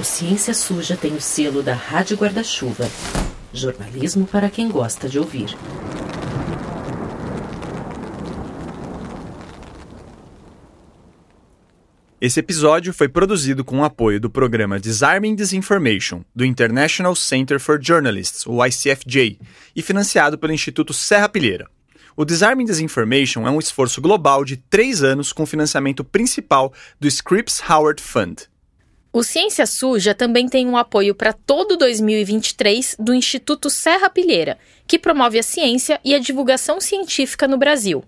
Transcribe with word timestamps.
O 0.00 0.02
Ciência 0.02 0.54
Suja 0.54 0.96
tem 0.96 1.12
o 1.12 1.20
selo 1.20 1.62
da 1.62 1.74
Rádio 1.74 2.16
Guarda-Chuva. 2.16 2.88
Jornalismo 3.52 4.26
para 4.26 4.48
quem 4.48 4.66
gosta 4.66 5.10
de 5.10 5.18
ouvir. 5.18 5.54
Esse 12.18 12.40
episódio 12.40 12.94
foi 12.94 13.10
produzido 13.10 13.62
com 13.62 13.80
o 13.80 13.84
apoio 13.84 14.18
do 14.18 14.30
programa 14.30 14.80
Disarming 14.80 15.34
Disinformation, 15.34 16.22
do 16.34 16.46
International 16.46 17.14
Center 17.14 17.60
for 17.60 17.78
Journalists, 17.78 18.46
o 18.46 18.64
ICFJ, 18.64 19.38
e 19.76 19.82
financiado 19.82 20.38
pelo 20.38 20.54
Instituto 20.54 20.94
Serra 20.94 21.28
Pilheira. 21.28 21.68
O 22.16 22.24
Disarming 22.24 22.64
Disinformation 22.64 23.46
é 23.46 23.50
um 23.50 23.58
esforço 23.58 24.00
global 24.00 24.46
de 24.46 24.56
três 24.56 25.02
anos 25.02 25.30
com 25.30 25.44
financiamento 25.44 26.02
principal 26.02 26.72
do 26.98 27.06
Scripps 27.06 27.60
Howard 27.68 28.02
Fund. 28.02 28.49
O 29.12 29.24
Ciência 29.24 29.66
Suja 29.66 30.14
também 30.14 30.48
tem 30.48 30.68
um 30.68 30.76
apoio 30.76 31.16
para 31.16 31.32
todo 31.32 31.76
2023 31.76 32.94
do 32.96 33.12
Instituto 33.12 33.68
Serra 33.68 34.08
Pilheira, 34.08 34.56
que 34.86 35.00
promove 35.00 35.36
a 35.36 35.42
ciência 35.42 35.98
e 36.04 36.14
a 36.14 36.20
divulgação 36.20 36.80
científica 36.80 37.48
no 37.48 37.58
Brasil. 37.58 38.04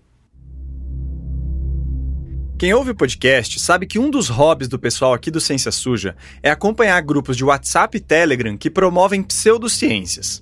Quem 2.57 2.73
ouve 2.73 2.93
o 2.93 2.95
podcast 2.95 3.59
sabe 3.59 3.85
que 3.85 3.99
um 3.99 4.09
dos 4.09 4.29
hobbies 4.29 4.69
do 4.69 4.79
pessoal 4.79 5.13
aqui 5.13 5.29
do 5.29 5.41
Ciência 5.41 5.73
Suja 5.73 6.15
é 6.41 6.53
acompanhar 6.53 7.01
grupos 7.03 7.37
de 7.37 7.45
WhatsApp 7.45 7.97
e 7.97 8.01
Telegram 8.01 8.57
que 8.57 8.71
promovem 8.71 9.25
pseudociências. 9.25 10.41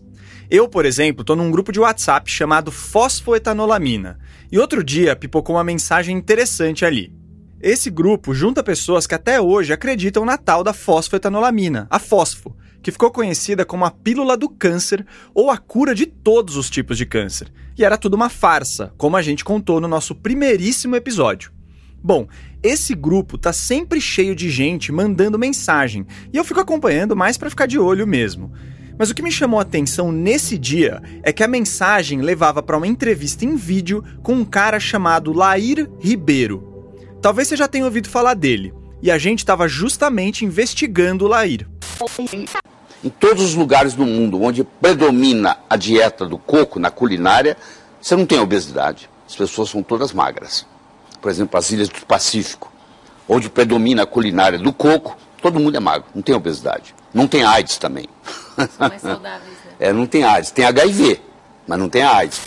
Eu, 0.51 0.69
por 0.69 0.85
exemplo, 0.85 1.23
estou 1.23 1.37
num 1.37 1.51
grupo 1.51 1.73
de 1.73 1.81
WhatsApp 1.81 2.31
chamado 2.31 2.71
Fosfoetanolamina, 2.71 4.19
e 4.53 4.59
outro 4.59 4.85
dia 4.85 5.17
pipocou 5.17 5.57
uma 5.57 5.65
mensagem 5.65 6.15
interessante 6.15 6.85
ali. 6.85 7.19
Esse 7.63 7.91
grupo 7.91 8.33
junta 8.33 8.63
pessoas 8.63 9.07
que 9.07 9.15
até 9.15 9.39
hoje 9.39 9.71
acreditam 9.71 10.25
na 10.25 10.39
tal 10.39 10.65
da 10.65 10.73
fosfoetanolamina, 10.73 11.87
a 11.91 11.99
fosfo, 11.99 12.57
que 12.83 12.91
ficou 12.91 13.11
conhecida 13.11 13.67
como 13.67 13.85
a 13.85 13.91
pílula 13.91 14.35
do 14.35 14.49
câncer 14.49 15.07
ou 15.35 15.51
a 15.51 15.59
cura 15.59 15.95
de 15.95 16.07
todos 16.07 16.57
os 16.57 16.71
tipos 16.71 16.97
de 16.97 17.05
câncer. 17.05 17.53
E 17.77 17.85
era 17.85 17.99
tudo 17.99 18.15
uma 18.15 18.31
farsa, 18.31 18.95
como 18.97 19.15
a 19.15 19.21
gente 19.21 19.45
contou 19.45 19.79
no 19.79 19.87
nosso 19.87 20.15
primeiríssimo 20.15 20.97
episódio. 20.97 21.53
Bom, 22.03 22.27
esse 22.63 22.95
grupo 22.95 23.37
tá 23.37 23.53
sempre 23.53 24.01
cheio 24.01 24.35
de 24.35 24.49
gente 24.49 24.91
mandando 24.91 25.39
mensagem 25.39 26.07
e 26.33 26.39
eu 26.39 26.45
fico 26.45 26.61
acompanhando 26.61 27.15
mais 27.15 27.37
para 27.37 27.51
ficar 27.51 27.67
de 27.67 27.79
olho 27.79 28.07
mesmo. 28.07 28.51
Mas 28.99 29.11
o 29.11 29.15
que 29.15 29.23
me 29.23 29.31
chamou 29.31 29.59
a 29.59 29.63
atenção 29.63 30.11
nesse 30.11 30.57
dia 30.57 31.03
é 31.23 31.31
que 31.31 31.45
a 31.45 31.49
mensagem 31.49 32.23
levava 32.23 32.63
para 32.63 32.79
uma 32.79 32.87
entrevista 32.87 33.45
em 33.45 33.55
vídeo 33.55 34.03
com 34.23 34.33
um 34.33 34.47
cara 34.47 34.81
chamado 34.81 35.31
Lair 35.35 35.91
Ribeiro. 36.01 36.70
Talvez 37.21 37.49
você 37.49 37.57
já 37.57 37.69
tenha 37.69 37.85
ouvido 37.85 38.09
falar 38.09 38.35
dele, 38.35 38.75
e 39.03 39.11
a 39.11 39.19
gente 39.19 39.41
estava 39.41 39.69
justamente 39.69 40.45
investigando 40.45 41.25
o 41.25 41.29
Lair. 41.29 41.69
Em 43.03 43.09
todos 43.09 43.43
os 43.43 43.55
lugares 43.55 43.95
do 43.95 44.05
mundo 44.07 44.43
onde 44.43 44.65
predomina 44.65 45.59
a 45.69 45.77
dieta 45.77 46.27
do 46.27 46.39
coco 46.39 46.79
na 46.79 46.91
culinária, 46.91 47.57
você 48.01 48.17
não 48.17 48.27
tem 48.27 48.39
obesidade. 48.39 49.09
As 49.27 49.37
pessoas 49.37 49.71
são 49.71 49.83
todas 49.83 50.13
magras 50.13 50.67
por 51.21 51.31
exemplo, 51.31 51.59
as 51.59 51.71
ilhas 51.71 51.89
do 51.89 52.05
Pacífico, 52.07 52.73
onde 53.29 53.49
predomina 53.49 54.03
a 54.03 54.07
culinária 54.07 54.59
do 54.59 54.73
coco, 54.73 55.17
todo 55.41 55.61
mundo 55.61 55.77
é 55.77 55.81
magro, 55.81 56.09
não 56.15 56.23
tem 56.23 56.35
obesidade. 56.35 56.95
Não 57.13 57.27
tem 57.27 57.43
AIDS 57.43 57.77
também. 57.77 58.09
São 58.57 58.89
mais 58.89 59.03
saudáveis, 59.03 59.53
né? 59.65 59.71
É, 59.81 59.95
não 59.95 60.07
tem 60.07 60.23
AIDS. 60.23 60.51
Tem 60.51 60.67
HIV, 60.67 61.21
mas 61.67 61.79
não 61.79 61.89
tem 61.89 62.03
AIDS. 62.03 62.39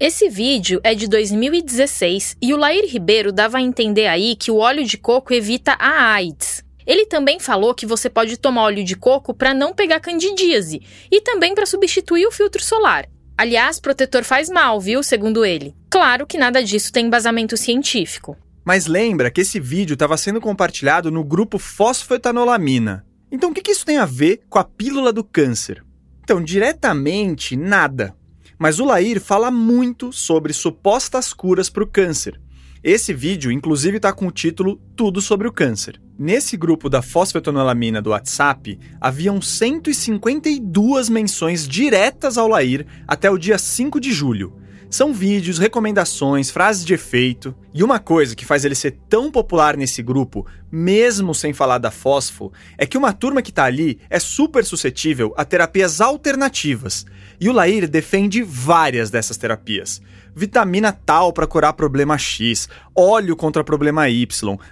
Esse 0.00 0.30
vídeo 0.30 0.80
é 0.82 0.94
de 0.94 1.06
2016 1.06 2.38
e 2.40 2.54
o 2.54 2.56
Lair 2.56 2.90
Ribeiro 2.90 3.30
dava 3.30 3.58
a 3.58 3.60
entender 3.60 4.06
aí 4.06 4.34
que 4.34 4.50
o 4.50 4.56
óleo 4.56 4.82
de 4.82 4.96
coco 4.96 5.34
evita 5.34 5.72
a 5.72 6.14
AIDS. 6.14 6.64
Ele 6.86 7.04
também 7.04 7.38
falou 7.38 7.74
que 7.74 7.84
você 7.84 8.08
pode 8.08 8.38
tomar 8.38 8.62
óleo 8.62 8.82
de 8.82 8.96
coco 8.96 9.34
para 9.34 9.52
não 9.52 9.74
pegar 9.74 10.00
candidíase 10.00 10.80
e 11.12 11.20
também 11.20 11.54
para 11.54 11.66
substituir 11.66 12.26
o 12.26 12.32
filtro 12.32 12.64
solar. 12.64 13.06
Aliás, 13.36 13.78
protetor 13.78 14.24
faz 14.24 14.48
mal, 14.48 14.80
viu? 14.80 15.02
Segundo 15.02 15.44
ele. 15.44 15.76
Claro 15.90 16.26
que 16.26 16.38
nada 16.38 16.64
disso 16.64 16.90
tem 16.90 17.04
embasamento 17.04 17.54
científico. 17.58 18.38
Mas 18.64 18.86
lembra 18.86 19.30
que 19.30 19.42
esse 19.42 19.60
vídeo 19.60 19.92
estava 19.92 20.16
sendo 20.16 20.40
compartilhado 20.40 21.10
no 21.10 21.22
grupo 21.22 21.58
fosfoetanolamina. 21.58 23.04
Então 23.30 23.50
o 23.50 23.54
que, 23.54 23.60
que 23.60 23.72
isso 23.72 23.84
tem 23.84 23.98
a 23.98 24.06
ver 24.06 24.40
com 24.48 24.58
a 24.58 24.64
pílula 24.64 25.12
do 25.12 25.22
câncer? 25.22 25.84
Então, 26.24 26.42
diretamente, 26.42 27.54
nada. 27.54 28.14
Mas 28.62 28.78
o 28.78 28.84
Lair 28.84 29.18
fala 29.22 29.50
muito 29.50 30.12
sobre 30.12 30.52
supostas 30.52 31.32
curas 31.32 31.70
para 31.70 31.82
o 31.82 31.86
câncer. 31.86 32.38
Esse 32.84 33.14
vídeo, 33.14 33.50
inclusive, 33.50 33.96
está 33.96 34.12
com 34.12 34.26
o 34.26 34.30
título 34.30 34.78
Tudo 34.94 35.22
sobre 35.22 35.48
o 35.48 35.52
Câncer. 35.52 35.98
Nesse 36.18 36.58
grupo 36.58 36.90
da 36.90 37.00
fosfetanolamina 37.00 38.02
do 38.02 38.10
WhatsApp, 38.10 38.78
haviam 39.00 39.40
152 39.40 41.08
menções 41.08 41.66
diretas 41.66 42.36
ao 42.36 42.48
Lair 42.48 42.86
até 43.08 43.30
o 43.30 43.38
dia 43.38 43.56
5 43.56 43.98
de 43.98 44.12
julho. 44.12 44.52
São 44.90 45.14
vídeos, 45.14 45.56
recomendações, 45.56 46.50
frases 46.50 46.84
de 46.84 46.92
efeito. 46.92 47.54
E 47.72 47.82
uma 47.82 47.98
coisa 47.98 48.34
que 48.34 48.44
faz 48.44 48.64
ele 48.64 48.74
ser 48.74 48.98
tão 49.08 49.30
popular 49.30 49.76
nesse 49.76 50.02
grupo, 50.02 50.44
mesmo 50.70 51.34
sem 51.34 51.54
falar 51.54 51.78
da 51.78 51.90
fósforo, 51.90 52.52
é 52.76 52.84
que 52.84 52.98
uma 52.98 53.12
turma 53.12 53.40
que 53.40 53.50
está 53.50 53.64
ali 53.64 54.00
é 54.10 54.18
super 54.18 54.64
suscetível 54.64 55.32
a 55.36 55.44
terapias 55.44 56.00
alternativas. 56.00 57.06
E 57.40 57.48
o 57.48 57.52
Lair 57.52 57.88
defende 57.88 58.42
várias 58.42 59.10
dessas 59.10 59.36
terapias 59.36 60.00
vitamina 60.34 60.92
tal 60.92 61.32
para 61.32 61.46
curar 61.46 61.72
problema 61.72 62.16
X, 62.16 62.68
óleo 62.94 63.36
contra 63.36 63.64
problema 63.64 64.08
Y, 64.08 64.26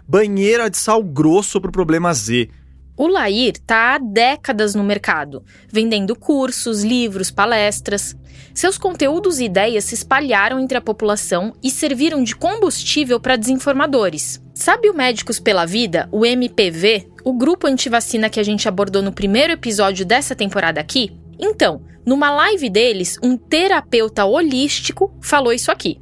banheira 0.06 0.70
de 0.70 0.76
sal 0.76 1.02
grosso 1.02 1.60
para 1.60 1.68
o 1.68 1.72
problema 1.72 2.12
Z. 2.12 2.48
O 2.96 3.06
Lair 3.06 3.52
está 3.54 3.94
há 3.94 3.98
décadas 3.98 4.74
no 4.74 4.82
mercado, 4.82 5.44
vendendo 5.70 6.16
cursos, 6.16 6.82
livros, 6.82 7.30
palestras. 7.30 8.16
Seus 8.52 8.76
conteúdos 8.76 9.38
e 9.38 9.44
ideias 9.44 9.84
se 9.84 9.94
espalharam 9.94 10.58
entre 10.58 10.76
a 10.76 10.80
população 10.80 11.54
e 11.62 11.70
serviram 11.70 12.24
de 12.24 12.34
combustível 12.34 13.20
para 13.20 13.36
desinformadores. 13.36 14.42
Sabe 14.52 14.90
o 14.90 14.94
Médicos 14.94 15.38
pela 15.38 15.64
Vida, 15.64 16.08
o 16.10 16.26
MPV, 16.26 17.08
o 17.22 17.32
grupo 17.34 17.68
antivacina 17.68 18.28
que 18.28 18.40
a 18.40 18.42
gente 18.42 18.66
abordou 18.66 19.00
no 19.00 19.12
primeiro 19.12 19.52
episódio 19.52 20.04
dessa 20.04 20.34
temporada 20.34 20.80
aqui? 20.80 21.12
Então, 21.38 21.82
numa 22.06 22.31
live 22.31 22.70
deles, 22.70 23.19
um 23.22 23.36
terapeuta 23.36 24.25
holístico 24.25 25.12
falou 25.20 25.53
isso 25.53 25.70
aqui. 25.70 26.00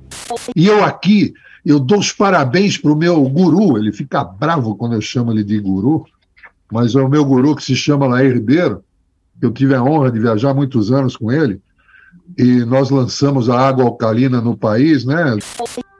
E 0.54 0.66
eu 0.66 0.84
aqui, 0.84 1.32
eu 1.64 1.80
dou 1.80 1.98
os 1.98 2.12
parabéns 2.12 2.78
para 2.78 2.92
o 2.92 2.96
meu 2.96 3.20
guru, 3.28 3.76
ele 3.76 3.92
fica 3.92 4.22
bravo 4.22 4.76
quando 4.76 4.94
eu 4.94 5.00
chamo 5.00 5.32
ele 5.32 5.42
de 5.42 5.58
guru, 5.58 6.04
mas 6.70 6.94
é 6.94 7.00
o 7.00 7.08
meu 7.08 7.24
guru 7.24 7.56
que 7.56 7.64
se 7.64 7.74
chama 7.74 8.06
Lair 8.06 8.34
Ribeiro, 8.34 8.84
eu 9.40 9.50
tive 9.52 9.74
a 9.74 9.82
honra 9.82 10.10
de 10.10 10.18
viajar 10.18 10.54
muitos 10.54 10.90
anos 10.90 11.16
com 11.16 11.30
ele, 11.30 11.60
e 12.36 12.64
nós 12.64 12.90
lançamos 12.90 13.48
a 13.48 13.58
água 13.58 13.84
alcalina 13.84 14.40
no 14.40 14.56
país, 14.56 15.04
né? 15.04 15.36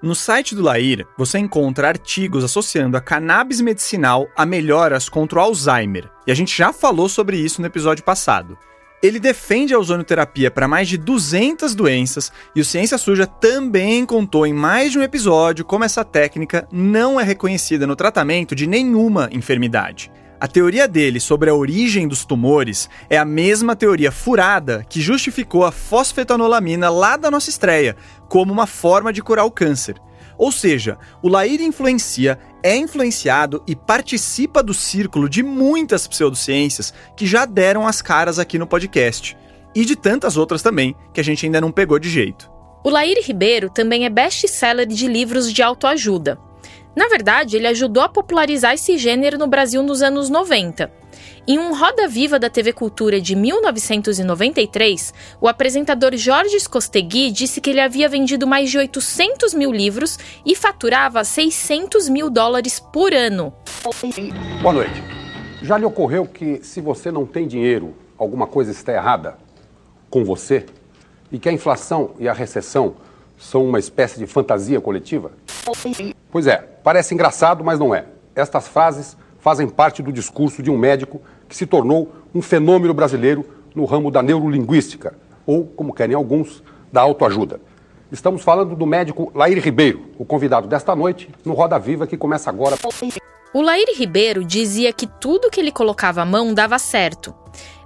No 0.03 0.15
site 0.15 0.55
do 0.55 0.63
Lair, 0.63 1.07
você 1.17 1.39
encontra 1.39 1.89
artigos 1.89 2.45
associando 2.45 2.97
a 2.97 3.01
cannabis 3.01 3.61
medicinal 3.61 4.27
a 4.37 4.45
melhoras 4.45 5.09
contra 5.09 5.39
o 5.39 5.43
Alzheimer, 5.43 6.09
e 6.27 6.33
a 6.33 6.35
gente 6.35 6.57
já 6.57 6.73
falou 6.73 7.09
sobre 7.09 7.39
isso 7.39 7.61
no 7.61 7.67
episódio 7.67 8.05
passado. 8.05 8.57
Ele 9.03 9.21
defende 9.21 9.75
a 9.75 9.79
ozonoterapia 9.79 10.51
para 10.51 10.67
mais 10.67 10.89
de 10.89 10.97
200 10.97 11.75
doenças 11.75 12.33
e 12.55 12.61
o 12.61 12.65
Ciência 12.65 12.97
Suja 12.97 13.27
também 13.27 14.07
contou 14.07 14.47
em 14.47 14.55
mais 14.55 14.91
de 14.91 14.99
um 14.99 15.03
episódio 15.03 15.65
como 15.65 15.85
essa 15.85 16.05
técnica 16.05 16.67
não 16.73 17.21
é 17.21 17.23
reconhecida 17.23 17.87
no 17.87 17.95
tratamento 17.95 18.55
de 18.55 18.67
nenhuma 18.67 19.29
enfermidade. 19.31 20.11
A 20.39 20.47
teoria 20.49 20.87
dele 20.87 21.19
sobre 21.19 21.49
a 21.49 21.55
origem 21.55 22.07
dos 22.07 22.25
tumores 22.25 22.91
é 23.09 23.17
a 23.17 23.25
mesma 23.25 23.75
teoria 23.75 24.13
furada 24.13 24.85
que 24.89 25.01
justificou 25.01 25.65
a 25.65 25.73
fosfetanolamina 25.73 26.91
lá 26.91 27.17
da 27.17 27.31
nossa 27.31 27.49
estreia, 27.49 27.97
como 28.29 28.53
uma 28.53 28.67
forma 28.67 29.13
de 29.13 29.23
curar 29.23 29.45
o 29.45 29.51
câncer. 29.51 29.97
Ou 30.39 30.53
seja, 30.53 30.99
o 31.23 31.29
Laíra 31.29 31.63
influencia, 31.63 32.39
é 32.63 32.77
influenciado 32.77 33.63
e 33.67 33.75
participa 33.75 34.63
do 34.63 34.75
círculo 34.75 35.29
de 35.29 35.43
muitas 35.43 36.07
pseudociências 36.07 36.93
que 37.17 37.27
já 37.27 37.45
deram 37.45 37.87
as 37.87 38.03
caras 38.03 38.39
aqui 38.39 38.59
no 38.59 38.67
podcast. 38.67 39.37
E 39.75 39.85
de 39.85 39.95
tantas 39.95 40.37
outras 40.37 40.63
também, 40.63 40.97
que 41.13 41.21
a 41.21 41.25
gente 41.25 41.45
ainda 41.45 41.61
não 41.61 41.71
pegou 41.71 41.99
de 41.99 42.09
jeito. 42.09 42.51
O 42.85 42.91
Laíre 42.91 43.21
Ribeiro 43.21 43.69
também 43.69 44.05
é 44.05 44.09
best-seller 44.09 44.87
de 44.87 45.09
livros 45.09 45.53
de 45.53 45.63
autoajuda. 45.63 46.39
Na 46.95 47.09
verdade, 47.09 47.57
ele 47.57 47.67
ajudou 47.67 48.03
a 48.03 48.09
popularizar 48.09 48.73
esse 48.73 48.97
gênero 48.97 49.37
no 49.37 49.47
Brasil 49.47 49.83
nos 49.83 50.01
anos 50.01 50.31
90. 50.31 50.91
Em 51.49 51.61
um 51.61 51.73
Roda 51.73 52.09
Viva 52.09 52.41
da 52.41 52.51
TV 52.51 52.73
Cultura 52.73 53.21
de 53.21 53.37
1993, 53.37 55.15
o 55.41 55.47
apresentador 55.47 56.17
Jorge 56.17 56.59
Scostegui 56.59 57.31
disse 57.31 57.61
que 57.61 57.71
ele 57.71 57.81
havia 57.81 58.09
vendido 58.09 58.49
mais 58.49 58.69
de 58.69 58.77
800 58.79 59.55
mil 59.55 59.71
livros 59.71 60.19
e 60.45 60.57
faturava 60.57 61.23
600 61.23 62.09
mil 62.09 62.29
dólares 62.29 62.81
por 62.81 63.15
ano. 63.15 63.55
Boa 64.61 64.75
noite. 64.75 65.01
Já 65.63 65.79
lhe 65.79 65.85
ocorreu 65.85 66.27
que, 66.27 66.59
se 66.65 66.81
você 66.81 67.13
não 67.13 67.25
tem 67.25 67.47
dinheiro, 67.47 67.95
alguma 68.19 68.49
coisa 68.49 68.73
está 68.73 68.93
errada 68.93 69.39
com 70.11 70.25
você? 70.25 70.67
E 71.31 71.39
que 71.39 71.49
a 71.49 71.53
inflação 71.53 72.17
e 72.19 72.29
a 72.29 72.33
recessão 72.33 72.97
são 73.39 73.65
uma 73.65 73.79
espécie 73.79 74.19
de 74.19 74.27
fantasia 74.27 74.81
coletiva? 74.81 75.31
Pois 76.29 76.49
é, 76.49 76.57
parece 76.83 77.15
engraçado, 77.15 77.63
mas 77.63 77.79
não 77.79 77.95
é. 77.95 78.07
Estas 78.35 78.67
frases 78.67 79.17
fazem 79.39 79.69
parte 79.69 80.03
do 80.03 80.13
discurso 80.13 80.61
de 80.61 80.73
um 80.73 80.77
médico 80.77 81.21
que 81.49 81.57
se 81.57 81.67
tornou 81.67 82.13
um 82.35 82.43
fenômeno 82.43 82.93
brasileiro 82.93 83.45
no 83.75 83.85
ramo 83.85 84.11
da 84.11 84.23
neurolinguística, 84.23 85.15
ou, 85.47 85.65
como 85.65 85.93
querem 85.93 86.15
alguns, 86.17 86.63
da 86.93 87.01
autoajuda. 87.01 87.61
Estamos 88.11 88.43
falando 88.43 88.77
do 88.77 88.87
médico 88.87 89.31
Lair 89.35 89.59
Ribeiro, 89.63 90.07
o 90.19 90.25
convidado 90.25 90.69
desta 90.69 90.95
noite 90.95 91.29
no 91.45 91.55
Roda 91.55 91.79
Viva 91.79 92.07
que 92.07 92.17
começa 92.17 92.49
agora. 92.49 92.77
O 93.57 93.63
Lair 93.63 93.89
Ribeiro 93.97 94.45
dizia 94.45 94.93
que 94.93 95.07
tudo 95.07 95.49
que 95.49 95.59
ele 95.59 95.73
colocava 95.73 96.21
a 96.21 96.27
mão 96.27 96.53
dava 96.53 96.79
certo. 96.79 97.35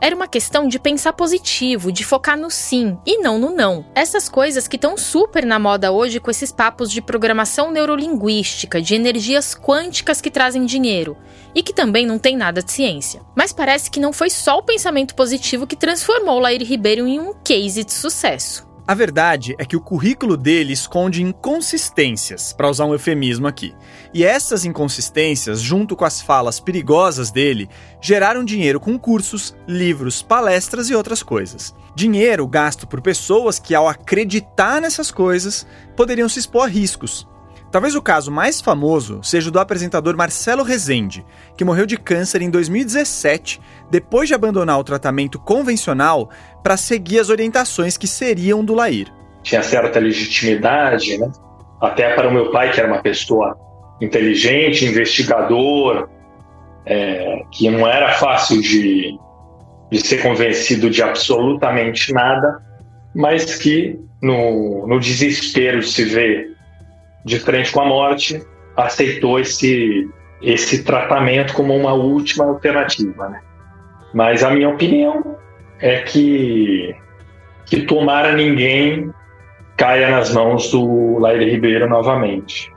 Era 0.01 0.17
uma 0.17 0.27
questão 0.27 0.67
de 0.67 0.81
pensar 0.81 1.13
positivo, 1.13 1.93
de 1.93 2.03
focar 2.03 2.37
no 2.37 2.51
sim 2.51 2.99
e 3.07 3.19
não 3.19 3.39
no 3.39 3.55
não. 3.55 3.87
Essas 3.95 4.29
coisas 4.29 4.67
que 4.67 4.75
estão 4.75 4.97
super 4.97 5.47
na 5.47 5.61
moda 5.61 5.93
hoje 5.93 6.19
com 6.19 6.29
esses 6.29 6.51
papos 6.51 6.91
de 6.91 7.01
programação 7.01 7.71
neurolinguística, 7.71 8.83
de 8.83 8.97
energias 8.97 9.55
quânticas 9.55 10.21
que 10.21 10.29
trazem 10.29 10.67
dinheiro 10.67 11.17
e 11.55 11.63
que 11.63 11.73
também 11.73 12.05
não 12.05 12.19
tem 12.19 12.37
nada 12.37 12.65
de 12.65 12.73
ciência. 12.73 13.23
Mas 13.37 13.53
parece 13.53 13.93
que 13.93 14.01
não 14.01 14.13
foi 14.13 14.29
só 14.29 14.59
o 14.59 14.65
pensamento 14.65 15.15
positivo 15.15 15.69
que 15.69 15.77
transformou 15.77 16.41
Lair 16.41 16.65
Ribeiro 16.65 17.07
em 17.07 17.21
um 17.21 17.33
case 17.45 17.85
de 17.85 17.93
sucesso. 17.93 18.69
A 18.91 18.95
verdade 18.95 19.55
é 19.57 19.65
que 19.65 19.77
o 19.77 19.81
currículo 19.81 20.37
dele 20.37 20.73
esconde 20.73 21.23
inconsistências, 21.23 22.53
para 22.53 22.69
usar 22.69 22.87
um 22.87 22.93
eufemismo 22.93 23.47
aqui. 23.47 23.73
E 24.13 24.25
essas 24.25 24.65
inconsistências, 24.65 25.61
junto 25.61 25.95
com 25.95 26.05
as 26.05 26.21
falas 26.21 26.59
perigosas 26.59 27.31
dele, 27.31 27.69
geraram 28.01 28.45
dinheiro 28.45 28.81
com 28.81 28.99
cursos, 28.99 29.55
livros, 29.65 30.23
palestras 30.23 30.91
e 30.91 30.95
outras 30.97 31.23
coisas. 31.23 31.73
Dinheiro 31.95 32.45
gasto 32.49 32.85
por 32.85 33.01
pessoas 33.01 33.61
que, 33.61 33.77
ao 33.77 33.87
acreditar 33.87 34.81
nessas 34.81 35.13
coisas, 35.13 35.65
poderiam 35.95 36.29
se 36.29 36.41
expor 36.41 36.65
a 36.65 36.67
riscos, 36.67 37.29
Talvez 37.71 37.95
o 37.95 38.03
caso 38.03 38.33
mais 38.33 38.61
famoso 38.61 39.23
seja 39.23 39.49
o 39.49 39.53
do 39.53 39.61
apresentador 39.61 40.17
Marcelo 40.17 40.65
Rezende, 40.65 41.25
que 41.57 41.65
morreu 41.65 41.87
de 41.87 41.97
câncer 41.97 42.43
em 42.43 42.51
2017, 42.51 43.61
depois 43.89 44.29
de 44.29 44.35
abandonar 44.35 44.77
o 44.81 44.85
tratamento 44.85 45.39
convencional 45.39 46.29
para 46.63 46.77
seguir 46.77 47.19
as 47.21 47.31
orientações 47.31 47.97
que 47.97 48.07
seriam 48.07 48.65
do 48.65 48.75
Lair. 48.75 49.09
Tinha 49.43 49.63
certa 49.63 49.99
legitimidade, 49.99 51.19
né? 51.19 51.31
até 51.81 52.15
para 52.15 52.29
o 52.29 52.33
meu 52.33 52.51
pai, 52.51 52.73
que 52.73 52.81
era 52.81 52.89
uma 52.89 53.03
pessoa 53.03 53.57
inteligente, 54.01 54.85
investigador, 54.85 56.09
é, 56.87 57.43
que 57.51 57.71
não 57.71 57.87
era 57.87 58.13
fácil 58.13 58.61
de, 58.61 59.17
de 59.91 60.01
ser 60.01 60.23
convencido 60.23 60.91
de 60.91 61.03
absolutamente 61.03 62.13
nada, 62.13 62.61
mas 63.15 63.57
que 63.57 63.99
no, 64.23 64.87
no 64.87 65.01
desespero 65.01 65.81
de 65.81 65.87
se 65.87 66.05
ver 66.05 66.51
de 67.25 67.39
frente 67.39 67.73
com 67.73 67.81
a 67.81 67.87
morte, 67.87 68.43
aceitou 68.77 69.39
esse, 69.39 70.09
esse 70.43 70.83
tratamento 70.83 71.53
como 71.53 71.77
uma 71.77 71.93
última 71.93 72.47
alternativa. 72.47 73.29
Né? 73.29 73.41
Mas 74.15 74.43
a 74.43 74.51
minha 74.51 74.69
opinião 74.69 75.37
é 75.81 76.03
que, 76.03 76.95
que 77.67 77.83
tomara 77.83 78.35
ninguém 78.35 79.13
caia 79.77 80.11
nas 80.11 80.33
mãos 80.33 80.71
do 80.71 81.19
Laire 81.19 81.51
Ribeiro 81.51 81.89
novamente. 81.89 82.71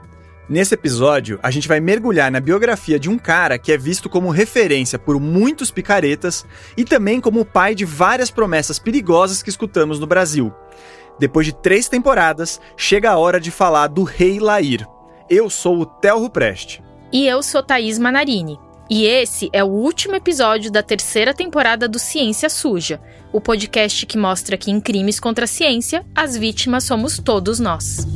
Nesse 0.48 0.74
episódio, 0.74 1.38
a 1.42 1.50
gente 1.50 1.66
vai 1.66 1.80
mergulhar 1.80 2.30
na 2.30 2.38
biografia 2.38 2.98
de 2.98 3.08
um 3.08 3.16
cara 3.16 3.58
que 3.58 3.72
é 3.72 3.78
visto 3.78 4.10
como 4.10 4.30
referência 4.30 4.98
por 4.98 5.18
muitos 5.18 5.70
picaretas 5.70 6.44
e 6.76 6.84
também 6.84 7.20
como 7.20 7.40
o 7.40 7.44
pai 7.46 7.74
de 7.74 7.86
várias 7.86 8.30
promessas 8.30 8.78
perigosas 8.78 9.42
que 9.42 9.48
escutamos 9.48 9.98
no 9.98 10.06
Brasil. 10.06 10.52
Depois 11.18 11.46
de 11.46 11.54
três 11.54 11.88
temporadas, 11.88 12.60
chega 12.76 13.10
a 13.10 13.18
hora 13.18 13.40
de 13.40 13.50
falar 13.50 13.86
do 13.86 14.02
Rei 14.02 14.38
Lair. 14.38 14.86
Eu 15.30 15.48
sou 15.48 15.80
o 15.80 15.86
Telro 15.86 16.28
Preste. 16.28 16.82
E 17.10 17.26
eu 17.26 17.42
sou 17.42 17.62
Thaís 17.62 17.98
Manarini. 17.98 18.58
E 18.88 19.06
esse 19.06 19.48
é 19.50 19.64
o 19.64 19.68
último 19.68 20.14
episódio 20.14 20.70
da 20.70 20.82
terceira 20.82 21.32
temporada 21.32 21.88
do 21.88 21.98
Ciência 21.98 22.50
Suja, 22.50 23.00
o 23.32 23.40
podcast 23.40 24.04
que 24.04 24.18
mostra 24.18 24.58
que 24.58 24.70
em 24.70 24.78
crimes 24.78 25.18
contra 25.18 25.46
a 25.46 25.48
ciência, 25.48 26.04
as 26.14 26.36
vítimas 26.36 26.84
somos 26.84 27.18
todos 27.18 27.58
nós. 27.58 28.06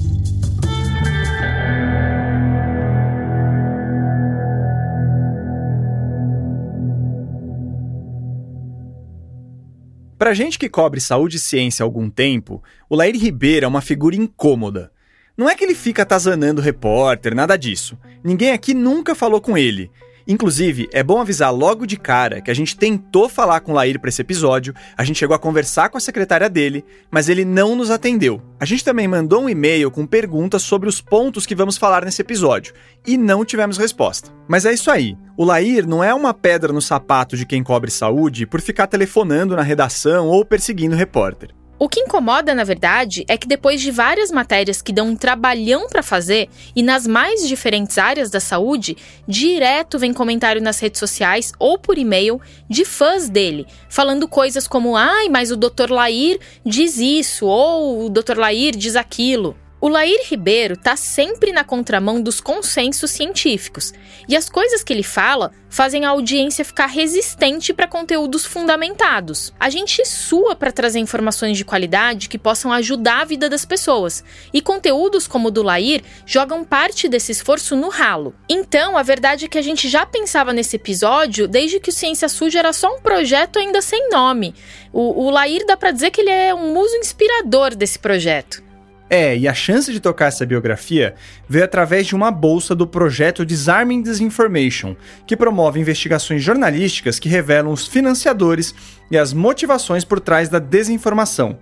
Pra 10.19 10.35
gente 10.35 10.59
que 10.59 10.69
cobre 10.69 11.01
saúde 11.01 11.37
e 11.37 11.41
ciência 11.41 11.83
há 11.83 11.87
algum 11.87 12.11
tempo, 12.11 12.63
o 12.91 12.97
Lair 12.97 13.17
Ribeiro 13.17 13.65
é 13.65 13.69
uma 13.69 13.81
figura 13.81 14.17
incômoda. 14.17 14.93
Não 15.35 15.49
é 15.49 15.55
que 15.55 15.65
ele 15.65 15.75
fica 15.75 16.03
atazanando 16.03 16.61
repórter, 16.61 17.35
nada 17.35 17.57
disso. 17.57 17.97
Ninguém 18.23 18.51
aqui 18.51 18.75
nunca 18.75 19.15
falou 19.15 19.41
com 19.41 19.57
ele. 19.57 19.91
Inclusive, 20.31 20.91
é 20.93 21.03
bom 21.03 21.23
avisar 21.23 21.51
logo 21.51 21.87
de 21.87 21.97
cara 21.97 22.43
que 22.43 22.51
a 22.51 22.55
gente 22.55 22.77
tentou 22.77 23.31
falar 23.31 23.61
com 23.61 23.73
o 23.73 23.75
Lair 23.75 23.99
para 23.99 24.11
esse 24.11 24.21
episódio, 24.21 24.75
a 24.95 25.03
gente 25.03 25.19
chegou 25.19 25.35
a 25.35 25.39
conversar 25.39 25.89
com 25.89 25.97
a 25.97 26.01
secretária 26.01 26.51
dele, 26.51 26.85
mas 27.11 27.31
ele 27.31 27.47
não 27.47 27.75
nos 27.75 27.91
atendeu. 27.91 28.43
A 28.61 28.67
gente 28.67 28.85
também 28.85 29.09
mandou 29.09 29.43
um 29.43 29.49
e-mail 29.49 29.91
com 29.91 30.05
perguntas 30.05 30.61
sobre 30.61 30.87
os 30.87 31.01
pontos 31.01 31.47
que 31.47 31.55
vamos 31.55 31.79
falar 31.79 32.05
nesse 32.05 32.21
episódio 32.21 32.75
e 33.07 33.17
não 33.17 33.43
tivemos 33.43 33.79
resposta. 33.79 34.31
Mas 34.47 34.67
é 34.67 34.75
isso 34.75 34.91
aí. 34.91 35.17
O 35.35 35.45
Lair 35.45 35.87
não 35.87 36.05
é 36.05 36.13
uma 36.13 36.35
pedra 36.35 36.75
no 36.75 36.83
sapato 36.83 37.35
de 37.35 37.47
quem 37.47 37.63
cobre 37.63 37.91
saúde 37.91 38.47
por 38.47 38.61
ficar 38.61 38.87
telefonando 38.87 39.57
na 39.57 39.63
redação 39.63 40.27
ou 40.27 40.45
perseguindo 40.45 40.95
repórter. 40.95 41.58
O 41.81 41.89
que 41.89 42.01
incomoda, 42.01 42.57
na 42.57 42.65
verdade, 42.65 43.25
é 43.29 43.37
que 43.37 43.47
depois 43.47 43.81
de 43.81 43.93
várias 43.93 44.33
matérias 44.33 44.83
que 44.83 44.93
dão 44.93 45.11
um 45.11 45.17
trabalhão 45.17 45.89
para 45.89 46.03
fazer 46.03 46.49
e 46.75 46.83
nas 46.83 47.07
mais 47.07 47.47
diferentes 47.47 47.97
áreas 47.99 48.31
da 48.31 48.41
saúde, 48.41 48.97
direto 49.29 49.97
vem 49.97 50.13
comentário 50.13 50.61
nas 50.61 50.81
redes 50.81 50.99
sociais 50.99 51.53
ou 51.57 51.79
por 51.79 51.97
e-mail 51.97 52.41
de 52.69 52.85
fãs 52.85 53.29
dele, 53.29 53.65
falando 53.89 54.27
coisas 54.27 54.67
como: 54.67 54.97
"Ai, 54.97 55.29
mas 55.29 55.53
o 55.53 55.57
Dr. 55.57 55.91
Lair 55.91 56.41
diz 56.67 56.99
isso" 56.99 57.47
ou 57.47 58.07
"O 58.07 58.11
Dr. 58.11 58.37
Lair 58.37 58.75
diz 58.75 58.97
aquilo". 58.97 59.57
O 59.81 59.87
Lair 59.87 60.19
Ribeiro 60.29 60.75
está 60.75 60.97
sempre 60.97 61.53
na 61.53 61.63
contramão 61.63 62.21
dos 62.21 62.41
consensos 62.41 63.13
científicos, 63.13 63.93
e 64.29 64.37
as 64.37 64.49
coisas 64.49 64.83
que 64.83 64.93
ele 64.93 65.05
fala 65.05 65.53
fazem 65.71 66.05
a 66.05 66.11
audiência 66.11 66.65
ficar 66.65 66.87
resistente 66.87 67.73
para 67.73 67.87
conteúdos 67.87 68.45
fundamentados. 68.45 69.55
A 69.59 69.71
gente 69.71 70.05
sua 70.05 70.57
para 70.57 70.73
trazer 70.73 70.99
informações 70.99 71.57
de 71.57 71.65
qualidade 71.65 72.29
que 72.29 72.37
possam 72.37 72.73
ajudar 72.73 73.21
a 73.21 73.25
vida 73.25 73.49
das 73.49 73.65
pessoas, 73.65 74.25
e 74.53 74.61
conteúdos 74.61 75.29
como 75.29 75.47
o 75.47 75.51
do 75.51 75.63
Lair 75.63 76.03
jogam 76.27 76.65
parte 76.65 77.09
desse 77.09 77.31
esforço 77.31 77.77
no 77.77 77.89
ralo. 77.89 78.35
Então, 78.49 78.99
a 78.99 79.05
verdade 79.05 79.45
é 79.45 79.49
que 79.49 79.59
a 79.59 79.63
gente 79.63 79.89
já 79.89 80.05
pensava 80.05 80.53
nesse 80.53 80.75
episódio 80.75 81.47
desde 81.47 81.79
que 81.79 81.91
o 81.91 81.93
Ciência 81.93 82.29
Suja 82.29 82.59
era 82.59 82.73
só 82.73 82.97
um 82.97 83.01
projeto 83.01 83.61
ainda 83.61 83.81
sem 83.81 84.11
nome. 84.11 84.57
O, 84.93 85.27
o 85.27 85.31
Lair 85.31 85.65
dá 85.65 85.77
para 85.77 85.93
dizer 85.93 86.11
que 86.11 86.21
ele 86.21 86.31
é 86.31 86.53
um 86.53 86.75
muso 86.75 86.97
inspirador 86.97 87.77
desse 87.77 88.01
projeto. 88.01 88.67
É, 89.11 89.37
e 89.37 89.49
a 89.49 89.55
chance 89.55 89.91
de 89.91 90.01
tocar 90.01 90.27
essa 90.27 90.45
biografia 90.45 91.15
veio 91.49 91.65
através 91.65 92.07
de 92.07 92.15
uma 92.15 92.31
bolsa 92.31 92.75
do 92.75 92.87
projeto 92.87 93.45
Disarming 93.45 94.03
Disinformation, 94.03 94.95
que 95.27 95.37
promove 95.37 95.81
investigações 95.81 96.43
jornalísticas 96.43 97.19
que 97.19 97.29
revelam 97.29 97.73
os 97.73 97.87
financiadores 97.87 98.75
e 99.11 99.17
as 99.17 99.33
motivações 99.33 100.05
por 100.05 100.21
trás 100.21 100.51
da 100.51 100.59
desinformação, 100.59 101.59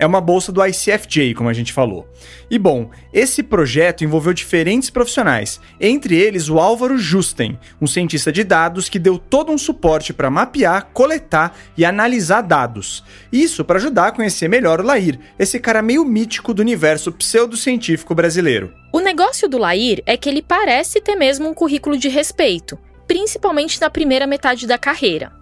é 0.00 0.06
uma 0.06 0.20
bolsa 0.20 0.50
do 0.50 0.64
ICFJ, 0.64 1.34
como 1.34 1.50
a 1.50 1.52
gente 1.52 1.74
falou. 1.74 2.08
E 2.50 2.58
bom, 2.58 2.90
esse 3.12 3.42
projeto 3.42 4.02
envolveu 4.02 4.32
diferentes 4.32 4.88
profissionais, 4.88 5.60
entre 5.78 6.16
eles 6.16 6.48
o 6.48 6.58
Álvaro 6.58 6.96
Justen, 6.96 7.58
um 7.78 7.86
cientista 7.86 8.32
de 8.32 8.42
dados 8.42 8.88
que 8.88 8.98
deu 8.98 9.18
todo 9.18 9.52
um 9.52 9.58
suporte 9.58 10.14
para 10.14 10.30
mapear, 10.30 10.88
coletar 10.94 11.54
e 11.76 11.84
analisar 11.84 12.40
dados. 12.40 13.04
Isso 13.30 13.62
para 13.62 13.78
ajudar 13.78 14.08
a 14.08 14.12
conhecer 14.12 14.48
melhor 14.48 14.80
o 14.80 14.84
Lair, 14.84 15.20
esse 15.38 15.60
cara 15.60 15.82
meio 15.82 16.04
mítico 16.04 16.54
do 16.54 16.62
universo 16.62 17.12
pseudocientífico 17.12 18.14
brasileiro. 18.14 18.72
O 18.92 19.00
negócio 19.00 19.48
do 19.48 19.58
Lair 19.58 20.02
é 20.06 20.16
que 20.16 20.30
ele 20.30 20.40
parece 20.40 21.00
ter 21.00 21.14
mesmo 21.14 21.46
um 21.46 21.54
currículo 21.54 21.98
de 21.98 22.08
respeito, 22.08 22.78
principalmente 23.06 23.78
na 23.78 23.90
primeira 23.90 24.26
metade 24.26 24.66
da 24.66 24.78
carreira 24.78 25.39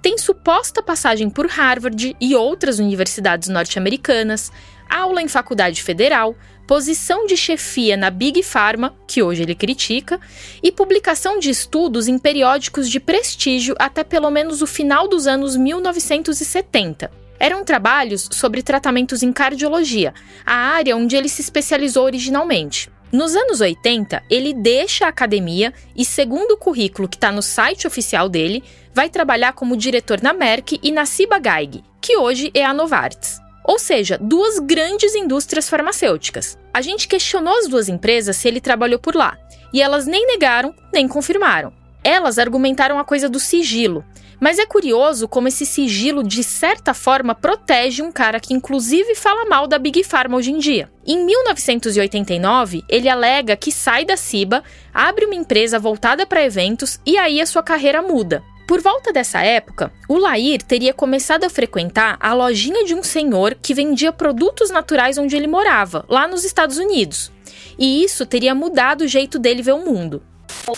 tem 0.00 0.16
suposta 0.16 0.82
passagem 0.82 1.28
por 1.28 1.46
Harvard 1.46 2.16
e 2.20 2.34
outras 2.34 2.78
universidades 2.78 3.48
norte-americanas, 3.48 4.52
aula 4.88 5.20
em 5.20 5.28
faculdade 5.28 5.82
federal, 5.82 6.36
posição 6.66 7.26
de 7.26 7.36
chefia 7.36 7.96
na 7.96 8.10
Big 8.10 8.42
Pharma, 8.42 8.94
que 9.06 9.22
hoje 9.22 9.42
ele 9.42 9.54
critica, 9.54 10.20
e 10.62 10.70
publicação 10.70 11.38
de 11.38 11.50
estudos 11.50 12.06
em 12.06 12.18
periódicos 12.18 12.88
de 12.88 13.00
prestígio 13.00 13.74
até 13.78 14.04
pelo 14.04 14.30
menos 14.30 14.62
o 14.62 14.66
final 14.66 15.08
dos 15.08 15.26
anos 15.26 15.56
1970. 15.56 17.10
Eram 17.40 17.64
trabalhos 17.64 18.28
sobre 18.32 18.62
tratamentos 18.62 19.22
em 19.22 19.32
cardiologia, 19.32 20.12
a 20.44 20.54
área 20.54 20.96
onde 20.96 21.16
ele 21.16 21.28
se 21.28 21.40
especializou 21.40 22.04
originalmente. 22.04 22.90
Nos 23.10 23.34
anos 23.34 23.62
80, 23.62 24.22
ele 24.28 24.52
deixa 24.52 25.06
a 25.06 25.08
academia 25.08 25.72
e, 25.96 26.04
segundo 26.04 26.52
o 26.52 26.56
currículo 26.58 27.08
que 27.08 27.16
está 27.16 27.32
no 27.32 27.40
site 27.40 27.86
oficial 27.86 28.28
dele, 28.28 28.62
vai 28.92 29.08
trabalhar 29.08 29.54
como 29.54 29.78
diretor 29.78 30.20
na 30.20 30.34
Merck 30.34 30.78
e 30.82 30.92
na 30.92 31.06
Ciba-Geigy, 31.06 31.82
que 32.02 32.18
hoje 32.18 32.50
é 32.52 32.62
a 32.62 32.74
Novartis. 32.74 33.40
Ou 33.64 33.78
seja, 33.78 34.18
duas 34.20 34.58
grandes 34.58 35.14
indústrias 35.14 35.70
farmacêuticas. 35.70 36.58
A 36.72 36.82
gente 36.82 37.08
questionou 37.08 37.56
as 37.58 37.66
duas 37.66 37.88
empresas 37.88 38.36
se 38.36 38.46
ele 38.46 38.60
trabalhou 38.60 38.98
por 38.98 39.14
lá, 39.14 39.38
e 39.72 39.80
elas 39.80 40.06
nem 40.06 40.26
negaram 40.26 40.74
nem 40.92 41.08
confirmaram. 41.08 41.72
Elas 42.04 42.38
argumentaram 42.38 42.98
a 42.98 43.04
coisa 43.04 43.28
do 43.28 43.40
sigilo. 43.40 44.04
Mas 44.40 44.58
é 44.58 44.66
curioso 44.66 45.26
como 45.26 45.48
esse 45.48 45.66
sigilo, 45.66 46.22
de 46.22 46.44
certa 46.44 46.94
forma, 46.94 47.34
protege 47.34 48.02
um 48.02 48.12
cara 48.12 48.38
que, 48.38 48.54
inclusive, 48.54 49.14
fala 49.14 49.44
mal 49.46 49.66
da 49.66 49.78
Big 49.78 50.04
Pharma 50.04 50.36
hoje 50.36 50.52
em 50.52 50.58
dia. 50.58 50.90
Em 51.04 51.24
1989, 51.24 52.84
ele 52.88 53.08
alega 53.08 53.56
que 53.56 53.72
sai 53.72 54.04
da 54.04 54.16
CIBA, 54.16 54.62
abre 54.94 55.24
uma 55.24 55.34
empresa 55.34 55.78
voltada 55.78 56.24
para 56.24 56.44
eventos 56.44 57.00
e 57.04 57.18
aí 57.18 57.40
a 57.40 57.46
sua 57.46 57.62
carreira 57.62 58.00
muda. 58.00 58.42
Por 58.68 58.82
volta 58.82 59.12
dessa 59.12 59.40
época, 59.40 59.90
o 60.06 60.18
Lair 60.18 60.62
teria 60.62 60.92
começado 60.92 61.44
a 61.44 61.50
frequentar 61.50 62.18
a 62.20 62.34
lojinha 62.34 62.84
de 62.84 62.94
um 62.94 63.02
senhor 63.02 63.56
que 63.60 63.72
vendia 63.72 64.12
produtos 64.12 64.70
naturais 64.70 65.16
onde 65.16 65.34
ele 65.34 65.46
morava, 65.46 66.04
lá 66.06 66.28
nos 66.28 66.44
Estados 66.44 66.76
Unidos. 66.76 67.32
E 67.78 68.04
isso 68.04 68.26
teria 68.26 68.54
mudado 68.54 69.02
o 69.02 69.08
jeito 69.08 69.38
dele 69.38 69.62
ver 69.62 69.72
o 69.72 69.84
mundo. 69.84 70.22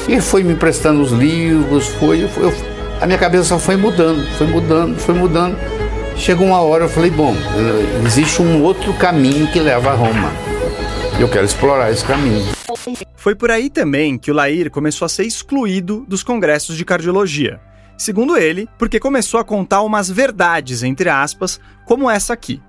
E 0.09 0.21
foi 0.21 0.45
me 0.45 0.52
emprestando 0.52 1.02
os 1.02 1.11
livros, 1.11 1.88
foi, 1.88 2.29
foi 2.29 2.45
eu, 2.45 2.79
a 3.00 3.07
minha 3.07 3.19
cabeça 3.19 3.45
só 3.45 3.59
foi 3.59 3.76
mudando, 3.76 4.26
foi 4.37 4.47
mudando, 4.47 4.99
foi 4.99 5.14
mudando. 5.14 5.57
Chegou 6.16 6.47
uma 6.47 6.61
hora 6.61 6.85
eu 6.85 6.88
falei, 6.88 7.11
bom, 7.11 7.35
existe 8.04 8.42
um 8.42 8.62
outro 8.62 8.92
caminho 8.95 9.50
que 9.50 9.59
leva 9.59 9.90
a 9.90 9.95
Roma. 9.95 10.30
Eu 11.19 11.28
quero 11.28 11.47
explorar 11.47 11.90
esse 11.90 12.04
caminho. 12.04 12.45
Foi 13.16 13.35
por 13.35 13.50
aí 13.50 13.71
também 13.71 14.19
que 14.19 14.30
o 14.30 14.35
Lair 14.35 14.71
começou 14.71 15.07
a 15.07 15.09
ser 15.09 15.25
excluído 15.25 16.04
dos 16.07 16.23
congressos 16.23 16.76
de 16.76 16.85
cardiologia. 16.85 17.59
Segundo 17.97 18.37
ele, 18.37 18.69
porque 18.78 18.99
começou 18.99 19.40
a 19.40 19.45
contar 19.45 19.83
umas 19.83 20.11
verdades, 20.11 20.83
entre 20.83 21.09
aspas, 21.09 21.61
como 21.87 22.11
essa 22.11 22.33
aqui. 22.33 22.61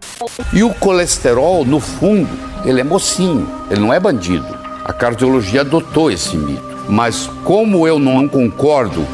E 0.53 0.63
o 0.63 0.73
colesterol, 0.73 1.65
no 1.65 1.79
fundo, 1.79 2.29
ele 2.65 2.81
é 2.81 2.83
mocinho, 2.83 3.50
ele 3.69 3.79
não 3.79 3.93
é 3.93 4.00
bandido. 4.00 4.57
A 4.83 4.91
cardiologia 4.91 5.61
adotou 5.61 6.11
esse 6.11 6.35
mito. 6.35 6.71
Mas 6.89 7.27
como 7.45 7.88
eu 7.88 7.97
não 7.97 8.27
concordo 8.27 9.07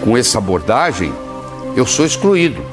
com 0.00 0.16
essa 0.16 0.38
abordagem, 0.38 1.12
eu 1.76 1.86
sou 1.86 2.04
excluído. 2.04 2.64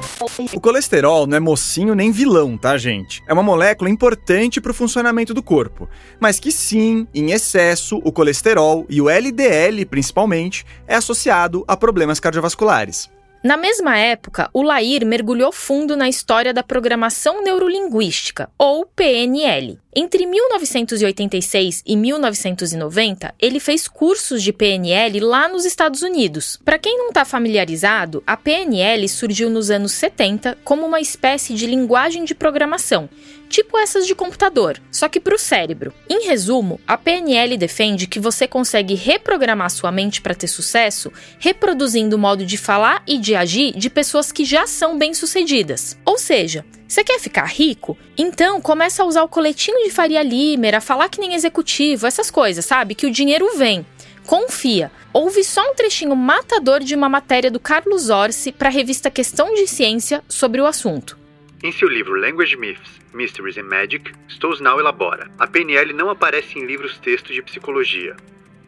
O 0.53 0.61
colesterol 0.61 1.27
não 1.27 1.37
é 1.37 1.39
mocinho 1.39 1.93
nem 1.93 2.11
vilão, 2.11 2.57
tá, 2.57 2.77
gente? 2.77 3.21
É 3.27 3.33
uma 3.33 3.43
molécula 3.43 3.89
importante 3.89 4.59
para 4.59 4.71
o 4.71 4.73
funcionamento 4.73 5.33
do 5.33 5.43
corpo, 5.43 5.89
mas 6.19 6.39
que 6.39 6.51
sim, 6.51 7.07
em 7.13 7.31
excesso, 7.31 8.01
o 8.03 8.11
colesterol 8.11 8.85
e 8.89 9.01
o 9.01 9.09
LDL, 9.09 9.85
principalmente, 9.85 10.65
é 10.87 10.95
associado 10.95 11.63
a 11.67 11.75
problemas 11.75 12.19
cardiovasculares. 12.19 13.09
Na 13.43 13.55
mesma 13.55 13.97
época, 13.97 14.49
o 14.51 14.63
Lair 14.63 15.05
mergulhou 15.05 15.51
fundo 15.51 15.95
na 15.95 16.09
história 16.09 16.53
da 16.53 16.63
programação 16.63 17.43
neurolinguística, 17.43 18.49
ou 18.57 18.85
PNL. 18.85 19.79
Entre 19.95 20.25
1986 20.25 21.83
e 21.85 21.95
1990, 21.95 23.33
ele 23.39 23.59
fez 23.59 23.87
cursos 23.87 24.41
de 24.41 24.51
PNL 24.51 25.19
lá 25.19 25.47
nos 25.47 25.65
Estados 25.65 26.01
Unidos. 26.01 26.59
Para 26.63 26.79
quem 26.79 26.97
não 26.97 27.09
está 27.09 27.23
familiarizado, 27.23 28.23
a 28.25 28.35
PNL 28.35 29.07
surgiu 29.07 29.49
nos 29.49 29.69
anos 29.69 29.91
70 29.93 30.57
como 30.63 30.85
uma 30.85 30.99
espécie 30.99 31.53
de 31.53 31.65
linguagem 31.67 32.25
de 32.25 32.35
programação, 32.35 33.09
tipo 33.47 33.77
essas 33.77 34.05
de 34.05 34.13
computador, 34.13 34.81
só 34.91 35.07
que 35.09 35.19
para 35.19 35.35
o 35.35 35.39
cérebro. 35.39 35.93
Em 36.09 36.27
resumo, 36.27 36.79
a 36.87 36.97
PNL 36.97 37.57
defende 37.57 38.07
que 38.07 38.19
você 38.19 38.47
consegue 38.47 38.93
reprogramar 38.93 39.69
sua 39.69 39.91
mente 39.91 40.21
para 40.21 40.35
ter 40.35 40.47
sucesso, 40.47 41.11
reproduzindo 41.39 42.15
o 42.15 42.19
modo 42.19 42.45
de 42.45 42.57
falar 42.57 43.01
e 43.07 43.17
de 43.17 43.35
agir 43.35 43.73
de 43.73 43.89
pessoas 43.89 44.31
que 44.31 44.45
já 44.45 44.67
são 44.67 44.97
bem-sucedidas. 44.97 45.97
Ou 46.05 46.17
seja, 46.17 46.65
você 46.87 47.03
quer 47.03 47.19
ficar 47.19 47.45
rico? 47.45 47.97
Então 48.17 48.61
começa 48.61 49.03
a 49.03 49.05
usar 49.05 49.23
o 49.23 49.27
coletinho 49.27 49.83
de 49.83 49.89
Faria 49.89 50.23
Limer, 50.23 50.75
a 50.75 50.81
falar 50.81 51.09
que 51.09 51.19
nem 51.19 51.33
executivo, 51.33 52.07
essas 52.07 52.31
coisas, 52.31 52.65
sabe? 52.65 52.95
Que 52.95 53.05
o 53.05 53.11
dinheiro 53.11 53.57
vem. 53.57 53.85
Confia. 54.25 54.91
Ouve 55.13 55.43
só 55.43 55.61
um 55.71 55.73
trechinho 55.73 56.15
matador 56.15 56.81
de 56.81 56.93
uma 56.93 57.09
matéria 57.09 57.49
do 57.49 57.59
Carlos 57.59 58.09
Orsi 58.09 58.51
para 58.51 58.69
a 58.69 58.71
revista 58.71 59.09
Questão 59.09 59.53
de 59.53 59.67
Ciência 59.67 60.23
sobre 60.27 60.61
o 60.61 60.65
assunto. 60.65 61.17
Em 61.63 61.71
seu 61.71 61.89
livro 61.89 62.13
Language 62.13 62.55
Myths, 62.55 62.96
Mysteries 63.13 63.57
and 63.57 63.63
Magic, 63.63 64.11
Stousnau 64.29 64.79
elabora: 64.79 65.29
a 65.37 65.47
PNL 65.47 65.93
não 65.93 66.09
aparece 66.09 66.59
em 66.59 66.65
livros-textos 66.65 67.33
de 67.33 67.41
psicologia. 67.41 68.15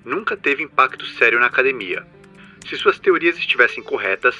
Nunca 0.03 0.38
teve 0.38 0.63
impacto 0.63 1.05
sério 1.05 1.39
na 1.39 1.48
academia. 1.48 2.05
Se 2.67 2.77
suas 2.77 3.00
teorias 3.00 3.38
estivessem 3.38 3.84
corretas, 3.84 4.36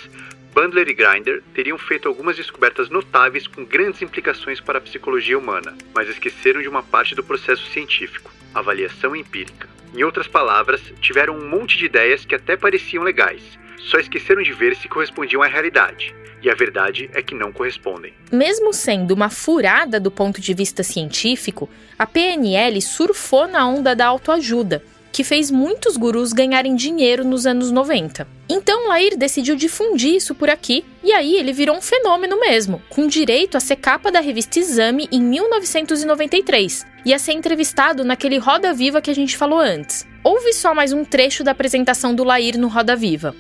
Bandler 0.54 0.90
e 0.90 0.94
Grinder 0.94 1.44
teriam 1.54 1.78
feito 1.78 2.08
algumas 2.08 2.36
descobertas 2.36 2.90
notáveis 2.90 3.48
com 3.48 3.64
grandes 3.64 4.02
implicações 4.02 4.60
para 4.60 4.80
a 4.80 4.82
psicologia 4.82 5.38
humana, 5.38 5.78
mas 5.94 6.10
esqueceram 6.10 6.62
de 6.62 6.68
uma 6.68 6.82
parte 6.82 7.14
do 7.14 7.24
processo 7.24 7.66
científico, 7.68 8.32
avaliação 8.54 9.16
empírica. 9.16 9.70
Em 9.94 10.04
outras 10.04 10.28
palavras, 10.28 10.82
tiveram 11.02 11.38
um 11.38 11.48
monte 11.48 11.78
de 11.78 11.86
ideias 11.86 12.26
que 12.26 12.36
até 12.36 12.58
pareciam 12.58 13.04
legais, 13.04 13.58
só 13.80 13.98
esqueceram 14.00 14.42
de 14.42 14.54
ver 14.54 14.76
se 14.76 14.88
correspondiam 14.88 15.42
à 15.42 15.48
realidade. 15.48 16.14
E 16.42 16.50
a 16.50 16.56
verdade 16.56 17.10
é 17.14 17.22
que 17.22 17.36
não 17.36 17.52
correspondem. 17.52 18.14
Mesmo 18.32 18.74
sendo 18.74 19.12
uma 19.12 19.30
furada 19.30 20.00
do 20.00 20.10
ponto 20.10 20.40
de 20.40 20.54
vista 20.54 20.84
científico, 20.84 21.70
a 21.98 22.06
PNL 22.06 22.82
surfou 22.82 23.48
na 23.48 23.68
onda 23.68 23.94
da 23.94 24.08
autoajuda, 24.08 24.82
que 25.12 25.24
fez 25.24 25.52
muitos 25.52 25.98
gurus 25.98 26.32
ganharem 26.32 26.76
dinheiro 26.76 27.26
nos 27.26 27.46
anos 27.46 27.72
90. 27.72 28.26
Então 28.48 28.88
Lair 28.88 29.18
decidiu 29.18 29.56
difundir 29.56 30.16
isso 30.16 30.34
por 30.34 30.50
aqui, 30.50 30.86
e 31.04 31.12
aí 31.12 31.36
ele 31.36 31.52
virou 31.52 31.76
um 31.76 31.82
fenômeno 31.82 32.40
mesmo, 32.40 32.82
com 32.90 33.08
direito 33.08 33.58
a 33.58 33.60
ser 33.60 33.76
capa 33.76 34.12
da 34.12 34.22
revista 34.22 34.60
Exame 34.60 35.10
em 35.12 35.22
1993 35.22 36.86
e 37.06 37.14
a 37.14 37.20
ser 37.20 37.34
entrevistado 37.34 38.06
naquele 38.06 38.38
Roda 38.38 38.74
Viva 38.74 39.02
que 39.02 39.12
a 39.12 39.16
gente 39.16 39.36
falou 39.36 39.60
antes. 39.60 40.08
Ouve 40.22 40.52
só 40.52 40.76
mais 40.76 40.92
um 40.92 41.06
trecho 41.06 41.46
da 41.46 41.52
apresentação 41.52 42.14
do 42.14 42.26
Lair 42.26 42.58
no 42.58 42.68
Roda 42.68 42.94
Viva. 42.94 43.34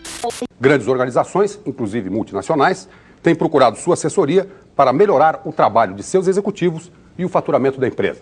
Grandes 0.59 0.87
organizações, 0.87 1.59
inclusive 1.65 2.09
multinacionais, 2.09 2.87
têm 3.21 3.35
procurado 3.35 3.77
sua 3.77 3.95
assessoria 3.95 4.47
para 4.77 4.93
melhorar 4.93 5.41
o 5.43 5.51
trabalho 5.51 5.93
de 5.93 6.03
seus 6.03 6.25
executivos 6.25 6.89
e 7.17 7.25
o 7.25 7.29
faturamento 7.29 7.81
da 7.81 7.87
empresa. 7.87 8.21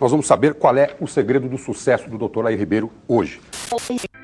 Nós 0.00 0.12
vamos 0.12 0.28
saber 0.28 0.54
qual 0.54 0.76
é 0.76 0.94
o 1.00 1.08
segredo 1.08 1.48
do 1.48 1.58
sucesso 1.58 2.08
do 2.08 2.16
Dr. 2.16 2.44
Lair 2.44 2.56
Ribeiro 2.56 2.88
hoje. 3.08 3.40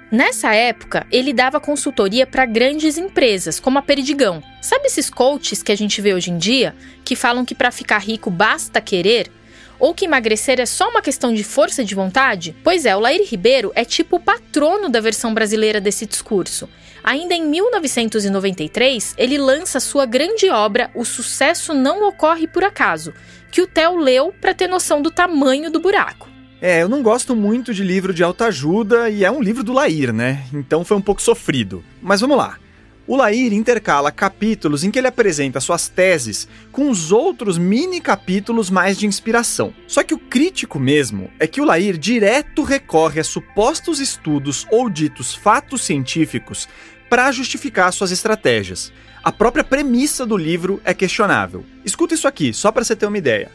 Nessa 0.09 0.55
época, 0.55 1.05
ele 1.11 1.33
dava 1.33 1.59
consultoria 1.59 2.25
para 2.29 2.47
grandes 2.47 2.97
empresas, 2.97 3.59
como 3.59 3.81
a 3.81 3.83
Perdigão. 3.83 4.41
Sabe 4.63 4.87
esses 4.87 5.11
coaches 5.11 5.65
que 5.65 5.73
a 5.73 5.77
gente 5.77 6.01
vê 6.01 6.15
hoje 6.15 6.31
em 6.31 6.39
dia, 6.39 6.77
que 7.05 7.17
falam 7.17 7.45
que 7.45 7.57
para 7.57 7.73
ficar 7.73 7.99
rico 7.99 8.31
basta 8.31 8.81
querer? 8.81 9.33
Ou 9.79 9.95
que 9.95 10.05
emagrecer 10.05 10.61
é 10.61 10.67
só 10.67 10.89
uma 10.89 11.03
questão 11.03 11.33
de 11.33 11.45
força 11.45 11.85
de 11.85 11.95
vontade? 11.95 12.55
Pois 12.63 12.87
é, 12.87 12.97
o 12.97 13.01
Lair 13.01 13.23
Ribeiro 13.29 13.73
é 13.75 13.85
tipo 13.85 14.17
o 14.17 14.21
patrono 14.21 14.89
da 14.89 15.01
versão 15.01 15.35
brasileira 15.35 15.81
desse 15.81 16.07
discurso. 16.07 16.69
Ainda 17.03 17.35
em 17.35 17.45
1993, 17.47 19.15
ele 19.19 19.37
lança 19.37 19.79
sua 19.79 20.07
grande 20.07 20.49
obra 20.49 20.91
O 20.95 21.05
Sucesso 21.05 21.75
Não 21.75 22.09
Ocorre 22.09 22.47
Por 22.47 22.65
Acaso, 22.65 23.13
que 23.51 23.61
o 23.61 23.67
Theo 23.67 23.97
leu 23.97 24.33
para 24.41 24.55
ter 24.55 24.69
noção 24.69 25.03
do 25.03 25.11
tamanho 25.11 25.71
do 25.71 25.81
buraco. 25.81 26.29
É, 26.63 26.83
eu 26.83 26.89
não 26.89 27.03
gosto 27.03 27.37
muito 27.37 27.75
de 27.75 27.85
livro 27.85 28.15
de 28.15 28.25
autoajuda 28.25 29.11
e 29.11 29.23
é 29.23 29.31
um 29.31 29.43
livro 29.43 29.63
do 29.63 29.75
Lair, 29.75 30.15
né? 30.15 30.47
Então 30.51 30.83
foi 30.83 30.97
um 30.97 31.03
pouco 31.03 31.21
sofrido. 31.21 31.85
Mas 32.01 32.23
vamos 32.23 32.39
lá. 32.39 32.57
O 33.07 33.17
Lair 33.17 33.53
intercala 33.53 34.11
capítulos 34.11 34.83
em 34.83 34.91
que 34.91 34.99
ele 34.99 35.09
apresenta 35.09 35.61
suas 35.61 35.91
teses 35.91 36.49
com 36.73 36.89
os 36.89 37.13
outros 37.13 37.59
mini 37.59 38.01
capítulos 38.01 38.71
mais 38.71 38.99
de 38.99 39.07
inspiração. 39.07 39.75
Só 39.87 40.03
que 40.03 40.15
o 40.15 40.19
crítico 40.19 40.81
mesmo 40.81 41.31
é 41.39 41.47
que 41.47 41.61
o 41.61 41.67
Lair 41.67 41.99
direto 41.99 42.63
recorre 42.63 43.21
a 43.21 43.25
supostos 43.25 44.01
estudos 44.01 44.67
ou 44.71 44.89
ditos 44.89 45.35
fatos 45.35 45.83
científicos 45.83 46.67
para 47.11 47.31
justificar 47.31 47.93
suas 47.93 48.11
estratégias. 48.11 48.91
A 49.23 49.31
própria 49.31 49.63
premissa 49.63 50.25
do 50.25 50.37
livro 50.37 50.81
é 50.83 50.95
questionável. 50.95 51.63
Escuta 51.85 52.15
isso 52.15 52.27
aqui, 52.27 52.55
só 52.55 52.73
para 52.73 52.85
você 52.85 52.97
ter 52.97 53.05
uma 53.05 53.19
ideia. 53.19 53.53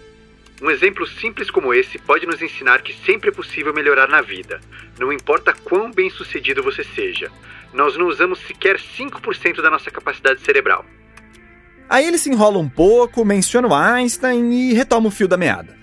Um 0.61 0.69
exemplo 0.69 1.07
simples 1.07 1.49
como 1.49 1.73
esse 1.73 1.97
pode 1.97 2.25
nos 2.27 2.41
ensinar 2.41 2.83
que 2.83 2.93
sempre 3.05 3.29
é 3.29 3.31
possível 3.31 3.73
melhorar 3.73 4.09
na 4.09 4.21
vida, 4.21 4.59
não 4.99 5.11
importa 5.11 5.53
quão 5.53 5.89
bem 5.89 6.09
sucedido 6.09 6.61
você 6.61 6.83
seja. 6.83 7.31
Nós 7.73 7.95
não 7.97 8.07
usamos 8.07 8.39
sequer 8.39 8.77
5% 8.77 9.61
da 9.61 9.69
nossa 9.69 9.91
capacidade 9.91 10.41
cerebral. 10.41 10.85
Aí 11.89 12.05
ele 12.05 12.17
se 12.17 12.29
enrola 12.29 12.59
um 12.59 12.69
pouco, 12.69 13.25
menciona 13.25 13.67
o 13.67 13.73
Einstein 13.73 14.51
e 14.51 14.73
retoma 14.73 15.07
o 15.07 15.11
fio 15.11 15.27
da 15.27 15.38
meada. 15.38 15.77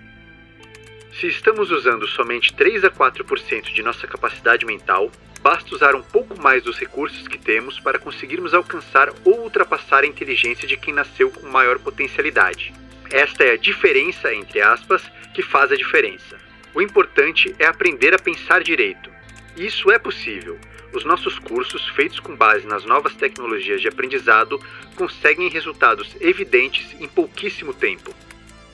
Se 1.21 1.27
estamos 1.27 1.71
usando 1.71 2.07
somente 2.07 2.55
3 2.55 2.85
a 2.85 2.91
4% 2.91 3.73
de 3.73 3.83
nossa 3.83 4.07
capacidade 4.07 4.67
mental, 4.67 5.11
basta 5.43 5.75
usar 5.75 5.95
um 5.95 6.03
pouco 6.03 6.39
mais 6.39 6.63
dos 6.63 6.79
recursos 6.79 7.27
que 7.27 7.39
temos 7.39 7.81
para 7.81 7.99
conseguirmos 7.99 8.53
alcançar 8.53 9.11
ou 9.25 9.41
ultrapassar 9.41 10.05
a 10.05 10.07
inteligência 10.07 10.69
de 10.69 10.77
quem 10.77 10.93
nasceu 10.93 11.31
com 11.31 11.49
maior 11.49 11.79
potencialidade. 11.79 12.75
Esta 13.11 13.45
é 13.45 13.53
a 13.53 13.57
diferença, 13.57 14.35
entre 14.35 14.61
aspas, 14.61 15.03
que 15.33 15.43
faz 15.43 15.73
a 15.73 15.77
diferença. 15.77 16.39
O 16.75 16.83
importante 16.83 17.55
é 17.59 17.65
aprender 17.65 18.13
a 18.13 18.19
pensar 18.19 18.63
direito. 18.63 19.11
Isso 19.57 19.91
é 19.91 19.99
possível. 19.99 20.59
Os 20.93 21.05
nossos 21.05 21.39
cursos, 21.39 21.87
feitos 21.91 22.21
com 22.21 22.35
base 22.35 22.67
nas 22.67 22.85
novas 22.85 23.15
tecnologias 23.15 23.81
de 23.81 23.89
aprendizado, 23.89 24.61
conseguem 24.95 25.49
resultados 25.49 26.17
evidentes 26.21 26.97
em 27.01 27.07
pouquíssimo 27.07 27.75
tempo. 27.75 28.15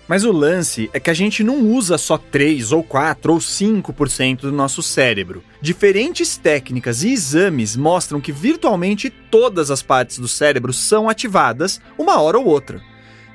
Mas 0.08 0.24
o 0.24 0.32
lance 0.32 0.90
é 0.92 1.00
que 1.00 1.10
a 1.10 1.14
gente 1.14 1.42
não 1.42 1.60
usa 1.60 1.96
só 1.96 2.18
3 2.18 2.72
ou 2.72 2.82
4 2.82 3.32
ou 3.32 3.38
5% 3.38 4.40
do 4.40 4.52
nosso 4.52 4.82
cérebro. 4.82 5.42
Diferentes 5.60 6.36
técnicas 6.36 7.02
e 7.02 7.12
exames 7.12 7.76
mostram 7.76 8.20
que 8.20 8.32
virtualmente 8.32 9.08
todas 9.08 9.70
as 9.70 9.82
partes 9.82 10.18
do 10.18 10.28
cérebro 10.28 10.72
são 10.72 11.08
ativadas 11.08 11.80
uma 11.96 12.20
hora 12.20 12.38
ou 12.38 12.46
outra. 12.46 12.82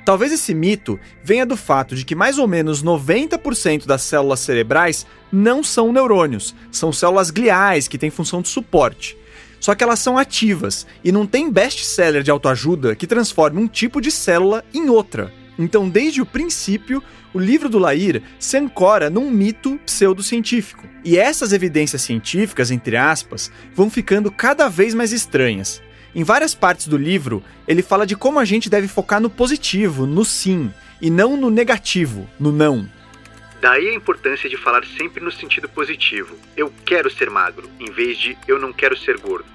Talvez 0.08 0.32
esse 0.32 0.54
mito 0.54 0.98
venha 1.22 1.44
do 1.44 1.54
fato 1.54 1.94
de 1.94 2.02
que 2.02 2.14
mais 2.14 2.38
ou 2.38 2.48
menos 2.48 2.82
90% 2.82 3.84
das 3.84 4.00
células 4.00 4.40
cerebrais 4.40 5.04
não 5.30 5.62
são 5.62 5.92
neurônios, 5.92 6.54
são 6.72 6.90
células 6.90 7.30
gliais 7.30 7.86
que 7.88 7.98
têm 7.98 8.08
função 8.08 8.40
de 8.40 8.48
suporte. 8.48 9.18
Só 9.60 9.74
que 9.74 9.84
elas 9.84 9.98
são 9.98 10.16
ativas 10.16 10.86
e 11.04 11.12
não 11.12 11.26
tem 11.26 11.52
best-seller 11.52 12.22
de 12.22 12.30
autoajuda 12.30 12.96
que 12.96 13.06
transforme 13.06 13.60
um 13.60 13.68
tipo 13.68 14.00
de 14.00 14.10
célula 14.10 14.64
em 14.72 14.88
outra. 14.88 15.30
Então, 15.58 15.86
desde 15.86 16.22
o 16.22 16.26
princípio, 16.26 17.02
o 17.34 17.38
livro 17.38 17.68
do 17.68 17.78
Lair 17.78 18.22
se 18.38 18.56
ancora 18.56 19.10
num 19.10 19.30
mito 19.30 19.78
pseudocientífico. 19.84 20.88
E 21.04 21.18
essas 21.18 21.52
evidências 21.52 22.00
científicas, 22.00 22.70
entre 22.70 22.96
aspas, 22.96 23.52
vão 23.74 23.90
ficando 23.90 24.32
cada 24.32 24.70
vez 24.70 24.94
mais 24.94 25.12
estranhas. 25.12 25.82
Em 26.14 26.24
várias 26.24 26.54
partes 26.54 26.88
do 26.88 26.96
livro, 26.96 27.42
ele 27.66 27.82
fala 27.82 28.06
de 28.06 28.16
como 28.16 28.38
a 28.38 28.44
gente 28.44 28.70
deve 28.70 28.88
focar 28.88 29.20
no 29.20 29.28
positivo, 29.28 30.06
no 30.06 30.24
sim, 30.24 30.72
e 31.00 31.10
não 31.10 31.36
no 31.36 31.50
negativo, 31.50 32.28
no 32.40 32.50
não. 32.50 32.88
Daí 33.60 33.88
a 33.88 33.94
importância 33.94 34.48
de 34.48 34.56
falar 34.56 34.84
sempre 34.96 35.22
no 35.22 35.32
sentido 35.32 35.68
positivo. 35.68 36.36
Eu 36.56 36.72
quero 36.84 37.10
ser 37.10 37.28
magro, 37.28 37.68
em 37.78 37.90
vez 37.90 38.16
de 38.16 38.38
eu 38.46 38.58
não 38.58 38.72
quero 38.72 38.96
ser 38.96 39.18
gordo. 39.18 39.46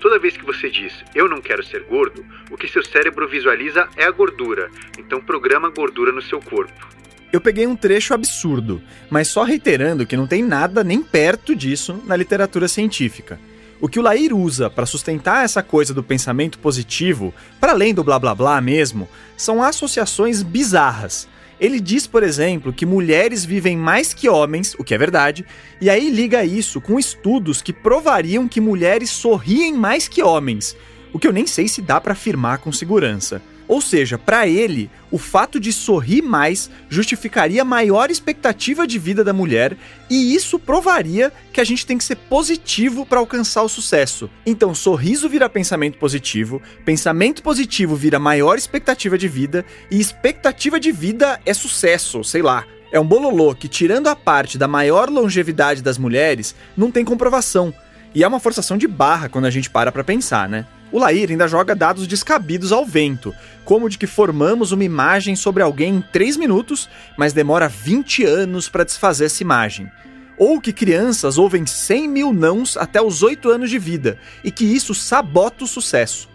Toda 0.00 0.18
vez 0.18 0.36
que 0.36 0.44
você 0.44 0.70
diz 0.70 0.92
eu 1.14 1.28
não 1.28 1.40
quero 1.40 1.64
ser 1.64 1.82
gordo, 1.84 2.24
o 2.50 2.56
que 2.56 2.68
seu 2.68 2.84
cérebro 2.84 3.26
visualiza 3.26 3.88
é 3.96 4.04
a 4.04 4.10
gordura, 4.10 4.70
então 4.96 5.20
programa 5.20 5.70
gordura 5.70 6.12
no 6.12 6.22
seu 6.22 6.40
corpo. 6.40 6.86
Eu 7.32 7.40
peguei 7.40 7.66
um 7.66 7.76
trecho 7.76 8.14
absurdo, 8.14 8.80
mas 9.10 9.28
só 9.28 9.42
reiterando 9.42 10.06
que 10.06 10.16
não 10.16 10.26
tem 10.26 10.42
nada 10.42 10.84
nem 10.84 11.02
perto 11.02 11.54
disso 11.54 12.02
na 12.06 12.16
literatura 12.16 12.68
científica. 12.68 13.38
O 13.80 13.88
que 13.88 13.98
o 13.98 14.02
Lair 14.02 14.34
usa 14.34 14.68
para 14.68 14.86
sustentar 14.86 15.44
essa 15.44 15.62
coisa 15.62 15.94
do 15.94 16.02
pensamento 16.02 16.58
positivo, 16.58 17.32
para 17.60 17.72
além 17.72 17.94
do 17.94 18.02
blá 18.02 18.18
blá 18.18 18.34
blá 18.34 18.60
mesmo, 18.60 19.08
são 19.36 19.62
associações 19.62 20.42
bizarras. 20.42 21.28
Ele 21.60 21.80
diz, 21.80 22.06
por 22.06 22.22
exemplo, 22.22 22.72
que 22.72 22.86
mulheres 22.86 23.44
vivem 23.44 23.76
mais 23.76 24.12
que 24.12 24.28
homens, 24.28 24.74
o 24.78 24.84
que 24.84 24.94
é 24.94 24.98
verdade, 24.98 25.44
e 25.80 25.88
aí 25.88 26.10
liga 26.10 26.44
isso 26.44 26.80
com 26.80 26.98
estudos 26.98 27.62
que 27.62 27.72
provariam 27.72 28.48
que 28.48 28.60
mulheres 28.60 29.10
sorriem 29.10 29.74
mais 29.74 30.08
que 30.08 30.22
homens, 30.22 30.76
o 31.12 31.18
que 31.18 31.26
eu 31.26 31.32
nem 31.32 31.46
sei 31.46 31.68
se 31.68 31.80
dá 31.80 32.00
para 32.00 32.12
afirmar 32.12 32.58
com 32.58 32.72
segurança. 32.72 33.42
Ou 33.68 33.82
seja, 33.82 34.16
para 34.16 34.48
ele, 34.48 34.90
o 35.10 35.18
fato 35.18 35.60
de 35.60 35.72
sorrir 35.72 36.22
mais 36.22 36.70
justificaria 36.88 37.62
maior 37.64 38.10
expectativa 38.10 38.86
de 38.86 38.98
vida 38.98 39.22
da 39.22 39.34
mulher, 39.34 39.76
e 40.08 40.34
isso 40.34 40.58
provaria 40.58 41.30
que 41.52 41.60
a 41.60 41.64
gente 41.64 41.84
tem 41.84 41.98
que 41.98 42.04
ser 42.04 42.16
positivo 42.16 43.04
para 43.04 43.18
alcançar 43.18 43.62
o 43.62 43.68
sucesso. 43.68 44.30
Então, 44.46 44.74
sorriso 44.74 45.28
vira 45.28 45.50
pensamento 45.50 45.98
positivo, 45.98 46.62
pensamento 46.84 47.42
positivo 47.42 47.94
vira 47.94 48.18
maior 48.18 48.56
expectativa 48.56 49.18
de 49.18 49.28
vida, 49.28 49.66
e 49.90 50.00
expectativa 50.00 50.80
de 50.80 50.90
vida 50.90 51.38
é 51.44 51.52
sucesso, 51.52 52.24
sei 52.24 52.40
lá. 52.40 52.64
É 52.90 52.98
um 52.98 53.06
bololô 53.06 53.54
que, 53.54 53.68
tirando 53.68 54.06
a 54.06 54.16
parte 54.16 54.56
da 54.56 54.66
maior 54.66 55.10
longevidade 55.10 55.82
das 55.82 55.98
mulheres, 55.98 56.54
não 56.74 56.90
tem 56.90 57.04
comprovação. 57.04 57.74
E 58.14 58.24
é 58.24 58.28
uma 58.28 58.40
forçação 58.40 58.78
de 58.78 58.88
barra 58.88 59.28
quando 59.28 59.44
a 59.44 59.50
gente 59.50 59.68
para 59.68 59.92
pra 59.92 60.02
pensar, 60.02 60.48
né? 60.48 60.66
O 60.90 60.98
Lair 60.98 61.30
ainda 61.30 61.46
joga 61.46 61.74
dados 61.74 62.06
descabidos 62.06 62.72
ao 62.72 62.84
vento, 62.84 63.34
como 63.64 63.90
de 63.90 63.98
que 63.98 64.06
formamos 64.06 64.72
uma 64.72 64.84
imagem 64.84 65.36
sobre 65.36 65.62
alguém 65.62 65.96
em 65.96 66.00
3 66.00 66.38
minutos, 66.38 66.88
mas 67.16 67.34
demora 67.34 67.68
20 67.68 68.24
anos 68.24 68.68
para 68.68 68.84
desfazer 68.84 69.26
essa 69.26 69.42
imagem. 69.42 69.90
Ou 70.38 70.60
que 70.60 70.72
crianças 70.72 71.36
ouvem 71.36 71.66
100 71.66 72.08
mil 72.08 72.32
nãos 72.32 72.76
até 72.76 73.02
os 73.02 73.22
8 73.22 73.50
anos 73.50 73.68
de 73.68 73.78
vida, 73.78 74.18
e 74.42 74.50
que 74.50 74.64
isso 74.64 74.94
sabota 74.94 75.64
o 75.64 75.66
sucesso. 75.66 76.28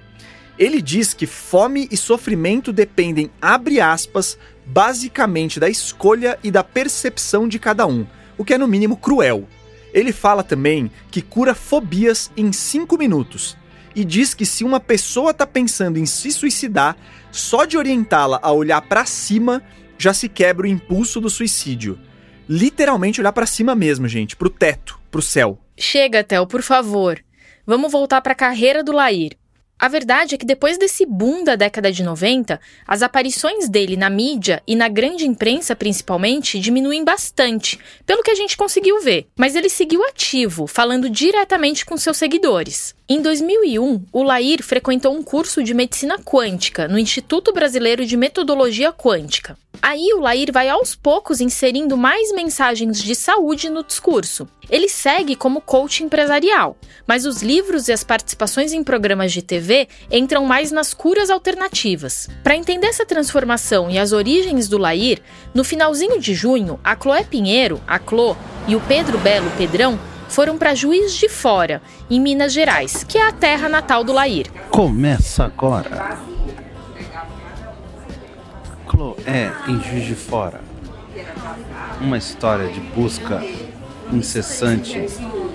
Ele 0.59 0.83
diz 0.83 1.15
que 1.15 1.25
fome 1.25 1.87
e 1.89 1.97
sofrimento 1.97 2.71
dependem, 2.71 3.31
abre 3.41 3.81
aspas, 3.81 4.37
basicamente 4.63 5.59
da 5.59 5.67
escolha 5.67 6.37
e 6.43 6.51
da 6.51 6.63
percepção 6.63 7.47
de 7.47 7.57
cada 7.57 7.87
um, 7.87 8.05
o 8.37 8.45
que 8.45 8.53
é 8.53 8.57
no 8.57 8.67
mínimo 8.67 8.97
cruel. 8.97 9.47
Ele 9.91 10.11
fala 10.11 10.43
também 10.43 10.91
que 11.09 11.23
cura 11.23 11.55
fobias 11.55 12.29
em 12.37 12.51
5 12.51 12.95
minutos 12.97 13.57
e 13.95 14.03
diz 14.03 14.33
que 14.33 14.45
se 14.45 14.63
uma 14.63 14.79
pessoa 14.79 15.31
está 15.31 15.45
pensando 15.45 15.97
em 15.97 16.05
se 16.05 16.31
suicidar, 16.31 16.95
só 17.31 17.65
de 17.65 17.77
orientá-la 17.77 18.39
a 18.41 18.51
olhar 18.51 18.81
para 18.81 19.05
cima 19.05 19.61
já 19.97 20.13
se 20.13 20.27
quebra 20.27 20.65
o 20.65 20.69
impulso 20.69 21.21
do 21.21 21.29
suicídio. 21.29 21.99
Literalmente 22.47 23.21
olhar 23.21 23.31
para 23.31 23.45
cima 23.45 23.73
mesmo, 23.73 24.07
gente, 24.07 24.35
pro 24.35 24.49
teto, 24.49 24.99
pro 25.09 25.21
céu. 25.21 25.59
Chega, 25.77 26.23
Tel, 26.23 26.45
por 26.45 26.61
favor. 26.61 27.23
Vamos 27.65 27.91
voltar 27.91 28.21
para 28.21 28.33
a 28.33 28.35
carreira 28.35 28.83
do 28.83 28.91
Lair. 28.91 29.37
A 29.79 29.87
verdade 29.87 30.35
é 30.35 30.37
que 30.37 30.45
depois 30.45 30.77
desse 30.77 31.05
boom 31.05 31.43
da 31.43 31.55
década 31.55 31.91
de 31.91 32.03
90, 32.03 32.59
as 32.87 33.01
aparições 33.01 33.67
dele 33.67 33.97
na 33.97 34.09
mídia 34.09 34.61
e 34.65 34.75
na 34.75 34.87
grande 34.87 35.25
imprensa 35.25 35.75
principalmente 35.75 36.59
diminuem 36.59 37.03
bastante, 37.03 37.77
pelo 38.05 38.23
que 38.23 38.31
a 38.31 38.35
gente 38.35 38.55
conseguiu 38.55 39.01
ver. 39.01 39.27
Mas 39.37 39.55
ele 39.55 39.67
seguiu 39.67 40.01
ativo, 40.05 40.67
falando 40.67 41.09
diretamente 41.09 41.85
com 41.85 41.97
seus 41.97 42.17
seguidores. 42.17 42.95
Em 43.07 43.21
2001, 43.21 44.05
o 44.13 44.23
Lair 44.23 44.63
frequentou 44.63 45.13
um 45.13 45.21
curso 45.21 45.61
de 45.61 45.73
medicina 45.73 46.17
quântica 46.17 46.87
no 46.87 46.97
Instituto 46.97 47.51
Brasileiro 47.51 48.05
de 48.05 48.15
Metodologia 48.15 48.93
Quântica. 48.93 49.57
Aí 49.81 50.13
o 50.13 50.21
Lair 50.21 50.53
vai 50.53 50.69
aos 50.69 50.95
poucos 50.95 51.41
inserindo 51.41 51.97
mais 51.97 52.31
mensagens 52.31 53.03
de 53.03 53.13
saúde 53.13 53.69
no 53.69 53.83
discurso. 53.83 54.47
Ele 54.69 54.87
segue 54.87 55.35
como 55.35 55.59
coach 55.59 56.01
empresarial, 56.01 56.77
mas 57.05 57.25
os 57.25 57.43
livros 57.43 57.89
e 57.89 57.91
as 57.91 58.05
participações 58.05 58.71
em 58.71 58.81
programas 58.81 59.33
de 59.33 59.41
TV 59.41 59.89
entram 60.09 60.45
mais 60.45 60.71
nas 60.71 60.93
curas 60.93 61.29
alternativas. 61.29 62.29
Para 62.41 62.55
entender 62.55 62.87
essa 62.87 63.05
transformação 63.05 63.91
e 63.91 63.99
as 63.99 64.13
origens 64.13 64.69
do 64.69 64.77
Lair, 64.77 65.21
no 65.53 65.65
finalzinho 65.65 66.21
de 66.21 66.33
junho, 66.33 66.79
a 66.81 66.95
Chloé 66.95 67.25
Pinheiro, 67.25 67.81
a 67.85 67.99
Clô, 67.99 68.37
e 68.65 68.77
o 68.77 68.81
Pedro 68.87 69.17
Belo 69.17 69.51
Pedrão 69.57 69.99
foram 70.33 70.57
para 70.57 70.73
Juiz 70.73 71.13
de 71.13 71.29
Fora, 71.29 71.79
em 72.09 72.19
Minas 72.19 72.51
Gerais, 72.51 73.03
que 73.03 73.19
é 73.19 73.27
a 73.27 73.31
terra 73.31 73.69
natal 73.69 74.03
do 74.03 74.11
Lair. 74.11 74.47
Começa 74.71 75.45
agora. 75.45 76.17
Cloé 78.87 79.53
em 79.67 79.79
Juiz 79.83 80.05
de 80.05 80.15
Fora. 80.15 80.59
Uma 82.01 82.17
história 82.17 82.67
de 82.67 82.79
busca 82.79 83.43
incessante. 84.11 85.05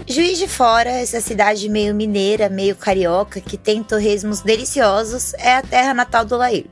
Juiz 0.07 0.38
de 0.38 0.47
Fora, 0.47 0.91
essa 0.91 1.21
cidade 1.21 1.69
meio 1.69 1.93
mineira, 1.93 2.49
meio 2.49 2.77
carioca, 2.77 3.41
que 3.41 3.57
tem 3.57 3.83
torresmos 3.83 4.43
deliciosos, 4.43 5.35
é 5.35 5.57
a 5.57 5.62
terra 5.62 5.93
natal 5.93 6.25
do 6.25 6.37
Lair. 6.37 6.67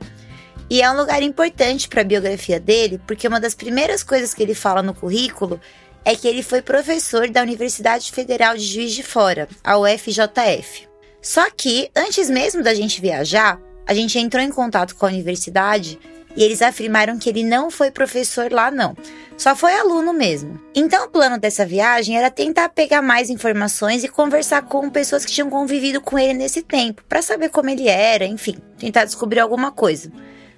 E 0.69 0.81
é 0.81 0.89
um 0.89 0.97
lugar 0.97 1.21
importante 1.23 1.87
para 1.89 2.01
a 2.01 2.05
biografia 2.05 2.59
dele, 2.59 3.01
porque 3.05 3.27
uma 3.27 3.39
das 3.39 3.53
primeiras 3.53 4.01
coisas 4.01 4.33
que 4.33 4.43
ele 4.43 4.53
fala 4.53 4.81
no 4.81 4.93
currículo 4.93 5.59
é 6.03 6.15
que 6.15 6.27
ele 6.27 6.43
foi 6.43 6.61
professor 6.61 7.29
da 7.29 7.41
Universidade 7.41 8.11
Federal 8.11 8.55
de 8.55 8.63
Juiz 8.63 8.93
de 8.93 9.03
Fora, 9.03 9.47
a 9.63 9.77
UFJF. 9.77 10.87
Só 11.21 11.49
que, 11.49 11.89
antes 11.95 12.29
mesmo 12.29 12.63
da 12.63 12.73
gente 12.73 13.01
viajar, 13.01 13.59
a 13.85 13.93
gente 13.93 14.17
entrou 14.17 14.43
em 14.43 14.51
contato 14.51 14.95
com 14.95 15.05
a 15.05 15.09
universidade 15.09 15.99
e 16.35 16.43
eles 16.43 16.61
afirmaram 16.61 17.17
que 17.17 17.27
ele 17.27 17.43
não 17.43 17.71
foi 17.71 17.89
professor 17.89 18.51
lá, 18.51 18.69
não. 18.69 18.95
Só 19.35 19.55
foi 19.55 19.73
aluno 19.73 20.13
mesmo. 20.13 20.59
Então, 20.75 21.05
o 21.05 21.09
plano 21.09 21.39
dessa 21.39 21.65
viagem 21.65 22.17
era 22.17 22.29
tentar 22.29 22.69
pegar 22.69 23.01
mais 23.01 23.29
informações 23.29 24.03
e 24.03 24.07
conversar 24.07 24.61
com 24.63 24.89
pessoas 24.89 25.25
que 25.25 25.31
tinham 25.31 25.49
convivido 25.49 25.99
com 25.99 26.17
ele 26.17 26.33
nesse 26.33 26.61
tempo, 26.61 27.03
para 27.09 27.21
saber 27.21 27.49
como 27.49 27.69
ele 27.69 27.87
era, 27.87 28.25
enfim, 28.25 28.57
tentar 28.77 29.05
descobrir 29.05 29.39
alguma 29.39 29.71
coisa. 29.71 30.11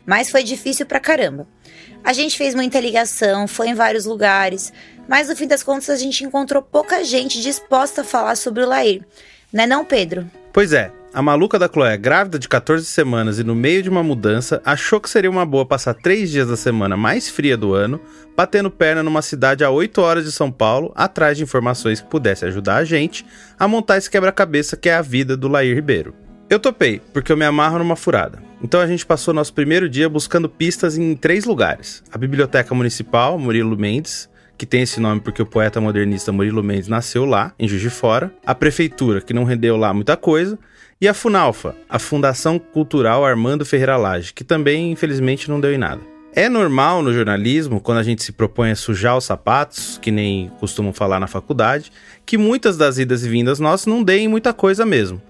Mas 0.06 0.30
foi 0.30 0.43
difícil 0.43 0.86
pra 0.86 0.99
caramba. 0.99 1.47
A 2.04 2.13
gente 2.13 2.38
fez 2.38 2.56
muita 2.56 2.80
ligação, 2.80 3.47
foi 3.47 3.69
em 3.69 3.75
vários 3.75 4.06
lugares, 4.06 4.73
mas 5.09 5.27
no 5.27 5.35
fim 5.35 5.47
das 5.47 5.63
contas 5.63 5.89
a 5.89 5.95
gente 5.95 6.23
encontrou 6.23 6.61
pouca 6.61 7.03
gente 7.03 7.41
disposta 7.41 8.01
a 8.01 8.03
falar 8.03 8.37
sobre 8.37 8.63
o 8.63 8.67
Lair. 8.67 9.03
Né 9.51 9.65
não, 9.65 9.83
Pedro? 9.83 10.29
Pois 10.53 10.71
é, 10.71 10.91
a 11.11 11.21
maluca 11.23 11.57
da 11.57 11.67
Chloé, 11.67 11.97
grávida 11.97 12.37
de 12.37 12.47
14 12.47 12.85
semanas 12.85 13.39
e 13.39 13.43
no 13.43 13.55
meio 13.55 13.81
de 13.81 13.89
uma 13.89 14.03
mudança, 14.03 14.61
achou 14.63 15.01
que 15.01 15.09
seria 15.09 15.29
uma 15.29 15.45
boa 15.45 15.65
passar 15.65 15.95
três 15.95 16.29
dias 16.29 16.47
da 16.47 16.55
semana 16.55 16.95
mais 16.95 17.27
fria 17.27 17.57
do 17.57 17.73
ano, 17.73 17.99
batendo 18.37 18.69
perna 18.69 19.01
numa 19.01 19.23
cidade 19.23 19.63
a 19.63 19.71
8 19.71 19.99
horas 19.99 20.25
de 20.25 20.31
São 20.31 20.51
Paulo, 20.51 20.91
atrás 20.95 21.37
de 21.37 21.43
informações 21.43 21.99
que 21.99 22.07
pudessem 22.07 22.47
ajudar 22.47 22.75
a 22.75 22.85
gente 22.85 23.25
a 23.57 23.67
montar 23.67 23.97
esse 23.97 24.11
quebra-cabeça 24.11 24.77
que 24.77 24.89
é 24.89 24.93
a 24.93 25.01
vida 25.01 25.35
do 25.35 25.47
Lair 25.47 25.75
Ribeiro. 25.75 26.13
Eu 26.47 26.59
topei, 26.59 27.01
porque 27.11 27.31
eu 27.31 27.37
me 27.37 27.45
amarro 27.45 27.79
numa 27.79 27.95
furada. 27.95 28.39
Então 28.61 28.79
a 28.79 28.87
gente 28.87 29.05
passou 29.05 29.33
nosso 29.33 29.53
primeiro 29.53 29.89
dia 29.89 30.07
buscando 30.07 30.47
pistas 30.47 30.97
em 30.97 31.15
três 31.15 31.45
lugares: 31.45 32.03
a 32.11 32.17
Biblioteca 32.17 32.75
Municipal, 32.75 33.37
Murilo 33.39 33.77
Mendes, 33.77 34.29
que 34.59 34.65
tem 34.65 34.81
esse 34.81 34.99
nome 34.99 35.21
porque 35.21 35.41
o 35.41 35.45
poeta 35.45 35.79
modernista 35.79 36.33
Murilo 36.33 36.61
Mendes 36.61 36.89
nasceu 36.89 37.23
lá, 37.23 37.53
em 37.57 37.65
Juiz 37.65 37.81
de 37.81 37.89
Fora, 37.89 38.29
a 38.45 38.53
prefeitura, 38.53 39.21
que 39.21 39.33
não 39.33 39.45
rendeu 39.45 39.77
lá 39.77 39.93
muita 39.93 40.17
coisa, 40.17 40.59
e 40.99 41.07
a 41.07 41.13
Funalfa, 41.13 41.73
a 41.87 41.97
Fundação 41.97 42.59
Cultural 42.59 43.25
Armando 43.25 43.65
Ferreira 43.65 43.95
Lage, 43.95 44.33
que 44.33 44.43
também, 44.43 44.91
infelizmente, 44.91 45.49
não 45.49 45.61
deu 45.61 45.73
em 45.73 45.77
nada. 45.77 46.01
É 46.35 46.49
normal 46.49 47.01
no 47.01 47.13
jornalismo, 47.13 47.79
quando 47.79 47.99
a 47.99 48.03
gente 48.03 48.21
se 48.21 48.33
propõe 48.33 48.71
a 48.71 48.75
sujar 48.75 49.17
os 49.17 49.23
sapatos, 49.23 49.97
que 50.01 50.11
nem 50.11 50.51
costumam 50.59 50.91
falar 50.91 51.21
na 51.21 51.27
faculdade, 51.27 51.89
que 52.25 52.37
muitas 52.37 52.75
das 52.75 52.97
idas 52.97 53.23
e 53.23 53.29
vindas 53.29 53.61
nossas 53.61 53.85
não 53.85 54.03
deem 54.03 54.27
muita 54.27 54.51
coisa 54.51 54.85
mesmo. 54.85 55.21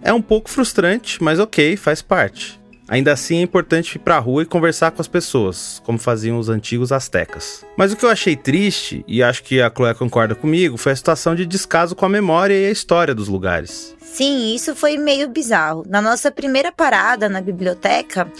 É 0.00 0.12
um 0.12 0.22
pouco 0.22 0.48
frustrante, 0.48 1.20
mas 1.20 1.40
ok, 1.40 1.76
faz 1.76 2.00
parte. 2.02 2.56
Ainda 2.88 3.12
assim 3.12 3.38
é 3.38 3.42
importante 3.42 3.96
ir 3.96 3.98
pra 3.98 4.18
rua 4.18 4.42
e 4.42 4.46
conversar 4.46 4.92
com 4.92 5.02
as 5.02 5.08
pessoas, 5.08 5.82
como 5.84 5.98
faziam 5.98 6.38
os 6.38 6.48
antigos 6.48 6.92
astecas. 6.92 7.64
Mas 7.76 7.92
o 7.92 7.96
que 7.96 8.04
eu 8.04 8.10
achei 8.10 8.36
triste, 8.36 9.04
e 9.08 9.22
acho 9.22 9.42
que 9.42 9.60
a 9.60 9.70
Chloe 9.70 9.94
concorda 9.94 10.34
comigo, 10.34 10.76
foi 10.76 10.92
a 10.92 10.96
situação 10.96 11.34
de 11.34 11.44
descaso 11.44 11.96
com 11.96 12.06
a 12.06 12.08
memória 12.08 12.54
e 12.54 12.66
a 12.66 12.70
história 12.70 13.14
dos 13.14 13.28
lugares. 13.28 13.94
Sim, 14.00 14.54
isso 14.54 14.74
foi 14.74 14.96
meio 14.96 15.28
bizarro. 15.28 15.84
Na 15.88 16.00
nossa 16.00 16.30
primeira 16.30 16.70
parada 16.70 17.28
na 17.28 17.40
biblioteca, 17.40 18.30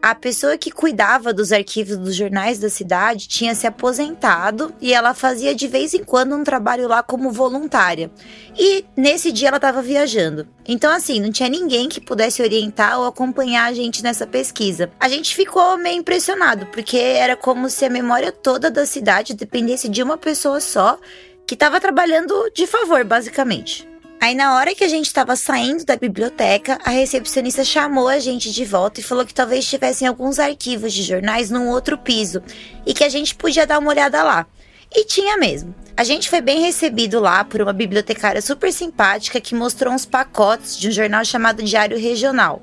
a 0.00 0.14
pessoa 0.14 0.56
que 0.56 0.70
cuidava 0.70 1.32
dos 1.32 1.52
arquivos 1.52 1.96
dos 1.96 2.14
jornais 2.14 2.58
da 2.58 2.68
cidade 2.68 3.26
tinha 3.26 3.54
se 3.54 3.66
aposentado 3.66 4.72
e 4.80 4.92
ela 4.92 5.14
fazia 5.14 5.54
de 5.54 5.66
vez 5.66 5.94
em 5.94 6.04
quando 6.04 6.36
um 6.36 6.44
trabalho 6.44 6.86
lá 6.86 7.02
como 7.02 7.30
voluntária. 7.30 8.10
E 8.56 8.84
nesse 8.96 9.32
dia 9.32 9.48
ela 9.48 9.56
estava 9.56 9.82
viajando. 9.82 10.46
Então, 10.66 10.92
assim, 10.92 11.20
não 11.20 11.32
tinha 11.32 11.48
ninguém 11.48 11.88
que 11.88 12.00
pudesse 12.00 12.42
orientar 12.42 12.98
ou 12.98 13.06
acompanhar 13.06 13.64
a 13.64 13.72
gente 13.72 14.02
nessa 14.02 14.26
pesquisa. 14.26 14.90
A 15.00 15.08
gente 15.08 15.34
ficou 15.34 15.76
meio 15.76 15.98
impressionado, 15.98 16.66
porque 16.66 16.96
era 16.96 17.36
como 17.36 17.68
se 17.68 17.84
a 17.84 17.90
memória 17.90 18.30
toda 18.30 18.70
da 18.70 18.86
cidade 18.86 19.34
dependesse 19.34 19.88
de 19.88 20.02
uma 20.02 20.16
pessoa 20.16 20.60
só 20.60 20.98
que 21.46 21.54
estava 21.54 21.80
trabalhando 21.80 22.50
de 22.54 22.66
favor, 22.66 23.04
basicamente. 23.04 23.88
Aí, 24.20 24.34
na 24.34 24.56
hora 24.56 24.74
que 24.74 24.82
a 24.82 24.88
gente 24.88 25.06
estava 25.06 25.36
saindo 25.36 25.84
da 25.84 25.96
biblioteca, 25.96 26.78
a 26.84 26.90
recepcionista 26.90 27.62
chamou 27.62 28.08
a 28.08 28.18
gente 28.18 28.50
de 28.50 28.64
volta 28.64 28.98
e 28.98 29.02
falou 29.02 29.26
que 29.26 29.34
talvez 29.34 29.68
tivessem 29.68 30.08
alguns 30.08 30.38
arquivos 30.38 30.92
de 30.92 31.02
jornais 31.02 31.50
num 31.50 31.68
outro 31.68 31.98
piso 31.98 32.42
e 32.86 32.94
que 32.94 33.04
a 33.04 33.08
gente 33.08 33.34
podia 33.34 33.66
dar 33.66 33.78
uma 33.78 33.90
olhada 33.90 34.22
lá. 34.22 34.46
E 34.94 35.04
tinha 35.04 35.36
mesmo. 35.36 35.74
A 35.96 36.02
gente 36.02 36.30
foi 36.30 36.40
bem 36.40 36.60
recebido 36.60 37.20
lá 37.20 37.44
por 37.44 37.60
uma 37.60 37.72
bibliotecária 37.72 38.40
super 38.40 38.72
simpática 38.72 39.40
que 39.40 39.54
mostrou 39.54 39.92
uns 39.92 40.06
pacotes 40.06 40.76
de 40.76 40.88
um 40.88 40.92
jornal 40.92 41.24
chamado 41.24 41.62
Diário 41.62 41.98
Regional. 41.98 42.62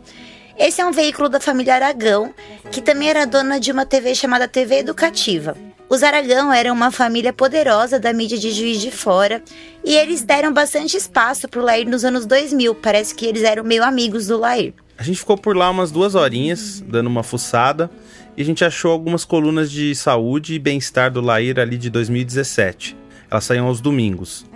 Esse 0.58 0.82
é 0.82 0.86
um 0.86 0.92
veículo 0.92 1.30
da 1.30 1.40
família 1.40 1.76
Aragão, 1.76 2.34
que 2.72 2.82
também 2.82 3.10
era 3.10 3.26
dona 3.26 3.60
de 3.60 3.72
uma 3.72 3.86
TV 3.86 4.14
chamada 4.16 4.48
TV 4.48 4.80
Educativa. 4.80 5.56
Os 5.94 6.02
Aragão 6.02 6.52
eram 6.52 6.74
uma 6.74 6.90
família 6.90 7.32
poderosa 7.32 8.00
da 8.00 8.12
mídia 8.12 8.36
de 8.36 8.50
Juiz 8.50 8.82
de 8.82 8.90
Fora 8.90 9.44
e 9.86 9.94
eles 9.94 10.24
deram 10.24 10.52
bastante 10.52 10.98
espaço 10.98 11.48
pro 11.48 11.62
Lair 11.62 11.88
nos 11.88 12.04
anos 12.04 12.26
2000. 12.26 12.74
Parece 12.74 13.14
que 13.14 13.28
eles 13.28 13.44
eram 13.44 13.64
meio 13.64 13.84
amigos 13.84 14.26
do 14.26 14.40
Lair. 14.40 14.74
A 14.98 15.04
gente 15.04 15.20
ficou 15.20 15.38
por 15.38 15.56
lá 15.56 15.70
umas 15.70 15.92
duas 15.92 16.16
horinhas, 16.16 16.84
dando 16.88 17.06
uma 17.06 17.22
fuçada, 17.22 17.92
e 18.36 18.42
a 18.42 18.46
gente 18.46 18.66
achou 18.66 18.92
algumas 18.92 19.24
colunas 19.24 19.70
de 19.70 19.94
saúde 19.94 20.56
e 20.56 20.60
bem-estar 20.60 21.12
do 21.12 21.22
Lair 21.22 21.60
ali 21.60 21.78
de 21.78 21.92
2017. 21.92 22.98
Elas 23.30 23.44
saíam 23.44 23.68
aos 23.68 23.80
domingos. 23.80 24.48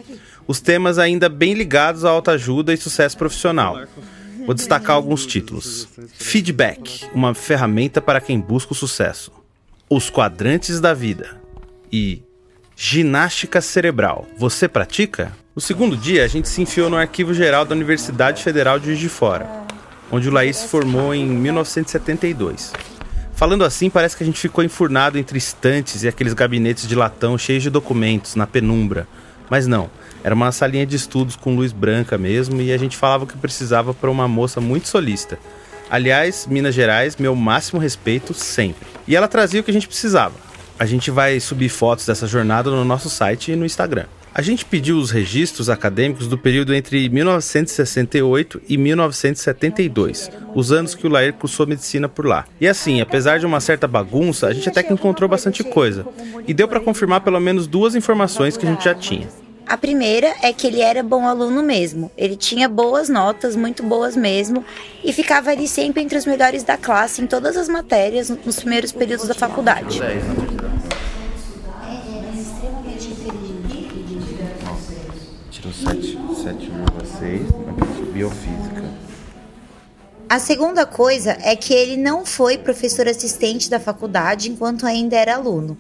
Os 0.48 0.60
temas 0.60 0.98
ainda 0.98 1.30
bem 1.30 1.54
ligados 1.54 2.04
à 2.04 2.10
autoajuda 2.10 2.74
e 2.74 2.78
sucesso 2.78 3.16
profissional. 3.16 3.80
Vou 4.44 4.56
destacar 4.56 4.96
alguns 4.96 5.24
títulos. 5.24 5.88
Feedback, 6.14 7.06
uma 7.14 7.36
ferramenta 7.36 8.02
para 8.02 8.20
quem 8.20 8.40
busca 8.40 8.74
o 8.74 8.76
sucesso. 8.76 9.37
Os 9.90 10.10
quadrantes 10.10 10.82
da 10.82 10.94
vida 10.94 11.42
e 11.90 12.22
ginástica 12.76 13.62
cerebral. 13.62 14.28
Você 14.38 14.68
pratica? 14.68 15.32
No 15.56 15.62
segundo 15.62 15.96
dia, 15.96 16.26
a 16.26 16.28
gente 16.28 16.50
se 16.50 16.62
enfiou 16.62 16.90
no 16.90 16.98
Arquivo 16.98 17.34
Geral 17.34 17.64
da 17.64 17.74
Universidade 17.74 18.44
Federal 18.44 18.80
de 18.80 18.88
Juiz 18.88 19.00
de 19.00 19.08
Fora, 19.08 19.50
onde 20.12 20.28
o 20.28 20.32
Laís 20.34 20.58
se 20.58 20.68
formou 20.68 21.16
em 21.16 21.26
1972. 21.26 22.74
Falando 23.32 23.64
assim, 23.64 23.90
parece 23.90 24.18
que 24.18 24.24
a 24.24 24.26
gente 24.26 24.42
ficou 24.42 24.62
enfurnado 24.62 25.18
entre 25.18 25.38
estantes 25.38 26.04
e 26.04 26.08
aqueles 26.10 26.34
gabinetes 26.34 26.86
de 26.86 26.94
latão 26.94 27.38
cheios 27.38 27.64
de 27.64 27.70
documentos, 27.70 28.36
na 28.36 28.46
penumbra. 28.46 29.08
Mas 29.50 29.68
não, 29.68 29.90
era 30.22 30.36
uma 30.36 30.52
salinha 30.52 30.86
de 30.86 30.98
estudos 30.98 31.38
com 31.38 31.56
luz 31.56 31.72
branca 31.72 32.18
mesmo 32.18 32.60
e 32.62 32.74
a 32.74 32.78
gente 32.78 32.98
falava 32.98 33.24
o 33.24 33.28
que 33.28 33.38
precisava 33.38 33.94
para 33.94 34.12
uma 34.12 34.28
moça 34.28 34.60
muito 34.60 34.90
solista. 34.90 35.40
Aliás, 35.90 36.46
Minas 36.50 36.76
Gerais, 36.76 37.16
meu 37.16 37.36
máximo 37.36 37.80
respeito 37.80 38.34
sempre. 38.34 38.88
E 39.08 39.16
ela 39.16 39.28
trazia 39.28 39.62
o 39.62 39.64
que 39.64 39.72
a 39.72 39.74
gente 39.74 39.88
precisava. 39.88 40.36
A 40.78 40.86
gente 40.86 41.10
vai 41.10 41.40
subir 41.40 41.70
fotos 41.70 42.06
dessa 42.06 42.28
jornada 42.28 42.70
no 42.70 42.86
nosso 42.86 43.10
site 43.10 43.52
e 43.52 43.56
no 43.56 43.66
Instagram. 43.66 44.06
A 44.38 44.42
gente 44.44 44.64
pediu 44.66 45.00
os 45.00 45.10
registros 45.10 45.68
acadêmicos 45.68 46.28
do 46.28 46.38
período 46.38 46.76
entre 46.76 47.10
1968 47.10 48.62
e 48.70 48.78
1972, 48.78 50.30
os 50.54 50.72
anos 50.72 50.94
que 50.94 51.08
o 51.08 51.10
Lair 51.10 51.34
cursou 51.34 51.66
medicina 51.66 52.08
por 52.08 52.28
lá. 52.28 52.46
E 52.62 52.68
assim, 52.68 53.02
apesar 53.02 53.40
de 53.40 53.48
uma 53.48 53.60
certa 53.60 53.88
bagunça, 53.88 54.46
a 54.46 54.54
gente 54.54 54.70
até 54.70 54.84
que 54.84 54.94
encontrou 54.94 55.28
bastante 55.28 55.64
coisa. 55.64 56.06
E 56.48 56.54
deu 56.54 56.68
para 56.68 56.80
confirmar 56.80 57.22
pelo 57.22 57.40
menos 57.40 57.66
duas 57.66 57.96
informações 57.96 58.56
que 58.56 58.68
a 58.68 58.70
gente 58.70 58.84
já 58.84 58.94
tinha. 58.94 59.28
A 59.68 59.78
primeira 59.78 60.34
é 60.42 60.54
que 60.54 60.66
ele 60.66 60.80
era 60.80 61.04
bom 61.04 61.28
aluno 61.28 61.62
mesmo. 61.62 62.10
Ele 62.18 62.38
tinha 62.38 62.70
boas 62.70 63.10
notas, 63.10 63.54
muito 63.54 63.84
boas 63.84 64.16
mesmo, 64.16 64.64
e 65.04 65.12
ficava 65.12 65.50
ali 65.50 65.68
sempre 65.68 66.02
entre 66.02 66.18
os 66.18 66.26
melhores 66.26 66.64
da 66.64 66.78
classe 66.78 67.22
em 67.22 67.28
todas 67.28 67.58
as 67.58 67.68
matérias 67.68 68.30
nos 68.30 68.56
primeiros 68.56 68.94
períodos 68.94 69.28
da 69.28 69.34
faculdade. 69.34 70.00
Tirou 75.52 75.74
7,6 75.74 78.12
biofísica. 78.14 78.86
A 80.30 80.40
segunda 80.40 80.86
coisa 80.86 81.38
é 81.42 81.58
que 81.58 81.74
ele 81.74 81.98
não 81.98 82.26
foi 82.26 82.58
professor 82.58 83.06
assistente 83.08 83.70
da 83.70 83.82
faculdade 83.82 84.50
enquanto 84.50 84.86
ainda 84.86 85.18
era 85.18 85.36
aluno. 85.36 85.78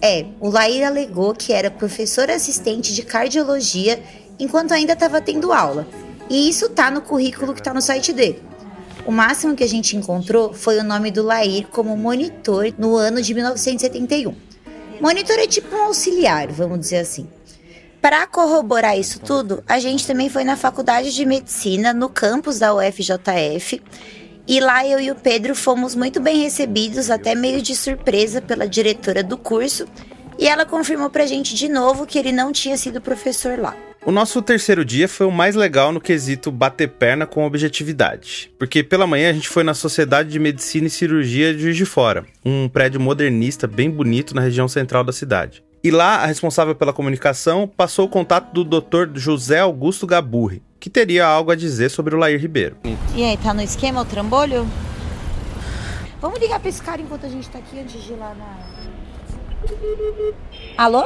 É, 0.00 0.26
o 0.40 0.48
Lair 0.48 0.86
alegou 0.86 1.34
que 1.34 1.52
era 1.52 1.70
professor 1.70 2.30
assistente 2.30 2.94
de 2.94 3.02
cardiologia 3.02 4.00
enquanto 4.38 4.72
ainda 4.72 4.92
estava 4.92 5.20
tendo 5.20 5.52
aula. 5.52 5.86
E 6.30 6.48
isso 6.48 6.68
tá 6.68 6.90
no 6.90 7.00
currículo 7.00 7.54
que 7.54 7.62
tá 7.62 7.74
no 7.74 7.82
site 7.82 8.12
dele. 8.12 8.42
O 9.06 9.10
máximo 9.10 9.56
que 9.56 9.64
a 9.64 9.68
gente 9.68 9.96
encontrou 9.96 10.52
foi 10.52 10.78
o 10.78 10.84
nome 10.84 11.10
do 11.10 11.22
Lair 11.22 11.66
como 11.68 11.96
monitor 11.96 12.72
no 12.78 12.94
ano 12.94 13.22
de 13.22 13.34
1971. 13.34 14.34
Monitor 15.00 15.38
é 15.38 15.46
tipo 15.46 15.74
um 15.74 15.84
auxiliar, 15.84 16.48
vamos 16.52 16.80
dizer 16.80 16.98
assim. 16.98 17.26
Para 18.00 18.26
corroborar 18.26 18.98
isso 18.98 19.18
tudo, 19.18 19.62
a 19.66 19.78
gente 19.80 20.06
também 20.06 20.28
foi 20.28 20.44
na 20.44 20.56
Faculdade 20.56 21.12
de 21.12 21.26
Medicina, 21.26 21.92
no 21.92 22.08
campus 22.08 22.58
da 22.58 22.74
UFJF, 22.74 23.82
e 24.48 24.60
lá 24.60 24.86
eu 24.86 24.98
e 24.98 25.10
o 25.10 25.14
Pedro 25.14 25.54
fomos 25.54 25.94
muito 25.94 26.18
bem 26.20 26.42
recebidos, 26.42 27.10
até 27.10 27.34
meio 27.34 27.60
de 27.60 27.76
surpresa, 27.76 28.40
pela 28.40 28.66
diretora 28.66 29.22
do 29.22 29.36
curso, 29.36 29.86
e 30.38 30.48
ela 30.48 30.64
confirmou 30.64 31.10
pra 31.10 31.26
gente 31.26 31.54
de 31.54 31.68
novo 31.68 32.06
que 32.06 32.18
ele 32.18 32.32
não 32.32 32.50
tinha 32.50 32.76
sido 32.78 32.98
professor 32.98 33.58
lá. 33.58 33.76
O 34.06 34.10
nosso 34.10 34.40
terceiro 34.40 34.86
dia 34.86 35.06
foi 35.06 35.26
o 35.26 35.30
mais 35.30 35.54
legal 35.54 35.92
no 35.92 36.00
quesito 36.00 36.50
bater 36.50 36.88
perna 36.88 37.26
com 37.26 37.44
objetividade. 37.44 38.50
Porque 38.58 38.82
pela 38.82 39.06
manhã 39.06 39.28
a 39.28 39.32
gente 39.34 39.48
foi 39.48 39.62
na 39.62 39.74
Sociedade 39.74 40.30
de 40.30 40.38
Medicina 40.38 40.86
e 40.86 40.90
Cirurgia 40.90 41.52
de 41.52 41.60
Juiz 41.60 41.76
de 41.76 41.84
Fora, 41.84 42.24
um 42.42 42.70
prédio 42.70 42.98
modernista 42.98 43.66
bem 43.66 43.90
bonito 43.90 44.34
na 44.34 44.40
região 44.40 44.66
central 44.66 45.04
da 45.04 45.12
cidade. 45.12 45.62
E 45.82 45.90
lá, 45.90 46.16
a 46.16 46.26
responsável 46.26 46.74
pela 46.74 46.92
comunicação 46.92 47.68
passou 47.68 48.06
o 48.06 48.08
contato 48.08 48.52
do 48.52 48.80
Dr. 48.80 49.10
José 49.14 49.60
Augusto 49.60 50.06
Gaburri, 50.06 50.62
que 50.80 50.90
teria 50.90 51.24
algo 51.24 51.52
a 51.52 51.54
dizer 51.54 51.88
sobre 51.88 52.14
o 52.14 52.18
Lair 52.18 52.40
Ribeiro. 52.40 52.76
E 53.14 53.22
aí, 53.22 53.36
tá 53.36 53.54
no 53.54 53.62
esquema 53.62 54.00
o 54.00 54.04
trambolho? 54.04 54.66
Vamos 56.20 56.40
ligar 56.40 56.58
pra 56.58 56.68
esse 56.68 56.82
cara 56.82 57.00
enquanto 57.00 57.26
a 57.26 57.28
gente 57.28 57.48
tá 57.48 57.58
aqui 57.58 57.78
antes 57.78 58.02
de 58.02 58.12
ir 58.12 58.16
lá 58.16 58.34
na. 58.34 58.58
Alô? 60.76 61.04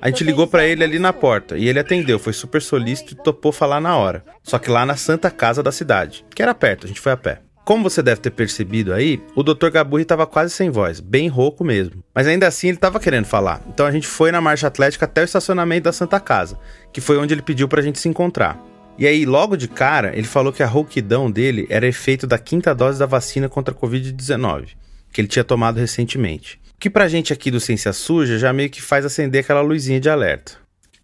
A 0.00 0.08
gente 0.08 0.24
ligou 0.24 0.46
para 0.46 0.64
ele 0.66 0.82
ali 0.82 0.98
na 0.98 1.12
porta 1.12 1.56
e 1.56 1.68
ele 1.68 1.78
atendeu, 1.78 2.18
foi 2.18 2.32
super 2.32 2.60
solícito 2.60 3.14
e 3.14 3.16
topou 3.16 3.52
falar 3.52 3.80
na 3.80 3.96
hora. 3.96 4.24
Só 4.42 4.58
que 4.58 4.70
lá 4.70 4.84
na 4.84 4.96
Santa 4.96 5.30
Casa 5.30 5.62
da 5.62 5.70
cidade, 5.70 6.24
que 6.34 6.42
era 6.42 6.54
perto, 6.54 6.84
a 6.84 6.88
gente 6.88 7.00
foi 7.00 7.12
a 7.12 7.16
pé. 7.16 7.42
Como 7.66 7.82
você 7.82 8.00
deve 8.00 8.20
ter 8.20 8.30
percebido 8.30 8.94
aí, 8.94 9.20
o 9.34 9.42
Dr. 9.42 9.70
Gaburri 9.70 10.04
estava 10.04 10.24
quase 10.24 10.54
sem 10.54 10.70
voz, 10.70 11.00
bem 11.00 11.26
rouco 11.26 11.64
mesmo. 11.64 12.00
Mas 12.14 12.28
ainda 12.28 12.46
assim 12.46 12.68
ele 12.68 12.76
estava 12.76 13.00
querendo 13.00 13.24
falar. 13.24 13.60
Então 13.66 13.84
a 13.84 13.90
gente 13.90 14.06
foi 14.06 14.30
na 14.30 14.40
marcha 14.40 14.68
atlética 14.68 15.04
até 15.04 15.22
o 15.22 15.24
estacionamento 15.24 15.82
da 15.82 15.92
Santa 15.92 16.20
Casa, 16.20 16.60
que 16.92 17.00
foi 17.00 17.18
onde 17.18 17.34
ele 17.34 17.42
pediu 17.42 17.66
pra 17.66 17.82
gente 17.82 17.98
se 17.98 18.08
encontrar. 18.08 18.56
E 18.96 19.04
aí, 19.04 19.26
logo 19.26 19.56
de 19.56 19.66
cara, 19.66 20.16
ele 20.16 20.28
falou 20.28 20.52
que 20.52 20.62
a 20.62 20.66
rouquidão 20.66 21.28
dele 21.28 21.66
era 21.68 21.88
efeito 21.88 22.24
da 22.24 22.38
quinta 22.38 22.72
dose 22.72 23.00
da 23.00 23.04
vacina 23.04 23.48
contra 23.48 23.74
a 23.74 23.76
Covid-19, 23.76 24.68
que 25.12 25.20
ele 25.20 25.26
tinha 25.26 25.42
tomado 25.42 25.80
recentemente. 25.80 26.60
O 26.76 26.78
que 26.78 26.88
pra 26.88 27.08
gente 27.08 27.32
aqui 27.32 27.50
do 27.50 27.58
Ciência 27.58 27.92
Suja 27.92 28.38
já 28.38 28.52
meio 28.52 28.70
que 28.70 28.80
faz 28.80 29.04
acender 29.04 29.40
aquela 29.40 29.60
luzinha 29.60 29.98
de 29.98 30.08
alerta. 30.08 30.52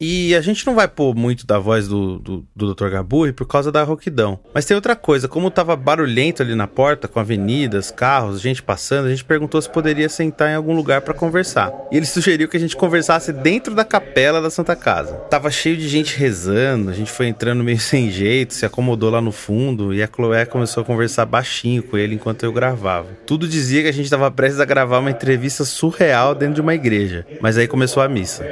E 0.04 0.34
a 0.34 0.40
gente 0.40 0.66
não 0.66 0.74
vai 0.74 0.88
pôr 0.88 1.14
muito 1.14 1.46
da 1.46 1.60
voz 1.60 1.86
do, 1.86 2.18
do, 2.18 2.44
do 2.56 2.74
Dr. 2.74 2.88
Gaburri 2.88 3.32
por 3.32 3.46
causa 3.46 3.70
da 3.70 3.84
rouquidão. 3.84 4.36
Mas 4.52 4.64
tem 4.64 4.74
outra 4.74 4.96
coisa, 4.96 5.28
como 5.28 5.48
tava 5.48 5.76
barulhento 5.76 6.42
ali 6.42 6.56
na 6.56 6.66
porta, 6.66 7.06
com 7.06 7.20
avenidas, 7.20 7.92
carros, 7.92 8.40
gente 8.40 8.60
passando, 8.60 9.06
a 9.06 9.10
gente 9.10 9.24
perguntou 9.24 9.62
se 9.62 9.70
poderia 9.70 10.08
sentar 10.08 10.50
em 10.50 10.56
algum 10.56 10.74
lugar 10.74 11.02
para 11.02 11.14
conversar. 11.14 11.72
E 11.92 11.96
ele 11.96 12.04
sugeriu 12.04 12.48
que 12.48 12.56
a 12.56 12.60
gente 12.60 12.74
conversasse 12.74 13.32
dentro 13.32 13.76
da 13.76 13.84
capela 13.84 14.42
da 14.42 14.50
Santa 14.50 14.74
Casa. 14.74 15.14
Tava 15.30 15.52
cheio 15.52 15.76
de 15.76 15.88
gente 15.88 16.18
rezando, 16.18 16.90
a 16.90 16.94
gente 16.94 17.12
foi 17.12 17.28
entrando 17.28 17.62
meio 17.62 17.78
sem 17.80 18.10
jeito, 18.10 18.54
se 18.54 18.66
acomodou 18.66 19.08
lá 19.08 19.20
no 19.20 19.30
fundo 19.30 19.94
e 19.94 20.02
a 20.02 20.08
Chloé 20.08 20.44
começou 20.44 20.82
a 20.82 20.84
conversar 20.84 21.26
baixinho 21.26 21.80
com 21.80 21.96
ele 21.96 22.16
enquanto 22.16 22.42
eu 22.42 22.52
gravava. 22.52 23.06
Tudo 23.24 23.46
dizia 23.46 23.82
que 23.82 23.88
a 23.88 23.92
gente 23.92 24.10
tava 24.10 24.28
prestes 24.32 24.58
a 24.58 24.64
gravar 24.64 24.98
uma 24.98 25.12
entrevista 25.12 25.64
surreal 25.64 26.34
dentro 26.34 26.56
de 26.56 26.60
uma 26.60 26.74
igreja, 26.74 27.24
mas 27.40 27.56
aí 27.56 27.68
começou 27.68 28.02
a 28.02 28.08
missa. 28.08 28.44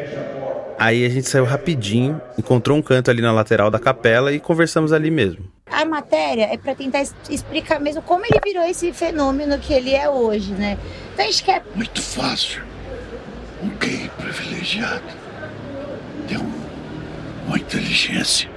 Aí 0.81 1.05
a 1.05 1.11
gente 1.11 1.29
saiu 1.29 1.45
rapidinho, 1.45 2.19
encontrou 2.39 2.75
um 2.79 2.81
canto 2.81 3.11
ali 3.11 3.21
na 3.21 3.31
lateral 3.31 3.71
da 3.71 3.79
capela 3.79 4.33
e 4.33 4.41
conversamos 4.41 4.95
ali 4.95 5.11
mesmo. 5.11 5.45
A 5.71 5.85
matéria 5.85 6.45
é 6.51 6.57
para 6.57 6.75
tentar 6.75 7.03
explicar 7.29 7.79
mesmo 7.79 8.01
como 8.01 8.25
ele 8.25 8.41
virou 8.43 8.65
esse 8.65 8.91
fenômeno 8.91 9.59
que 9.59 9.75
ele 9.75 9.93
é 9.93 10.09
hoje, 10.09 10.55
né? 10.55 10.79
Então 11.13 11.27
a 11.27 11.29
gente 11.29 11.45
quer. 11.45 11.63
Muito 11.75 12.01
fácil. 12.01 12.63
Um 13.63 13.69
gay 13.77 14.11
privilegiado 14.17 15.05
tem 16.27 16.39
um, 16.39 16.51
uma 17.47 17.59
inteligência 17.59 18.49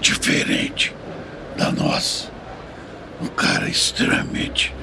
diferente 0.00 0.92
da 1.56 1.70
nossa. 1.70 2.28
Um 3.22 3.28
cara 3.28 3.68
extremamente 3.68 4.74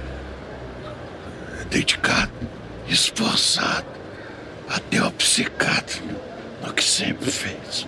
dedicado, 1.70 2.32
esforçado, 2.88 3.86
até 4.70 5.04
o 5.04 5.12
psiquiatra 6.66 6.68
no 6.68 6.74
que 6.74 6.84
sempre 6.84 7.32
fez. 7.32 7.88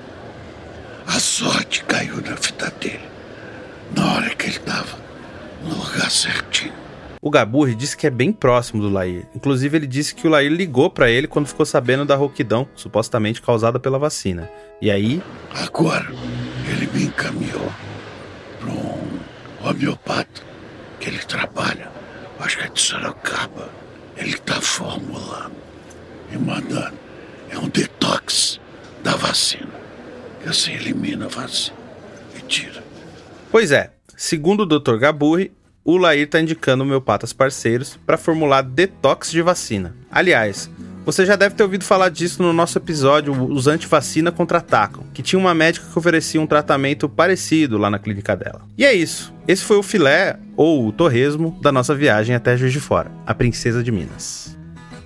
A 1.06 1.20
sorte 1.20 1.84
caiu 1.86 2.18
na 2.18 2.36
vida 2.36 2.72
dele, 2.80 3.10
na 3.96 4.14
hora 4.14 4.36
que 4.36 4.46
ele 4.46 4.58
estava 4.58 4.98
no 5.64 5.76
lugar 5.76 6.12
certinho. 6.12 6.74
O 7.22 7.30
Gaburri 7.30 7.74
disse 7.74 7.98
que 7.98 8.06
é 8.06 8.10
bem 8.10 8.32
próximo 8.32 8.82
do 8.82 8.90
Lair. 8.90 9.26
Inclusive, 9.36 9.78
ele 9.78 9.88
disse 9.88 10.14
que 10.14 10.28
o 10.28 10.30
Lair 10.30 10.52
ligou 10.52 10.90
para 10.90 11.10
ele 11.10 11.28
quando 11.28 11.48
ficou 11.48 11.66
sabendo 11.66 12.06
da 12.06 12.16
rouquidão, 12.16 12.68
supostamente 12.76 13.42
causada 13.42 13.80
pela 13.80 13.98
vacina. 13.98 14.50
E 14.82 14.92
aí. 14.92 15.22
Agora, 15.54 16.08
ele 16.72 16.88
me 16.94 17.06
encaminhou 17.06 17.72
para 18.60 18.70
um 18.70 19.70
homeopata 19.70 20.42
que 21.00 21.10
ele 21.10 21.20
trabalha, 21.20 21.90
acho 22.40 22.58
que 22.60 22.66
é 22.66 22.70
de 22.70 22.80
Sorocaba. 22.80 23.70
Ele 24.16 24.36
está 24.36 24.62
formulando 24.62 25.56
e 26.32 26.38
mandando. 26.38 26.98
É 27.50 27.58
um 27.58 27.70
detox 27.70 28.60
da 29.08 29.16
vacina. 29.16 29.70
Que 30.42 30.48
você 30.50 30.72
elimina 30.72 31.28
a 31.28 31.30
vacina 31.30 31.78
e 32.38 32.42
tira. 32.42 32.84
Pois 33.50 33.72
é, 33.72 33.92
segundo 34.18 34.64
o 34.64 34.66
Dr. 34.66 34.98
Gaburri, 34.98 35.54
o 35.86 35.96
Lair 35.96 36.26
está 36.26 36.42
indicando 36.42 36.84
homeopatas 36.84 37.32
parceiros 37.32 37.98
para 38.06 38.18
formular 38.18 38.62
detox 38.62 39.32
de 39.32 39.42
vacina. 39.42 39.96
Aliás, 40.12 40.70
você 41.06 41.26
já 41.26 41.38
deve 41.38 41.56
ter 41.56 41.64
ouvido 41.64 41.86
falar 41.86 42.10
disso 42.10 42.44
no 42.44 42.52
nosso 42.52 42.78
episódio 42.78 43.32
Os 43.50 43.66
Antivacina 43.66 44.30
Contra-Atacam, 44.30 45.06
que 45.14 45.24
tinha 45.24 45.40
uma 45.40 45.54
médica 45.54 45.88
que 45.90 45.98
oferecia 45.98 46.42
um 46.42 46.46
tratamento 46.46 47.08
parecido 47.08 47.78
lá 47.78 47.90
na 47.90 48.00
clínica 48.00 48.36
dela. 48.36 48.64
E 48.78 48.84
é 48.84 48.94
isso. 48.94 49.34
Esse 49.48 49.64
foi 49.64 49.78
o 49.78 49.84
filé, 49.84 50.38
ou 50.58 50.86
o 50.86 50.92
torresmo, 50.92 51.58
da 51.62 51.72
nossa 51.72 51.96
viagem 51.96 52.36
até 52.36 52.58
Juiz 52.58 52.74
de 52.74 52.82
Fora, 52.82 53.10
a 53.26 53.34
Princesa 53.34 53.82
de 53.82 53.90
Minas. 53.90 54.58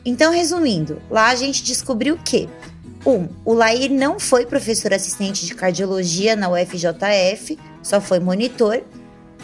Então, 0.04 0.34
resumindo, 0.34 1.00
lá 1.12 1.30
a 1.30 1.36
gente 1.36 1.64
descobriu 1.64 2.18
que 2.18 2.50
1. 2.68 2.71
Um, 3.06 3.28
o 3.44 3.54
Lair 3.54 3.92
não 3.92 4.20
foi 4.20 4.46
professor 4.46 4.94
assistente 4.94 5.46
de 5.46 5.56
cardiologia 5.56 6.36
na 6.36 6.50
UFJF, 6.50 7.58
só 7.82 8.00
foi 8.00 8.20
monitor. 8.20 8.84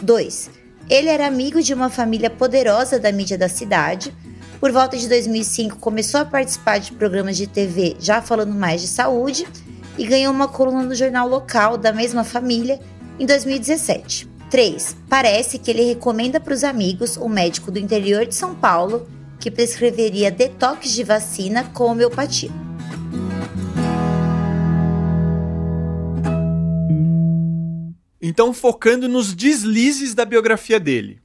2. 0.00 0.50
Ele 0.88 1.08
era 1.08 1.26
amigo 1.26 1.60
de 1.60 1.74
uma 1.74 1.90
família 1.90 2.30
poderosa 2.30 2.98
da 2.98 3.10
mídia 3.10 3.36
da 3.36 3.48
cidade. 3.48 4.14
Por 4.60 4.70
volta 4.70 4.96
de 4.96 5.08
2005, 5.08 5.78
começou 5.78 6.20
a 6.20 6.24
participar 6.24 6.78
de 6.78 6.92
programas 6.92 7.36
de 7.36 7.46
TV 7.46 7.96
já 7.98 8.22
falando 8.22 8.54
mais 8.54 8.80
de 8.80 8.88
saúde 8.88 9.46
e 9.96 10.06
ganhou 10.06 10.32
uma 10.32 10.48
coluna 10.48 10.84
no 10.84 10.94
jornal 10.94 11.28
local 11.28 11.76
da 11.76 11.92
mesma 11.92 12.22
família 12.22 12.80
em 13.18 13.26
2017. 13.26 14.28
3. 14.50 14.96
Parece 15.08 15.58
que 15.58 15.70
ele 15.70 15.82
recomenda 15.82 16.40
para 16.40 16.54
os 16.54 16.64
amigos 16.64 17.16
um 17.16 17.28
médico 17.28 17.70
do 17.70 17.78
interior 17.78 18.24
de 18.24 18.34
São 18.34 18.54
Paulo 18.54 19.06
que 19.38 19.50
prescreveria 19.50 20.30
detox 20.30 20.90
de 20.90 21.04
vacina 21.04 21.64
com 21.74 21.84
homeopatia. 21.84 22.67
Então, 28.28 28.52
focando 28.52 29.08
nos 29.08 29.34
deslizes 29.34 30.14
da 30.14 30.22
biografia 30.22 30.78
dele. 30.78 31.18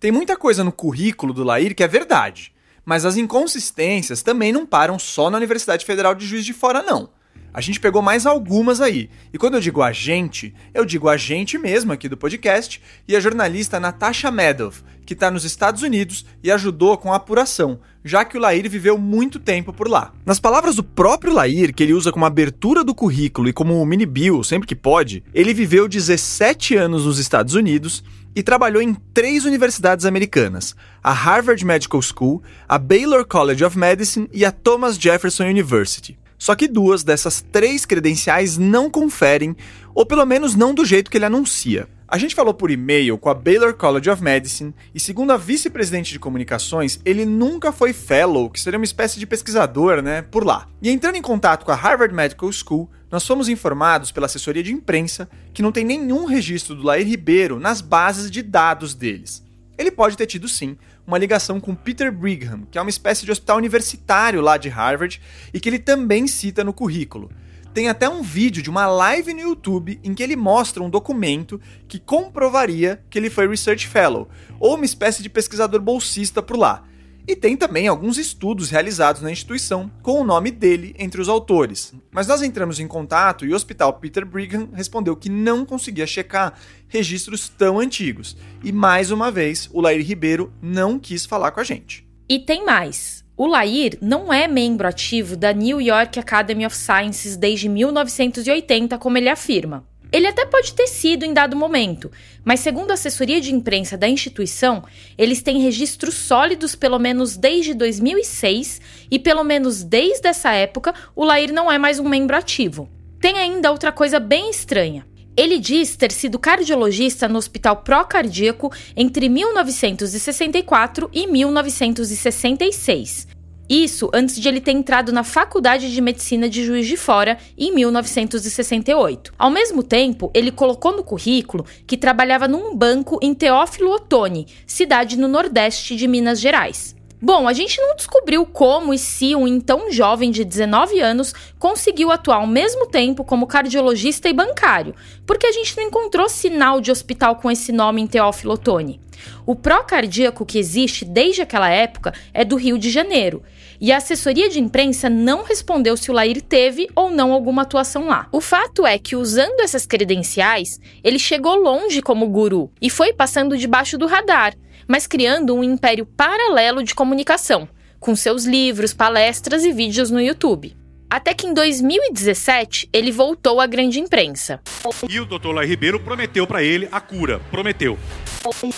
Tem 0.00 0.10
muita 0.10 0.36
coisa 0.36 0.64
no 0.64 0.72
currículo 0.72 1.32
do 1.32 1.44
Lair 1.44 1.72
que 1.72 1.84
é 1.84 1.86
verdade, 1.86 2.52
mas 2.84 3.04
as 3.04 3.16
inconsistências 3.16 4.24
também 4.24 4.50
não 4.50 4.66
param 4.66 4.98
só 4.98 5.30
na 5.30 5.36
Universidade 5.36 5.86
Federal 5.86 6.16
de 6.16 6.26
Juiz 6.26 6.44
de 6.44 6.52
Fora, 6.52 6.82
não. 6.82 7.10
A 7.54 7.60
gente 7.60 7.78
pegou 7.78 8.02
mais 8.02 8.26
algumas 8.26 8.80
aí. 8.80 9.08
E 9.32 9.38
quando 9.38 9.54
eu 9.54 9.60
digo 9.60 9.82
a 9.82 9.92
gente, 9.92 10.52
eu 10.74 10.84
digo 10.84 11.08
a 11.08 11.16
gente 11.16 11.56
mesmo 11.56 11.92
aqui 11.92 12.08
do 12.08 12.16
podcast 12.16 12.82
e 13.06 13.14
a 13.14 13.20
jornalista 13.20 13.78
Natasha 13.78 14.28
Meadow, 14.28 14.72
que 15.08 15.14
está 15.14 15.30
nos 15.30 15.42
Estados 15.42 15.80
Unidos 15.80 16.26
e 16.44 16.50
ajudou 16.50 16.98
com 16.98 17.10
a 17.10 17.16
apuração, 17.16 17.80
já 18.04 18.26
que 18.26 18.36
o 18.36 18.40
Lair 18.40 18.68
viveu 18.68 18.98
muito 18.98 19.38
tempo 19.38 19.72
por 19.72 19.88
lá. 19.88 20.12
Nas 20.26 20.38
palavras 20.38 20.76
do 20.76 20.84
próprio 20.84 21.32
Lair, 21.32 21.72
que 21.72 21.82
ele 21.82 21.94
usa 21.94 22.12
como 22.12 22.26
abertura 22.26 22.84
do 22.84 22.94
currículo 22.94 23.48
e 23.48 23.52
como 23.54 23.82
mini 23.86 24.04
bio 24.04 24.44
sempre 24.44 24.68
que 24.68 24.76
pode, 24.76 25.24
ele 25.32 25.54
viveu 25.54 25.88
17 25.88 26.76
anos 26.76 27.06
nos 27.06 27.18
Estados 27.18 27.54
Unidos 27.54 28.04
e 28.36 28.42
trabalhou 28.42 28.82
em 28.82 28.92
três 29.14 29.46
universidades 29.46 30.04
americanas: 30.04 30.76
a 31.02 31.10
Harvard 31.10 31.64
Medical 31.64 32.02
School, 32.02 32.42
a 32.68 32.76
Baylor 32.76 33.24
College 33.26 33.64
of 33.64 33.78
Medicine 33.78 34.28
e 34.30 34.44
a 34.44 34.52
Thomas 34.52 34.98
Jefferson 34.98 35.44
University. 35.44 36.18
Só 36.36 36.54
que 36.54 36.68
duas 36.68 37.02
dessas 37.02 37.40
três 37.40 37.86
credenciais 37.86 38.58
não 38.58 38.90
conferem, 38.90 39.56
ou 39.94 40.04
pelo 40.04 40.26
menos 40.26 40.54
não 40.54 40.74
do 40.74 40.84
jeito 40.84 41.10
que 41.10 41.16
ele 41.16 41.24
anuncia. 41.24 41.88
A 42.10 42.16
gente 42.16 42.34
falou 42.34 42.54
por 42.54 42.70
e-mail 42.70 43.18
com 43.18 43.28
a 43.28 43.34
Baylor 43.34 43.74
College 43.74 44.08
of 44.08 44.22
Medicine 44.22 44.74
e, 44.94 44.98
segundo 44.98 45.30
a 45.30 45.36
vice-presidente 45.36 46.10
de 46.10 46.18
comunicações, 46.18 46.98
ele 47.04 47.26
nunca 47.26 47.70
foi 47.70 47.92
fellow, 47.92 48.48
que 48.48 48.58
seria 48.58 48.78
uma 48.78 48.84
espécie 48.86 49.18
de 49.18 49.26
pesquisador, 49.26 50.00
né, 50.00 50.22
por 50.22 50.42
lá. 50.42 50.66
E 50.80 50.88
entrando 50.88 51.16
em 51.16 51.22
contato 51.22 51.66
com 51.66 51.70
a 51.70 51.74
Harvard 51.74 52.14
Medical 52.14 52.50
School, 52.50 52.90
nós 53.10 53.26
fomos 53.26 53.46
informados 53.46 54.10
pela 54.10 54.24
assessoria 54.24 54.62
de 54.62 54.72
imprensa 54.72 55.28
que 55.52 55.60
não 55.60 55.70
tem 55.70 55.84
nenhum 55.84 56.24
registro 56.24 56.74
do 56.74 56.82
Lair 56.82 57.06
Ribeiro 57.06 57.60
nas 57.60 57.82
bases 57.82 58.30
de 58.30 58.40
dados 58.40 58.94
deles. 58.94 59.44
Ele 59.76 59.90
pode 59.90 60.16
ter 60.16 60.24
tido 60.24 60.48
sim 60.48 60.78
uma 61.06 61.18
ligação 61.18 61.60
com 61.60 61.74
Peter 61.74 62.10
Brigham, 62.10 62.66
que 62.70 62.78
é 62.78 62.80
uma 62.80 62.88
espécie 62.88 63.26
de 63.26 63.32
hospital 63.32 63.58
universitário 63.58 64.40
lá 64.40 64.56
de 64.56 64.70
Harvard 64.70 65.20
e 65.52 65.60
que 65.60 65.68
ele 65.68 65.78
também 65.78 66.26
cita 66.26 66.64
no 66.64 66.72
currículo. 66.72 67.30
Tem 67.78 67.86
até 67.86 68.08
um 68.08 68.22
vídeo 68.22 68.60
de 68.60 68.68
uma 68.68 68.88
live 68.88 69.32
no 69.32 69.38
YouTube 69.38 70.00
em 70.02 70.12
que 70.12 70.20
ele 70.20 70.34
mostra 70.34 70.82
um 70.82 70.90
documento 70.90 71.60
que 71.86 72.00
comprovaria 72.00 73.00
que 73.08 73.16
ele 73.16 73.30
foi 73.30 73.46
Research 73.46 73.86
Fellow, 73.86 74.28
ou 74.58 74.74
uma 74.74 74.84
espécie 74.84 75.22
de 75.22 75.30
pesquisador 75.30 75.80
bolsista 75.80 76.42
por 76.42 76.58
lá. 76.58 76.82
E 77.24 77.36
tem 77.36 77.56
também 77.56 77.86
alguns 77.86 78.18
estudos 78.18 78.68
realizados 78.68 79.22
na 79.22 79.30
instituição 79.30 79.88
com 80.02 80.20
o 80.20 80.24
nome 80.24 80.50
dele 80.50 80.92
entre 80.98 81.20
os 81.20 81.28
autores. 81.28 81.94
Mas 82.10 82.26
nós 82.26 82.42
entramos 82.42 82.80
em 82.80 82.88
contato 82.88 83.46
e 83.46 83.52
o 83.52 83.54
Hospital 83.54 83.92
Peter 83.92 84.26
Brigham 84.26 84.70
respondeu 84.74 85.14
que 85.14 85.28
não 85.28 85.64
conseguia 85.64 86.04
checar 86.04 86.58
registros 86.88 87.48
tão 87.48 87.78
antigos. 87.78 88.36
E 88.64 88.72
mais 88.72 89.12
uma 89.12 89.30
vez, 89.30 89.70
o 89.72 89.80
Lair 89.80 90.04
Ribeiro 90.04 90.52
não 90.60 90.98
quis 90.98 91.24
falar 91.24 91.52
com 91.52 91.60
a 91.60 91.64
gente. 91.64 92.04
E 92.28 92.40
tem 92.40 92.64
mais. 92.64 93.17
O 93.38 93.46
Lair 93.46 93.96
não 94.00 94.32
é 94.32 94.48
membro 94.48 94.88
ativo 94.88 95.36
da 95.36 95.52
New 95.52 95.80
York 95.80 96.18
Academy 96.18 96.66
of 96.66 96.76
Sciences 96.76 97.36
desde 97.36 97.68
1980, 97.68 98.98
como 98.98 99.16
ele 99.16 99.28
afirma. 99.28 99.86
Ele 100.10 100.26
até 100.26 100.44
pode 100.44 100.72
ter 100.72 100.88
sido 100.88 101.22
em 101.22 101.32
dado 101.32 101.54
momento, 101.54 102.10
mas 102.44 102.58
segundo 102.58 102.90
a 102.90 102.94
assessoria 102.94 103.40
de 103.40 103.54
imprensa 103.54 103.96
da 103.96 104.08
instituição, 104.08 104.82
eles 105.16 105.40
têm 105.40 105.60
registros 105.60 106.14
sólidos 106.14 106.74
pelo 106.74 106.98
menos 106.98 107.36
desde 107.36 107.74
2006 107.74 108.80
e 109.08 109.20
pelo 109.20 109.44
menos 109.44 109.84
desde 109.84 110.26
essa 110.26 110.50
época 110.50 110.92
o 111.14 111.24
Lair 111.24 111.52
não 111.52 111.70
é 111.70 111.78
mais 111.78 112.00
um 112.00 112.08
membro 112.08 112.36
ativo. 112.36 112.88
Tem 113.20 113.38
ainda 113.38 113.70
outra 113.70 113.92
coisa 113.92 114.18
bem 114.18 114.50
estranha. 114.50 115.06
Ele 115.38 115.58
diz 115.60 115.94
ter 115.94 116.10
sido 116.10 116.36
cardiologista 116.36 117.28
no 117.28 117.38
Hospital 117.38 117.76
Procardíaco 117.76 118.72
entre 118.96 119.28
1964 119.28 121.08
e 121.12 121.28
1966, 121.28 123.28
isso 123.70 124.10
antes 124.12 124.40
de 124.40 124.48
ele 124.48 124.60
ter 124.60 124.72
entrado 124.72 125.12
na 125.12 125.22
Faculdade 125.22 125.92
de 125.92 126.00
Medicina 126.00 126.48
de 126.48 126.64
Juiz 126.64 126.88
de 126.88 126.96
Fora 126.96 127.38
em 127.56 127.72
1968. 127.72 129.32
Ao 129.38 129.48
mesmo 129.48 129.84
tempo, 129.84 130.28
ele 130.34 130.50
colocou 130.50 130.96
no 130.96 131.04
currículo 131.04 131.64
que 131.86 131.96
trabalhava 131.96 132.48
num 132.48 132.74
banco 132.74 133.20
em 133.22 133.32
Teófilo 133.32 133.92
Otoni, 133.92 134.44
cidade 134.66 135.16
no 135.16 135.28
nordeste 135.28 135.94
de 135.94 136.08
Minas 136.08 136.40
Gerais. 136.40 136.97
Bom, 137.20 137.48
a 137.48 137.52
gente 137.52 137.80
não 137.80 137.96
descobriu 137.96 138.46
como 138.46 138.94
e 138.94 138.98
se 138.98 139.34
um 139.34 139.48
então 139.48 139.90
jovem 139.90 140.30
de 140.30 140.44
19 140.44 141.00
anos 141.00 141.34
conseguiu 141.58 142.12
atuar 142.12 142.36
ao 142.36 142.46
mesmo 142.46 142.86
tempo 142.86 143.24
como 143.24 143.46
cardiologista 143.46 144.28
e 144.28 144.32
bancário, 144.32 144.94
porque 145.26 145.48
a 145.48 145.50
gente 145.50 145.76
não 145.76 145.82
encontrou 145.82 146.28
sinal 146.28 146.80
de 146.80 146.92
hospital 146.92 147.34
com 147.34 147.50
esse 147.50 147.72
nome 147.72 148.00
em 148.00 148.06
Teófilo 148.06 148.54
Otoni. 148.54 149.00
O 149.44 149.56
pró-cardíaco 149.56 150.46
que 150.46 150.60
existe 150.60 151.04
desde 151.04 151.42
aquela 151.42 151.68
época 151.68 152.14
é 152.32 152.44
do 152.44 152.54
Rio 152.54 152.78
de 152.78 152.88
Janeiro, 152.88 153.42
e 153.80 153.90
a 153.90 153.96
assessoria 153.96 154.48
de 154.48 154.60
imprensa 154.60 155.10
não 155.10 155.42
respondeu 155.42 155.96
se 155.96 156.12
o 156.12 156.14
Lair 156.14 156.40
teve 156.40 156.88
ou 156.94 157.10
não 157.10 157.32
alguma 157.32 157.62
atuação 157.62 158.06
lá. 158.06 158.28
O 158.30 158.40
fato 158.40 158.86
é 158.86 158.96
que, 158.96 159.16
usando 159.16 159.60
essas 159.60 159.86
credenciais, 159.86 160.80
ele 161.02 161.18
chegou 161.18 161.56
longe 161.56 162.00
como 162.00 162.28
guru 162.28 162.70
e 162.80 162.88
foi 162.88 163.12
passando 163.12 163.58
debaixo 163.58 163.98
do 163.98 164.06
radar 164.06 164.54
mas 164.88 165.06
criando 165.06 165.54
um 165.54 165.62
império 165.62 166.06
paralelo 166.06 166.82
de 166.82 166.94
comunicação, 166.94 167.68
com 168.00 168.16
seus 168.16 168.44
livros, 168.44 168.94
palestras 168.94 169.64
e 169.64 169.72
vídeos 169.72 170.10
no 170.10 170.20
YouTube. 170.20 170.74
Até 171.10 171.32
que 171.32 171.46
em 171.46 171.54
2017 171.54 172.90
ele 172.92 173.10
voltou 173.10 173.60
à 173.60 173.66
grande 173.66 173.98
imprensa. 173.98 174.60
E 175.08 175.18
o 175.20 175.24
Dr. 175.24 175.52
Lai 175.54 175.66
Ribeiro 175.66 175.98
prometeu 176.00 176.46
para 176.46 176.62
ele 176.62 176.88
a 176.92 177.00
cura, 177.00 177.40
prometeu. 177.50 177.98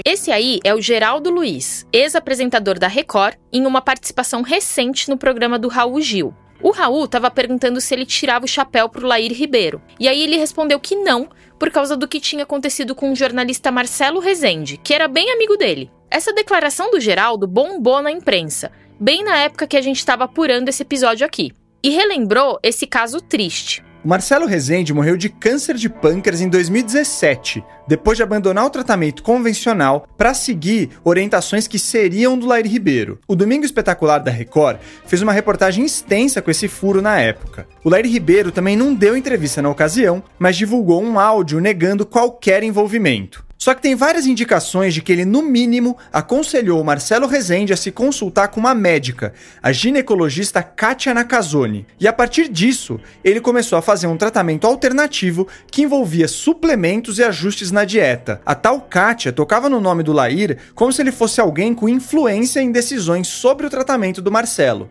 Esse 0.05 0.31
aí 0.31 0.61
é 0.63 0.75
o 0.75 0.81
Geraldo 0.81 1.29
Luiz, 1.29 1.87
ex-apresentador 1.93 2.79
da 2.79 2.87
Record, 2.87 3.37
em 3.53 3.67
uma 3.67 3.83
participação 3.83 4.43
recente 4.43 5.09
no 5.09 5.17
programa 5.17 5.59
do 5.59 5.69
Raul 5.69 6.01
Gil. 6.01 6.35
O 6.63 6.71
Raul 6.71 7.05
estava 7.05 7.31
perguntando 7.31 7.81
se 7.81 7.95
ele 7.95 8.07
tirava 8.07 8.45
o 8.45 8.49
chapéu 8.49 8.89
pro 8.89 9.07
Lair 9.07 9.33
Ribeiro. 9.33 9.81
E 9.99 10.07
aí 10.07 10.23
ele 10.23 10.37
respondeu 10.37 10.79
que 10.79 10.95
não, 10.95 11.29
por 11.59 11.71
causa 11.71 11.97
do 11.97 12.07
que 12.07 12.21
tinha 12.21 12.45
acontecido 12.45 12.95
com 12.95 13.11
o 13.11 13.17
jornalista 13.17 13.73
Marcelo 13.73 14.21
Rezende, 14.21 14.77
que 14.77 14.95
era 14.95 15.09
bem 15.09 15.31
amigo 15.33 15.57
dele. 15.57 15.91
Essa 16.11 16.33
declaração 16.33 16.91
do 16.91 16.99
Geraldo 16.99 17.47
bombou 17.47 18.03
na 18.03 18.11
imprensa, 18.11 18.73
bem 18.99 19.23
na 19.23 19.37
época 19.39 19.67
que 19.67 19.77
a 19.77 19.81
gente 19.81 19.99
estava 19.99 20.25
apurando 20.25 20.69
esse 20.69 20.83
episódio 20.83 21.25
aqui. 21.25 21.53
E 21.83 21.91
relembrou 21.91 22.59
esse 22.65 22.85
caso 22.85 23.21
triste. 23.21 23.85
Marcelo 24.05 24.47
Rezende 24.47 24.93
morreu 24.93 25.17
de 25.17 25.29
câncer 25.29 25.77
de 25.77 25.89
pâncreas 25.89 26.41
em 26.41 26.49
2017, 26.49 27.63
depois 27.87 28.17
de 28.17 28.25
abandonar 28.25 28.65
o 28.65 28.71
tratamento 28.71 29.23
convencional 29.23 30.09
para 30.17 30.35
seguir 30.35 30.91
orientações 31.05 31.69
que 31.69 31.79
seriam 31.79 32.37
do 32.37 32.47
Lair 32.47 32.67
Ribeiro. 32.67 33.21
O 33.29 33.37
Domingo 33.37 33.65
Espetacular 33.65 34.19
da 34.19 34.33
Record 34.33 34.79
fez 35.07 35.23
uma 35.23 35.33
reportagem 35.33 35.85
extensa 35.85 36.43
com 36.43 36.51
esse 36.51 36.67
furo 36.67 37.01
na 37.01 37.21
época. 37.21 37.69
O 37.85 37.91
Lair 37.91 38.07
Ribeiro 38.07 38.51
também 38.51 38.75
não 38.75 38.95
deu 38.95 39.17
entrevista 39.17 39.63
na 39.63 39.71
ocasião, 39.71 40.25
mas 40.39 40.57
divulgou 40.57 41.01
um 41.03 41.21
áudio 41.21 41.61
negando 41.61 42.05
qualquer 42.05 42.65
envolvimento. 42.65 43.49
Só 43.63 43.75
que 43.75 43.83
tem 43.83 43.95
várias 43.95 44.27
indicações 44.27 44.95
de 44.95 45.03
que 45.03 45.13
ele, 45.13 45.27
no 45.27 45.43
mínimo, 45.43 45.95
aconselhou 46.11 46.83
Marcelo 46.83 47.27
Rezende 47.27 47.75
a 47.75 47.77
se 47.77 47.93
consultar 47.93 48.49
com 48.49 48.59
uma 48.59 48.75
médica, 48.75 49.35
a 49.63 49.71
ginecologista 49.71 50.63
Katia 50.63 51.13
Nakazone. 51.13 51.87
E 52.01 52.09
a 52.09 52.13
partir 52.13 52.49
disso, 52.49 52.99
ele 53.23 53.39
começou 53.39 53.77
a 53.77 53.83
fazer 53.83 54.07
um 54.07 54.17
tratamento 54.17 54.67
alternativo 54.67 55.47
que 55.71 55.83
envolvia 55.83 56.27
suplementos 56.27 57.19
e 57.19 57.23
ajustes 57.23 57.71
na 57.71 57.85
dieta. 57.85 58.41
A 58.47 58.55
tal 58.55 58.81
Katia 58.81 59.31
tocava 59.31 59.69
no 59.69 59.79
nome 59.79 60.03
do 60.03 60.15
Lair 60.15 60.57
como 60.75 60.91
se 60.91 61.03
ele 61.03 61.13
fosse 61.13 61.39
alguém 61.39 61.75
com 61.75 61.87
influência 61.87 62.61
em 62.61 62.73
decisões 62.73 63.29
sobre 63.29 63.67
o 63.67 63.71
tratamento 63.71 64.23
do 64.23 64.33
Marcelo. 64.33 64.89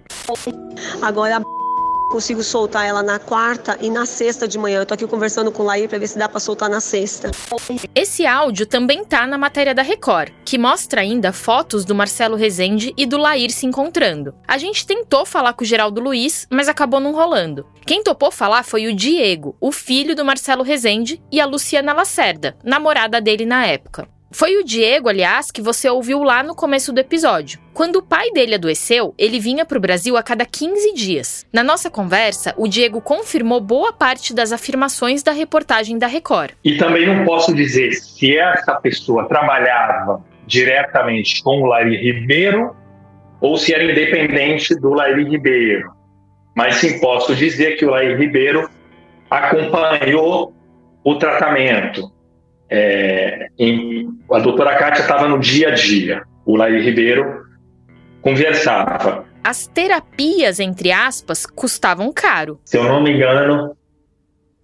Agora 1.01 1.41
consigo 2.10 2.43
soltar 2.43 2.86
ela 2.86 3.04
na 3.04 3.19
quarta 3.19 3.78
e 3.80 3.89
na 3.89 4.06
sexta 4.06 4.48
de 4.48 4.58
manhã. 4.58 4.80
Eu 4.80 4.86
tô 4.86 4.93
aqui 4.93 5.08
conversando 5.08 5.52
com 5.52 5.63
o 5.63 5.65
Laí 5.65 5.88
para 5.88 6.00
ver 6.00 6.08
se 6.08 6.17
dá 6.17 6.28
para 6.28 6.39
soltar 6.39 6.69
na 6.69 6.82
sexta. 6.82 7.32
Esse 7.93 8.26
áudio 8.26 8.65
também 8.65 9.06
tá 9.06 9.26
na 9.26 9.38
matéria 9.38 9.74
da 9.74 9.82
Record, 9.82 10.32
que 10.43 10.58
mostra 10.58 11.02
ainda 11.02 11.32
fotos 11.32 11.86
do 11.86 11.95
Marcelo 11.95 12.36
Rezende 12.36 12.93
e 12.98 13.06
do 13.06 13.17
Lair 13.17 13.52
se 13.52 13.65
encontrando. 13.65 14.34
A 14.48 14.58
gente 14.58 14.86
tentou 14.86 15.26
falar 15.26 15.54
com 15.54 15.63
o 15.63 15.67
Geraldo 15.67 16.02
Luiz, 16.02 16.48
mas 16.50 16.67
acabou 16.67 17.00
não 17.00 17.13
rolando. 17.13 17.65
Quem 17.86 18.04
topou 18.04 18.32
falar 18.32 18.63
foi 18.63 18.88
o 18.88 18.95
Diego, 18.95 19.56
o 19.62 19.72
filho 19.72 20.15
do 20.15 20.26
Marcelo 20.26 20.63
Rezende, 20.63 21.22
e 21.32 21.39
a 21.39 21.45
Luciana 21.45 21.93
Lacerda, 21.93 22.58
namorada 22.63 23.22
dele 23.22 23.45
na 23.45 23.65
época. 23.65 24.08
Foi 24.31 24.57
o 24.57 24.63
Diego, 24.63 25.09
aliás, 25.09 25.49
que 25.49 25.61
você 25.61 25.89
ouviu 25.89 26.21
lá 26.21 26.43
no 26.43 26.55
começo 26.55 26.93
do 26.93 26.99
episódio. 26.99 27.59
Quando 27.73 27.95
o 27.95 28.03
pai 28.03 28.29
dele 28.31 28.55
adoeceu, 28.55 29.13
ele 29.17 29.39
vinha 29.39 29.65
para 29.65 29.77
o 29.77 29.81
Brasil 29.81 30.15
a 30.15 30.21
cada 30.21 30.45
15 30.45 30.93
dias. 30.93 31.47
Na 31.51 31.63
nossa 31.63 31.89
conversa, 31.89 32.53
o 32.55 32.67
Diego 32.67 33.01
confirmou 33.01 33.59
boa 33.59 33.91
parte 33.91 34.33
das 34.33 34.51
afirmações 34.51 35.23
da 35.23 35.31
reportagem 35.31 35.97
da 35.97 36.05
Record. 36.05 36.51
E 36.63 36.77
também 36.77 37.07
não 37.07 37.25
posso 37.25 37.55
dizer 37.55 37.91
se 37.93 38.37
essa 38.37 38.75
pessoa 38.75 39.27
trabalhava 39.27 40.23
diretamente 40.45 41.41
com 41.41 41.61
o 41.61 41.65
Lairi 41.65 41.97
Ribeiro 41.97 42.75
ou 43.41 43.57
se 43.57 43.73
era 43.73 43.83
independente 43.83 44.75
do 44.75 44.93
Lairi 44.93 45.23
Ribeiro. 45.23 45.91
Mas 46.55 46.75
sim 46.75 46.99
posso 46.99 47.35
dizer 47.35 47.77
que 47.77 47.85
o 47.85 47.89
Lairi 47.89 48.15
Ribeiro 48.15 48.69
acompanhou 49.29 50.53
o 51.03 51.15
tratamento, 51.15 52.11
é, 52.69 53.47
em, 53.58 54.10
a 54.32 54.39
doutora 54.39 54.75
Kátia 54.75 55.01
estava 55.01 55.27
no 55.27 55.39
dia 55.39 55.69
a 55.69 55.71
dia. 55.71 56.23
O 56.45 56.55
Laí 56.55 56.79
Ribeiro 56.82 57.43
conversava. 58.21 59.25
As 59.43 59.67
terapias, 59.67 60.60
entre 60.60 60.91
aspas, 60.91 61.45
custavam 61.45 62.12
caro. 62.13 62.60
Se 62.65 62.77
eu 62.77 62.84
não 62.84 63.01
me 63.01 63.12
engano, 63.12 63.75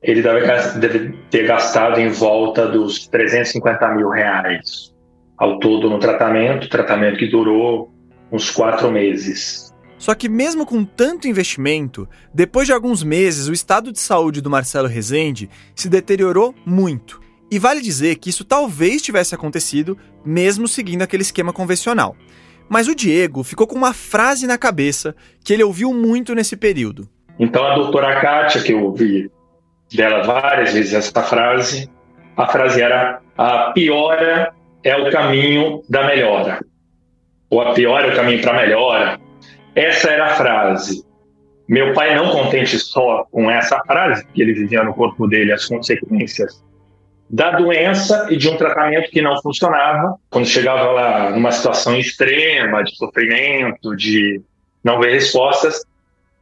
ele 0.01 0.21
deve, 0.21 0.41
deve 0.79 1.17
ter 1.29 1.47
gastado 1.47 1.99
em 1.99 2.09
volta 2.09 2.67
dos 2.67 3.07
350 3.07 3.87
mil 3.95 4.09
reais 4.09 4.93
ao 5.37 5.59
todo 5.59 5.89
no 5.89 5.99
tratamento, 5.99 6.69
tratamento 6.69 7.17
que 7.17 7.27
durou 7.27 7.91
uns 8.31 8.49
quatro 8.49 8.91
meses. 8.91 9.73
Só 9.97 10.13
que 10.13 10.29
mesmo 10.29 10.65
com 10.65 10.83
tanto 10.83 11.27
investimento, 11.27 12.07
depois 12.33 12.67
de 12.67 12.73
alguns 12.73 13.03
meses 13.03 13.47
o 13.47 13.53
estado 13.53 13.91
de 13.91 13.99
saúde 13.99 14.41
do 14.41 14.49
Marcelo 14.49 14.87
Rezende 14.87 15.49
se 15.73 15.89
deteriorou 15.89 16.53
muito. 16.65 17.24
E 17.51 17.59
vale 17.59 17.81
dizer 17.81 18.15
que 18.15 18.29
isso 18.29 18.43
talvez 18.43 19.01
tivesse 19.01 19.35
acontecido 19.35 19.97
mesmo 20.25 20.67
seguindo 20.67 21.03
aquele 21.03 21.21
esquema 21.21 21.53
convencional. 21.53 22.15
Mas 22.67 22.87
o 22.87 22.95
Diego 22.95 23.43
ficou 23.43 23.67
com 23.67 23.75
uma 23.75 23.93
frase 23.93 24.47
na 24.47 24.57
cabeça 24.57 25.15
que 25.43 25.53
ele 25.53 25.63
ouviu 25.63 25.93
muito 25.93 26.33
nesse 26.33 26.57
período. 26.57 27.07
Então 27.37 27.63
a 27.63 27.75
doutora 27.75 28.19
Kátia, 28.19 28.63
que 28.63 28.73
eu 28.73 28.83
ouvi 28.83 29.29
dela 29.93 30.23
várias 30.23 30.73
vezes 30.73 30.93
essa 30.93 31.21
frase, 31.21 31.89
a 32.35 32.47
frase 32.47 32.81
era: 32.81 33.21
a 33.37 33.71
piora 33.71 34.53
é 34.83 34.95
o 34.95 35.11
caminho 35.11 35.83
da 35.87 36.07
melhora. 36.07 36.59
Ou 37.49 37.61
a 37.61 37.73
piora 37.73 38.07
é 38.07 38.13
o 38.13 38.15
caminho 38.15 38.41
para 38.41 38.51
a 38.51 38.61
melhora. 38.61 39.19
Essa 39.75 40.09
era 40.09 40.25
a 40.27 40.35
frase. 40.35 41.05
Meu 41.67 41.93
pai, 41.93 42.15
não 42.15 42.31
contente 42.31 42.77
só 42.79 43.25
com 43.31 43.49
essa 43.49 43.79
frase, 43.85 44.25
que 44.33 44.41
ele 44.41 44.53
vivia 44.53 44.83
no 44.83 44.93
corpo 44.93 45.27
dele 45.27 45.51
as 45.51 45.65
consequências 45.65 46.63
da 47.29 47.51
doença 47.51 48.27
e 48.29 48.37
de 48.37 48.49
um 48.49 48.57
tratamento 48.57 49.09
que 49.09 49.21
não 49.21 49.41
funcionava. 49.41 50.15
Quando 50.29 50.45
chegava 50.45 50.91
lá 50.91 51.29
numa 51.31 51.51
situação 51.51 51.95
extrema 51.95 52.83
de 52.83 52.95
sofrimento, 52.95 53.95
de 53.95 54.41
não 54.83 54.99
ver 54.99 55.13
respostas, 55.13 55.83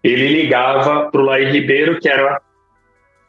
ele 0.03 0.27
ligava 0.27 1.09
para 1.09 1.21
o 1.21 1.23
Laí 1.23 1.51
Ribeiro, 1.51 1.99
que 1.99 2.09
era 2.09 2.41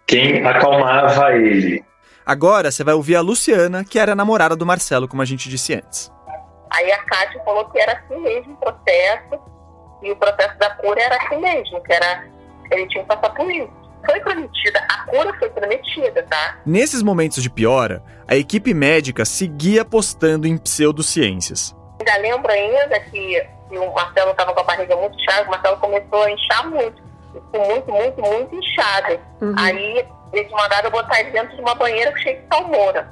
quem 0.07 0.45
acalmava 0.45 1.33
ele. 1.33 1.85
Agora 2.27 2.71
você 2.71 2.83
vai 2.83 2.95
ouvir 2.95 3.17
a 3.17 3.21
Luciana, 3.21 3.85
que 3.85 3.99
era 3.99 4.12
a 4.12 4.17
namorada 4.17 4.57
do 4.57 4.67
Marcelo, 4.67 5.07
como 5.07 5.23
a 5.23 5.27
gente 5.27 5.49
disse 5.49 5.75
antes. 5.75 6.11
Aí 6.71 6.90
a 6.90 6.99
Kátia 7.05 7.40
falou 7.45 7.67
que 7.71 7.79
era 7.79 7.93
assim 7.93 8.21
mesmo 8.21 8.55
o 8.55 8.57
processo, 8.57 9.38
e 10.03 10.11
o 10.11 10.17
processo 10.17 10.59
da 10.59 10.71
cura 10.71 11.01
era 11.01 11.17
assim 11.17 11.40
mesmo, 11.40 11.81
que 11.83 11.93
era 11.93 12.25
ele 12.73 12.88
tinha 12.88 13.05
que 13.05 13.09
passar 13.09 13.33
por 13.35 13.51
isso 13.51 13.84
foi 14.05 14.21
prometida, 14.21 14.79
a 14.88 15.05
cura 15.07 15.35
foi 15.38 15.49
prometida, 15.51 16.23
tá? 16.25 16.59
Nesses 16.64 17.03
momentos 17.03 17.43
de 17.43 17.51
piora, 17.51 18.03
a 18.27 18.37
equipe 18.37 18.73
médica 18.75 19.25
seguia 19.25 19.83
apostando 19.83 20.47
em 20.47 20.57
pseudociências. 20.57 21.75
Ainda 22.01 22.17
lembro 22.19 22.51
ainda 22.51 23.01
que, 23.01 23.47
que 23.69 23.79
o 23.79 23.95
Marcelo 23.95 24.33
estava 24.33 24.53
com 24.53 24.61
a 24.61 24.64
barriga 24.64 24.97
muito 24.97 25.19
inchada, 25.19 25.47
o 25.47 25.51
Marcelo 25.51 25.77
começou 25.79 26.23
a 26.23 26.31
inchar 26.31 26.71
muito, 26.71 27.03
muito, 27.53 27.90
muito, 27.90 28.21
muito 28.21 28.55
inchado. 28.55 29.19
Uhum. 29.40 29.55
Aí 29.57 30.07
eles 30.33 30.51
mandaram 30.51 30.90
botar 30.90 31.21
ele 31.21 31.31
dentro 31.31 31.55
de 31.55 31.62
uma 31.62 31.75
banheira 31.75 32.17
cheia 32.19 32.40
de 32.40 32.47
salmoura. 32.49 33.09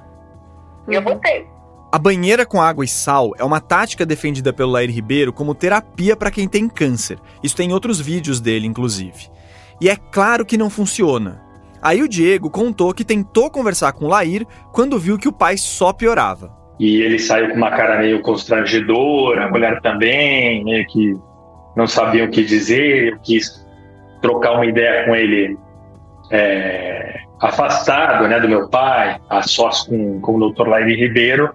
E 0.89 0.95
eu 0.95 1.01
uhum. 1.01 1.15
botei. 1.15 1.47
A 1.93 1.99
banheira 1.99 2.47
com 2.47 2.61
água 2.61 2.85
e 2.85 2.89
sal 2.89 3.33
é 3.39 3.45
uma 3.45 3.61
tática 3.61 4.07
defendida 4.07 4.51
pelo 4.51 4.73
Lair 4.73 4.91
Ribeiro 4.91 5.31
como 5.31 5.55
terapia 5.55 6.17
para 6.17 6.31
quem 6.31 6.49
tem 6.49 6.67
câncer. 6.67 7.19
Isso 7.43 7.55
tem 7.55 7.71
outros 7.71 8.01
vídeos 8.01 8.41
dele, 8.41 8.67
inclusive. 8.67 9.31
E 9.83 9.89
é 9.89 9.97
claro 9.97 10.47
que 10.47 10.57
não 10.57 10.71
funciona. 10.71 11.43
Aí 11.83 12.05
o 12.05 12.09
Diego 12.09 12.49
contou 12.49 12.95
que 12.95 13.05
tentou 13.05 13.51
conversar 13.51 13.93
com 13.93 14.05
o 14.05 14.09
Lair 14.09 14.47
quando 14.73 14.97
viu 14.97 15.19
que 15.19 15.27
o 15.27 15.33
pai 15.33 15.57
só 15.57 15.93
piorava. 15.93 16.57
E 16.79 17.03
ele 17.03 17.19
saiu 17.19 17.49
com 17.49 17.57
uma 17.57 17.73
cara 17.73 17.99
meio 17.99 18.23
constrangedora, 18.23 19.47
a 19.47 19.51
mulher 19.51 19.81
também, 19.81 20.63
meio 20.63 20.87
que 20.87 21.17
não 21.75 21.89
sabia 21.89 22.25
o 22.25 22.31
que 22.31 22.45
dizer. 22.45 23.15
Eu 23.15 23.19
quis 23.25 23.67
trocar 24.21 24.53
uma 24.53 24.67
ideia 24.67 25.05
com 25.05 25.17
ele 25.17 25.59
é, 26.31 27.17
afastado 27.41 28.29
né, 28.29 28.39
do 28.39 28.49
meu 28.49 28.69
pai, 28.69 29.21
a 29.29 29.43
sós 29.43 29.83
com, 29.83 30.21
com 30.21 30.37
o 30.37 30.53
Dr. 30.53 30.69
Lair 30.69 30.97
Ribeiro, 30.97 31.53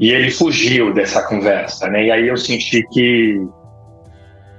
e 0.00 0.10
ele 0.10 0.30
fugiu 0.30 0.94
dessa 0.94 1.22
conversa. 1.28 1.86
Né? 1.90 2.06
E 2.06 2.10
aí 2.10 2.28
eu 2.28 2.36
senti 2.38 2.82
que 2.88 3.46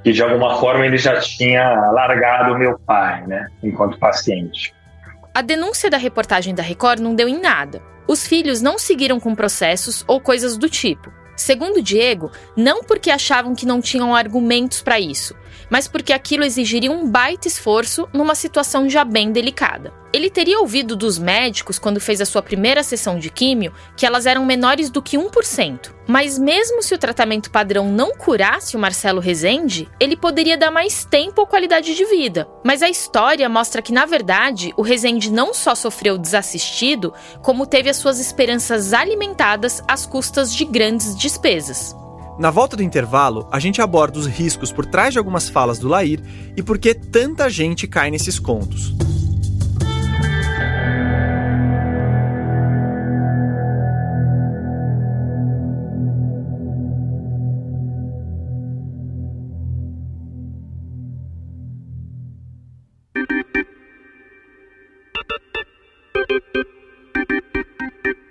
que 0.03 0.11
de 0.11 0.21
alguma 0.21 0.59
forma 0.59 0.85
ele 0.85 0.97
já 0.97 1.19
tinha 1.19 1.91
largado 1.91 2.57
meu 2.57 2.77
pai, 2.79 3.25
né, 3.25 3.47
enquanto 3.63 3.97
paciente. 3.97 4.73
A 5.33 5.41
denúncia 5.41 5.89
da 5.89 5.97
reportagem 5.97 6.53
da 6.53 6.61
Record 6.61 6.99
não 6.99 7.15
deu 7.15 7.27
em 7.27 7.39
nada. 7.39 7.81
Os 8.07 8.27
filhos 8.27 8.61
não 8.61 8.77
seguiram 8.77 9.19
com 9.19 9.33
processos 9.33 10.03
ou 10.07 10.19
coisas 10.19 10.57
do 10.57 10.69
tipo. 10.69 11.11
Segundo 11.35 11.81
Diego, 11.81 12.31
não 12.55 12.83
porque 12.83 13.09
achavam 13.09 13.55
que 13.55 13.65
não 13.65 13.81
tinham 13.81 14.15
argumentos 14.15 14.81
para 14.81 14.99
isso, 14.99 15.35
mas 15.69 15.87
porque 15.87 16.13
aquilo 16.13 16.43
exigiria 16.43 16.91
um 16.91 17.09
baita 17.09 17.47
esforço 17.47 18.07
numa 18.13 18.35
situação 18.35 18.89
já 18.89 19.03
bem 19.03 19.31
delicada. 19.31 19.93
Ele 20.13 20.29
teria 20.29 20.59
ouvido 20.59 20.95
dos 20.95 21.17
médicos, 21.17 21.79
quando 21.79 21.99
fez 21.99 22.21
a 22.21 22.25
sua 22.25 22.43
primeira 22.43 22.83
sessão 22.83 23.17
de 23.17 23.31
químio, 23.31 23.73
que 23.97 24.05
elas 24.05 24.27
eram 24.27 24.45
menores 24.45 24.91
do 24.91 25.01
que 25.01 25.17
1%. 25.17 25.91
Mas 26.07 26.37
mesmo 26.37 26.83
se 26.83 26.93
o 26.93 26.99
tratamento 26.99 27.49
padrão 27.49 27.91
não 27.91 28.11
curasse 28.11 28.75
o 28.75 28.79
Marcelo 28.79 29.19
Rezende, 29.19 29.89
ele 29.99 30.15
poderia 30.15 30.55
dar 30.55 30.69
mais 30.69 31.03
tempo 31.03 31.41
ou 31.41 31.47
qualidade 31.47 31.95
de 31.95 32.05
vida. 32.05 32.47
Mas 32.63 32.83
a 32.83 32.89
história 32.89 33.49
mostra 33.49 33.81
que, 33.81 33.91
na 33.91 34.05
verdade, 34.05 34.71
o 34.77 34.83
Rezende 34.83 35.31
não 35.31 35.51
só 35.51 35.73
sofreu 35.73 36.15
desassistido, 36.15 37.11
como 37.41 37.65
teve 37.65 37.89
as 37.89 37.97
suas 37.97 38.19
esperanças 38.19 38.93
alimentadas 38.93 39.81
às 39.87 40.05
custas 40.05 40.53
de 40.53 40.63
grandes 40.63 41.15
despesas. 41.15 41.95
Na 42.37 42.49
volta 42.49 42.75
do 42.75 42.81
intervalo, 42.81 43.47
a 43.51 43.59
gente 43.59 43.81
aborda 43.81 44.17
os 44.17 44.25
riscos 44.25 44.71
por 44.71 44.85
trás 44.85 45.13
de 45.13 45.19
algumas 45.19 45.49
falas 45.49 45.77
do 45.77 45.87
Lair 45.87 46.19
e 46.57 46.63
por 46.63 46.79
que 46.79 46.93
tanta 46.93 47.49
gente 47.49 47.87
cai 47.87 48.09
nesses 48.09 48.39
contos. 48.39 48.93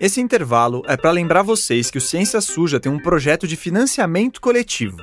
Esse 0.03 0.21
intervalo 0.21 0.83
é 0.89 0.97
para 0.97 1.13
lembrar 1.13 1.43
vocês 1.43 1.89
que 1.89 1.97
o 1.97 2.01
Ciência 2.01 2.41
Suja 2.41 2.81
tem 2.81 2.91
um 2.91 2.99
projeto 2.99 3.47
de 3.47 3.55
financiamento 3.55 4.41
coletivo. 4.41 4.97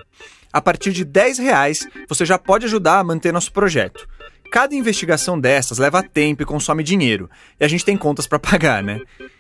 A 0.51 0.59
partir 0.59 0.91
de 0.91 1.05
10 1.05 1.37
reais, 1.37 1.87
você 2.09 2.25
já 2.25 2.37
pode 2.37 2.65
ajudar 2.65 2.99
a 2.99 3.03
manter 3.05 3.31
nosso 3.31 3.53
projeto. 3.53 4.05
Cada 4.51 4.75
investigação 4.75 5.39
dessas 5.39 5.77
leva 5.77 6.03
tempo 6.03 6.43
e 6.43 6.45
consome 6.45 6.83
dinheiro, 6.83 7.29
e 7.57 7.63
a 7.63 7.67
gente 7.69 7.85
tem 7.85 7.95
contas 7.95 8.27
para 8.27 8.39
pagar, 8.43 8.83
né? 8.83 8.99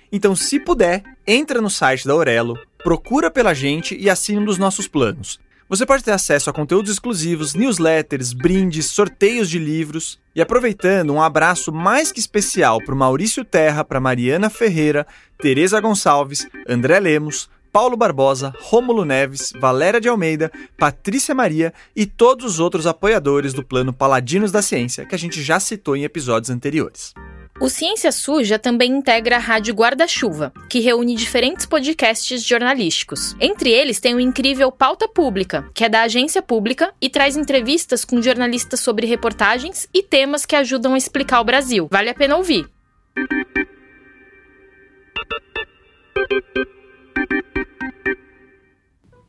Então, 0.09 0.33
se 0.33 0.61
puder, 0.61 1.03
entra 1.27 1.59
no 1.59 1.69
site 1.69 2.07
da 2.07 2.13
Aurelo, 2.13 2.57
procura 2.81 3.29
pela 3.29 3.53
gente 3.53 3.97
e 3.99 4.09
assine 4.09 4.39
um 4.39 4.45
dos 4.45 4.57
nossos 4.57 4.87
planos. 4.87 5.41
Você 5.69 5.85
pode 5.85 6.03
ter 6.03 6.11
acesso 6.11 6.49
a 6.49 6.53
conteúdos 6.53 6.91
exclusivos, 6.91 7.53
newsletters, 7.53 8.33
brindes, 8.33 8.87
sorteios 8.87 9.47
de 9.47 9.59
livros. 9.59 10.19
E 10.35 10.41
aproveitando, 10.41 11.13
um 11.13 11.21
abraço 11.21 11.71
mais 11.71 12.11
que 12.11 12.19
especial 12.19 12.83
para 12.83 12.95
Maurício 12.95 13.45
Terra, 13.45 13.85
para 13.85 13.99
Mariana 13.99 14.49
Ferreira, 14.49 15.05
Tereza 15.37 15.79
Gonçalves, 15.79 16.47
André 16.67 16.99
Lemos, 16.99 17.47
Paulo 17.71 17.95
Barbosa, 17.95 18.51
Rômulo 18.59 19.05
Neves, 19.05 19.53
Valéria 19.59 20.01
de 20.01 20.09
Almeida, 20.09 20.51
Patrícia 20.75 21.35
Maria 21.35 21.71
e 21.95 22.07
todos 22.07 22.45
os 22.45 22.59
outros 22.59 22.87
apoiadores 22.87 23.53
do 23.53 23.63
plano 23.63 23.93
Paladinos 23.93 24.51
da 24.51 24.63
Ciência, 24.63 25.05
que 25.05 25.13
a 25.13 25.19
gente 25.19 25.39
já 25.43 25.59
citou 25.59 25.95
em 25.95 26.03
episódios 26.03 26.49
anteriores. 26.49 27.13
O 27.61 27.67
Ciência 27.67 28.09
Suja 28.09 28.57
também 28.57 28.89
integra 28.89 29.35
a 29.35 29.39
Rádio 29.39 29.73
Guarda-Chuva, 29.73 30.53
que 30.69 30.79
reúne 30.79 31.13
diferentes 31.13 31.65
podcasts 31.65 32.41
jornalísticos. 32.41 33.35
Entre 33.37 33.69
eles 33.69 33.99
tem 33.99 34.15
o 34.15 34.19
incrível 34.19 34.71
Pauta 34.71 35.09
Pública, 35.09 35.69
que 35.73 35.83
é 35.83 35.89
da 35.89 36.03
agência 36.03 36.41
pública 36.41 36.93
e 37.01 37.09
traz 37.09 37.35
entrevistas 37.35 38.05
com 38.05 38.21
jornalistas 38.21 38.79
sobre 38.79 39.05
reportagens 39.05 39.89
e 39.93 40.01
temas 40.01 40.45
que 40.45 40.55
ajudam 40.55 40.93
a 40.93 40.97
explicar 40.97 41.41
o 41.41 41.43
Brasil. 41.43 41.89
Vale 41.91 42.09
a 42.09 42.13
pena 42.13 42.37
ouvir. 42.37 42.65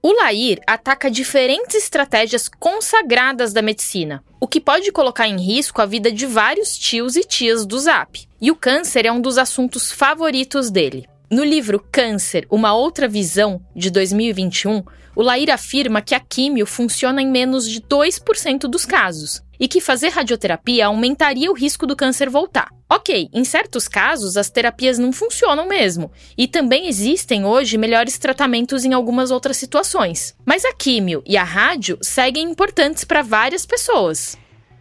O 0.00 0.12
Lair 0.12 0.60
ataca 0.68 1.10
diferentes 1.10 1.74
estratégias 1.74 2.48
consagradas 2.48 3.52
da 3.52 3.60
medicina, 3.60 4.22
o 4.40 4.48
que 4.48 4.60
pode 4.60 4.90
colocar 4.90 5.28
em 5.28 5.36
risco 5.36 5.82
a 5.82 5.86
vida 5.86 6.10
de 6.10 6.24
vários 6.24 6.78
tios 6.78 7.14
e 7.14 7.22
tias 7.22 7.66
do 7.66 7.78
Zap. 7.78 8.26
E 8.40 8.50
o 8.50 8.56
câncer 8.56 9.04
é 9.04 9.12
um 9.12 9.20
dos 9.20 9.36
assuntos 9.36 9.92
favoritos 9.92 10.70
dele. 10.70 11.06
No 11.30 11.44
livro 11.44 11.84
Câncer, 11.92 12.46
Uma 12.50 12.72
Outra 12.72 13.06
Visão, 13.06 13.60
de 13.76 13.90
2021, 13.90 14.82
o 15.14 15.22
Lair 15.22 15.50
afirma 15.50 16.00
que 16.00 16.14
a 16.14 16.20
químio 16.20 16.64
funciona 16.64 17.20
em 17.20 17.30
menos 17.30 17.68
de 17.68 17.80
2% 17.82 18.60
dos 18.62 18.86
casos 18.86 19.42
e 19.60 19.68
que 19.68 19.80
fazer 19.80 20.08
radioterapia 20.08 20.86
aumentaria 20.86 21.50
o 21.50 21.54
risco 21.54 21.86
do 21.86 21.94
câncer 21.94 22.30
voltar. 22.30 22.70
Ok, 22.88 23.28
em 23.32 23.44
certos 23.44 23.86
casos 23.86 24.38
as 24.38 24.48
terapias 24.48 24.98
não 24.98 25.12
funcionam 25.12 25.68
mesmo, 25.68 26.10
e 26.36 26.48
também 26.48 26.88
existem 26.88 27.44
hoje 27.44 27.76
melhores 27.76 28.18
tratamentos 28.18 28.84
em 28.84 28.94
algumas 28.94 29.30
outras 29.30 29.58
situações. 29.58 30.34
Mas 30.44 30.64
a 30.64 30.72
químio 30.72 31.22
e 31.26 31.36
a 31.36 31.44
rádio 31.44 31.98
seguem 32.00 32.50
importantes 32.50 33.04
para 33.04 33.22
várias 33.22 33.66
pessoas. 33.66 34.36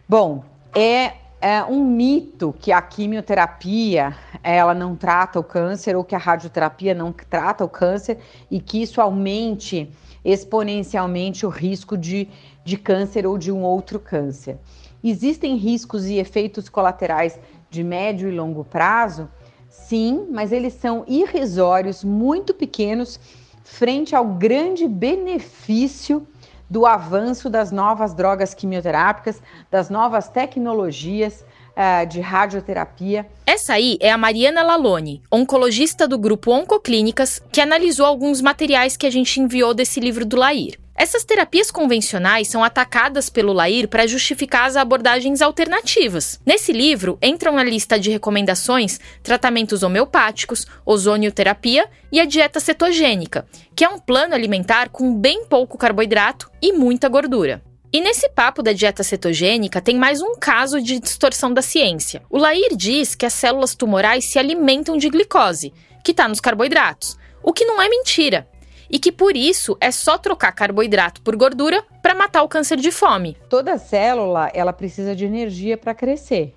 Bom, 0.08 0.42
é 0.74 1.12
é 1.40 1.64
um 1.64 1.82
mito 1.82 2.54
que 2.60 2.70
a 2.70 2.82
quimioterapia 2.82 4.14
ela 4.42 4.74
não 4.74 4.94
trata 4.94 5.40
o 5.40 5.44
câncer 5.44 5.96
ou 5.96 6.04
que 6.04 6.14
a 6.14 6.18
radioterapia 6.18 6.92
não 6.92 7.12
trata 7.12 7.64
o 7.64 7.68
câncer 7.68 8.18
e 8.50 8.60
que 8.60 8.82
isso 8.82 9.00
aumente 9.00 9.88
exponencialmente 10.22 11.46
o 11.46 11.48
risco 11.48 11.96
de, 11.96 12.28
de 12.70 12.76
câncer 12.76 13.26
ou 13.26 13.36
de 13.36 13.50
um 13.50 13.62
outro 13.62 13.98
câncer. 13.98 14.56
Existem 15.02 15.56
riscos 15.56 16.06
e 16.06 16.18
efeitos 16.18 16.68
colaterais 16.68 17.38
de 17.68 17.82
médio 17.82 18.28
e 18.28 18.32
longo 18.32 18.64
prazo? 18.64 19.28
Sim, 19.68 20.28
mas 20.30 20.52
eles 20.52 20.74
são 20.74 21.04
irrisórios, 21.08 22.04
muito 22.04 22.54
pequenos, 22.54 23.18
frente 23.64 24.14
ao 24.14 24.24
grande 24.24 24.86
benefício 24.86 26.26
do 26.68 26.86
avanço 26.86 27.50
das 27.50 27.72
novas 27.72 28.14
drogas 28.14 28.54
quimioterápicas, 28.54 29.42
das 29.68 29.90
novas 29.90 30.28
tecnologias 30.28 31.44
uh, 31.70 32.06
de 32.06 32.20
radioterapia. 32.20 33.26
Essa 33.44 33.72
aí 33.72 33.98
é 34.00 34.12
a 34.12 34.18
Mariana 34.18 34.62
Lalone, 34.62 35.22
oncologista 35.32 36.06
do 36.06 36.16
grupo 36.16 36.52
Oncoclínicas, 36.52 37.42
que 37.50 37.60
analisou 37.60 38.06
alguns 38.06 38.40
materiais 38.40 38.96
que 38.96 39.06
a 39.06 39.10
gente 39.10 39.40
enviou 39.40 39.74
desse 39.74 39.98
livro 39.98 40.24
do 40.24 40.36
Lair. 40.36 40.78
Essas 41.00 41.24
terapias 41.24 41.70
convencionais 41.70 42.48
são 42.48 42.62
atacadas 42.62 43.30
pelo 43.30 43.54
Lair 43.54 43.88
para 43.88 44.06
justificar 44.06 44.66
as 44.66 44.76
abordagens 44.76 45.40
alternativas. 45.40 46.38
Nesse 46.44 46.72
livro, 46.74 47.18
entram 47.22 47.54
na 47.54 47.64
lista 47.64 47.98
de 47.98 48.10
recomendações 48.10 49.00
tratamentos 49.22 49.82
homeopáticos, 49.82 50.66
ozonioterapia 50.84 51.88
e 52.12 52.20
a 52.20 52.26
dieta 52.26 52.60
cetogênica, 52.60 53.46
que 53.74 53.82
é 53.82 53.88
um 53.88 53.98
plano 53.98 54.34
alimentar 54.34 54.90
com 54.90 55.16
bem 55.16 55.46
pouco 55.46 55.78
carboidrato 55.78 56.50
e 56.60 56.70
muita 56.70 57.08
gordura. 57.08 57.62
E 57.90 57.98
nesse 58.02 58.28
papo 58.28 58.62
da 58.62 58.74
dieta 58.74 59.02
cetogênica 59.02 59.80
tem 59.80 59.96
mais 59.96 60.20
um 60.20 60.34
caso 60.38 60.82
de 60.82 61.00
distorção 61.00 61.50
da 61.50 61.62
ciência. 61.62 62.20
O 62.28 62.36
Lair 62.36 62.76
diz 62.76 63.14
que 63.14 63.24
as 63.24 63.32
células 63.32 63.74
tumorais 63.74 64.26
se 64.26 64.38
alimentam 64.38 64.98
de 64.98 65.08
glicose, 65.08 65.72
que 66.04 66.10
está 66.10 66.28
nos 66.28 66.40
carboidratos, 66.40 67.16
o 67.42 67.54
que 67.54 67.64
não 67.64 67.80
é 67.80 67.88
mentira. 67.88 68.46
E 68.90 68.98
que 68.98 69.12
por 69.12 69.36
isso 69.36 69.76
é 69.80 69.90
só 69.90 70.18
trocar 70.18 70.52
carboidrato 70.52 71.22
por 71.22 71.36
gordura 71.36 71.84
para 72.02 72.14
matar 72.14 72.42
o 72.42 72.48
câncer 72.48 72.76
de 72.76 72.90
fome. 72.90 73.36
Toda 73.48 73.78
célula 73.78 74.50
ela 74.52 74.72
precisa 74.72 75.14
de 75.14 75.24
energia 75.24 75.78
para 75.78 75.94
crescer. 75.94 76.56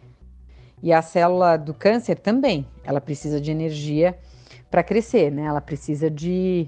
E 0.81 0.91
a 0.91 1.01
célula 1.01 1.55
do 1.55 1.73
câncer 1.73 2.17
também, 2.17 2.67
ela 2.83 2.99
precisa 2.99 3.39
de 3.39 3.51
energia 3.51 4.17
para 4.69 4.83
crescer, 4.83 5.31
né? 5.31 5.43
Ela 5.43 5.61
precisa 5.61 6.09
de, 6.09 6.67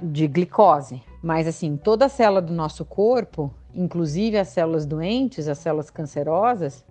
de 0.00 0.28
glicose. 0.28 1.02
Mas 1.22 1.46
assim, 1.46 1.76
toda 1.76 2.08
célula 2.08 2.40
do 2.40 2.52
nosso 2.52 2.84
corpo 2.84 3.52
inclusive 3.74 4.38
as 4.38 4.48
células 4.48 4.86
doentes, 4.86 5.48
as 5.48 5.58
células 5.58 5.90
cancerosas, 5.90 6.84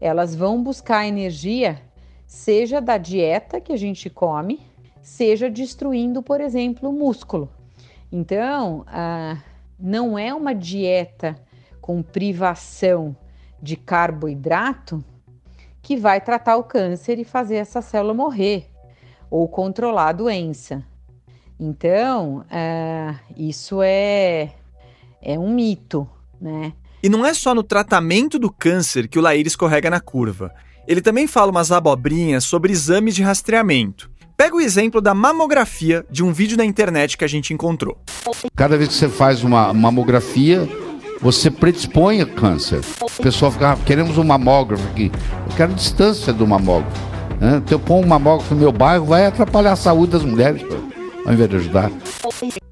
elas 0.00 0.34
vão 0.34 0.62
buscar 0.62 1.06
energia, 1.06 1.80
seja 2.26 2.80
da 2.80 2.96
dieta 2.96 3.60
que 3.60 3.72
a 3.72 3.76
gente 3.76 4.08
come, 4.08 4.60
seja 5.08 5.50
destruindo, 5.50 6.22
por 6.22 6.40
exemplo, 6.40 6.90
o 6.90 6.92
músculo. 6.92 7.50
Então, 8.12 8.84
não 9.78 10.18
é 10.18 10.32
uma 10.32 10.54
dieta 10.54 11.36
com 11.80 12.02
privação 12.02 13.16
de 13.60 13.76
carboidrato 13.76 15.04
que 15.82 15.96
vai 15.96 16.20
tratar 16.20 16.56
o 16.56 16.64
câncer 16.64 17.18
e 17.18 17.24
fazer 17.24 17.56
essa 17.56 17.80
célula 17.80 18.14
morrer 18.14 18.70
ou 19.30 19.48
controlar 19.48 20.08
a 20.08 20.12
doença. 20.12 20.84
Então, 21.58 22.44
isso 23.36 23.82
é, 23.82 24.52
é 25.20 25.38
um 25.38 25.52
mito 25.52 26.08
né? 26.40 26.72
E 27.02 27.08
não 27.08 27.24
é 27.24 27.34
só 27.34 27.54
no 27.54 27.62
tratamento 27.62 28.38
do 28.38 28.50
câncer 28.50 29.08
que 29.08 29.18
o 29.18 29.22
Laír 29.22 29.46
escorrega 29.46 29.90
na 29.90 30.00
curva. 30.00 30.52
Ele 30.86 31.00
também 31.00 31.26
fala 31.26 31.50
umas 31.50 31.70
abobrinhas 31.70 32.44
sobre 32.44 32.72
exames 32.72 33.14
de 33.14 33.22
rastreamento. 33.22 34.10
Pega 34.40 34.54
o 34.54 34.60
exemplo 34.60 35.00
da 35.00 35.14
mamografia 35.14 36.06
de 36.08 36.22
um 36.22 36.32
vídeo 36.32 36.56
na 36.56 36.64
internet 36.64 37.18
que 37.18 37.24
a 37.24 37.28
gente 37.28 37.52
encontrou. 37.52 37.98
Cada 38.54 38.76
vez 38.78 38.90
que 38.90 38.94
você 38.94 39.08
faz 39.08 39.42
uma 39.42 39.74
mamografia, 39.74 40.68
você 41.20 41.50
predispõe 41.50 42.20
a 42.20 42.26
câncer. 42.26 42.80
O 43.00 43.20
pessoal 43.20 43.50
fica, 43.50 43.72
ah, 43.72 43.76
queremos 43.84 44.16
um 44.16 44.22
mamógrafo 44.22 44.86
aqui. 44.90 45.10
Eu 45.50 45.56
quero 45.56 45.74
distância 45.74 46.32
do 46.32 46.46
mamógrafo. 46.46 46.96
Né? 47.40 47.60
Se 47.66 47.74
eu 47.74 47.80
pôr 47.80 47.96
um 47.96 48.06
mamógrafo 48.06 48.54
no 48.54 48.60
meu 48.60 48.70
bairro, 48.70 49.06
vai 49.06 49.26
atrapalhar 49.26 49.72
a 49.72 49.76
saúde 49.76 50.12
das 50.12 50.22
mulheres, 50.22 50.62
ao 51.26 51.32
invés 51.32 51.50
de 51.50 51.56
ajudar. 51.56 51.90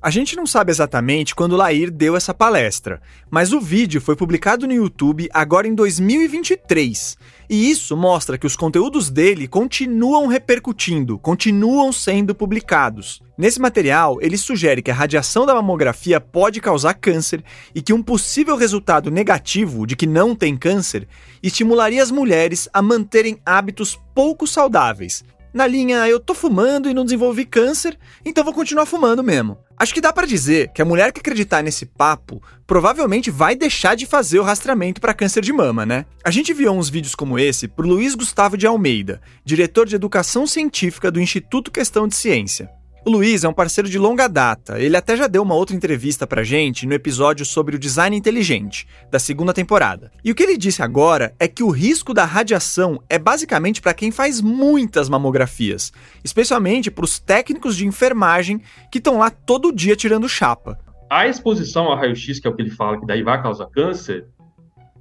A 0.00 0.10
gente 0.10 0.36
não 0.36 0.46
sabe 0.46 0.70
exatamente 0.70 1.34
quando 1.34 1.56
Lair 1.56 1.90
deu 1.90 2.14
essa 2.14 2.32
palestra, 2.32 3.02
mas 3.28 3.52
o 3.52 3.60
vídeo 3.60 4.00
foi 4.00 4.14
publicado 4.14 4.68
no 4.68 4.72
YouTube 4.72 5.28
agora 5.34 5.66
em 5.66 5.74
2023. 5.74 7.18
E 7.48 7.70
isso 7.70 7.96
mostra 7.96 8.36
que 8.36 8.46
os 8.46 8.56
conteúdos 8.56 9.08
dele 9.10 9.46
continuam 9.46 10.26
repercutindo, 10.26 11.18
continuam 11.18 11.92
sendo 11.92 12.34
publicados. 12.34 13.22
Nesse 13.38 13.60
material, 13.60 14.18
ele 14.20 14.36
sugere 14.36 14.82
que 14.82 14.90
a 14.90 14.94
radiação 14.94 15.46
da 15.46 15.54
mamografia 15.54 16.20
pode 16.20 16.60
causar 16.60 16.94
câncer 16.94 17.44
e 17.74 17.80
que 17.80 17.92
um 17.92 18.02
possível 18.02 18.56
resultado 18.56 19.10
negativo 19.10 19.86
de 19.86 19.94
que 19.94 20.06
não 20.06 20.34
tem 20.34 20.56
câncer 20.56 21.06
estimularia 21.42 22.02
as 22.02 22.10
mulheres 22.10 22.68
a 22.72 22.82
manterem 22.82 23.38
hábitos 23.44 23.98
pouco 24.14 24.46
saudáveis, 24.46 25.22
na 25.56 25.66
linha 25.66 26.06
eu 26.06 26.20
tô 26.20 26.34
fumando 26.34 26.86
e 26.86 26.92
não 26.92 27.02
desenvolvi 27.02 27.46
câncer, 27.46 27.98
então 28.22 28.44
vou 28.44 28.52
continuar 28.52 28.84
fumando 28.84 29.24
mesmo. 29.24 29.56
Acho 29.74 29.94
que 29.94 30.02
dá 30.02 30.12
para 30.12 30.26
dizer 30.26 30.70
que 30.74 30.82
a 30.82 30.84
mulher 30.84 31.10
que 31.12 31.20
acreditar 31.20 31.62
nesse 31.62 31.86
papo 31.86 32.42
provavelmente 32.66 33.30
vai 33.30 33.56
deixar 33.56 33.94
de 33.94 34.04
fazer 34.04 34.38
o 34.38 34.42
rastreamento 34.42 35.00
para 35.00 35.14
câncer 35.14 35.42
de 35.42 35.54
mama, 35.54 35.86
né? 35.86 36.04
A 36.22 36.30
gente 36.30 36.52
viu 36.52 36.70
uns 36.72 36.90
vídeos 36.90 37.14
como 37.14 37.38
esse 37.38 37.66
por 37.66 37.86
Luiz 37.86 38.14
Gustavo 38.14 38.54
de 38.54 38.66
Almeida, 38.66 39.18
diretor 39.46 39.86
de 39.86 39.96
educação 39.96 40.46
científica 40.46 41.10
do 41.10 41.22
Instituto 41.22 41.70
Questão 41.70 42.06
de 42.06 42.16
Ciência. 42.16 42.70
O 43.06 43.10
Luiz 43.10 43.44
é 43.44 43.48
um 43.48 43.52
parceiro 43.52 43.88
de 43.88 44.00
longa 44.00 44.26
data. 44.26 44.80
Ele 44.80 44.96
até 44.96 45.16
já 45.16 45.28
deu 45.28 45.40
uma 45.40 45.54
outra 45.54 45.76
entrevista 45.76 46.26
pra 46.26 46.42
gente 46.42 46.84
no 46.88 46.92
episódio 46.92 47.46
sobre 47.46 47.76
o 47.76 47.78
design 47.78 48.16
inteligente, 48.16 48.84
da 49.12 49.20
segunda 49.20 49.54
temporada. 49.54 50.10
E 50.24 50.32
o 50.32 50.34
que 50.34 50.42
ele 50.42 50.56
disse 50.56 50.82
agora 50.82 51.32
é 51.38 51.46
que 51.46 51.62
o 51.62 51.70
risco 51.70 52.12
da 52.12 52.24
radiação 52.24 53.00
é 53.08 53.16
basicamente 53.16 53.80
para 53.80 53.94
quem 53.94 54.10
faz 54.10 54.40
muitas 54.40 55.08
mamografias, 55.08 55.92
especialmente 56.24 56.90
para 56.90 57.04
os 57.04 57.20
técnicos 57.20 57.76
de 57.76 57.86
enfermagem 57.86 58.60
que 58.90 58.98
estão 58.98 59.18
lá 59.18 59.30
todo 59.30 59.72
dia 59.72 59.94
tirando 59.94 60.28
chapa. 60.28 60.76
A 61.08 61.28
exposição 61.28 61.84
ao 61.84 61.96
raio-x, 61.96 62.40
que 62.40 62.48
é 62.48 62.50
o 62.50 62.56
que 62.56 62.62
ele 62.62 62.72
fala 62.72 62.98
que 62.98 63.06
daí 63.06 63.22
vai 63.22 63.40
causar 63.40 63.66
câncer, 63.66 64.26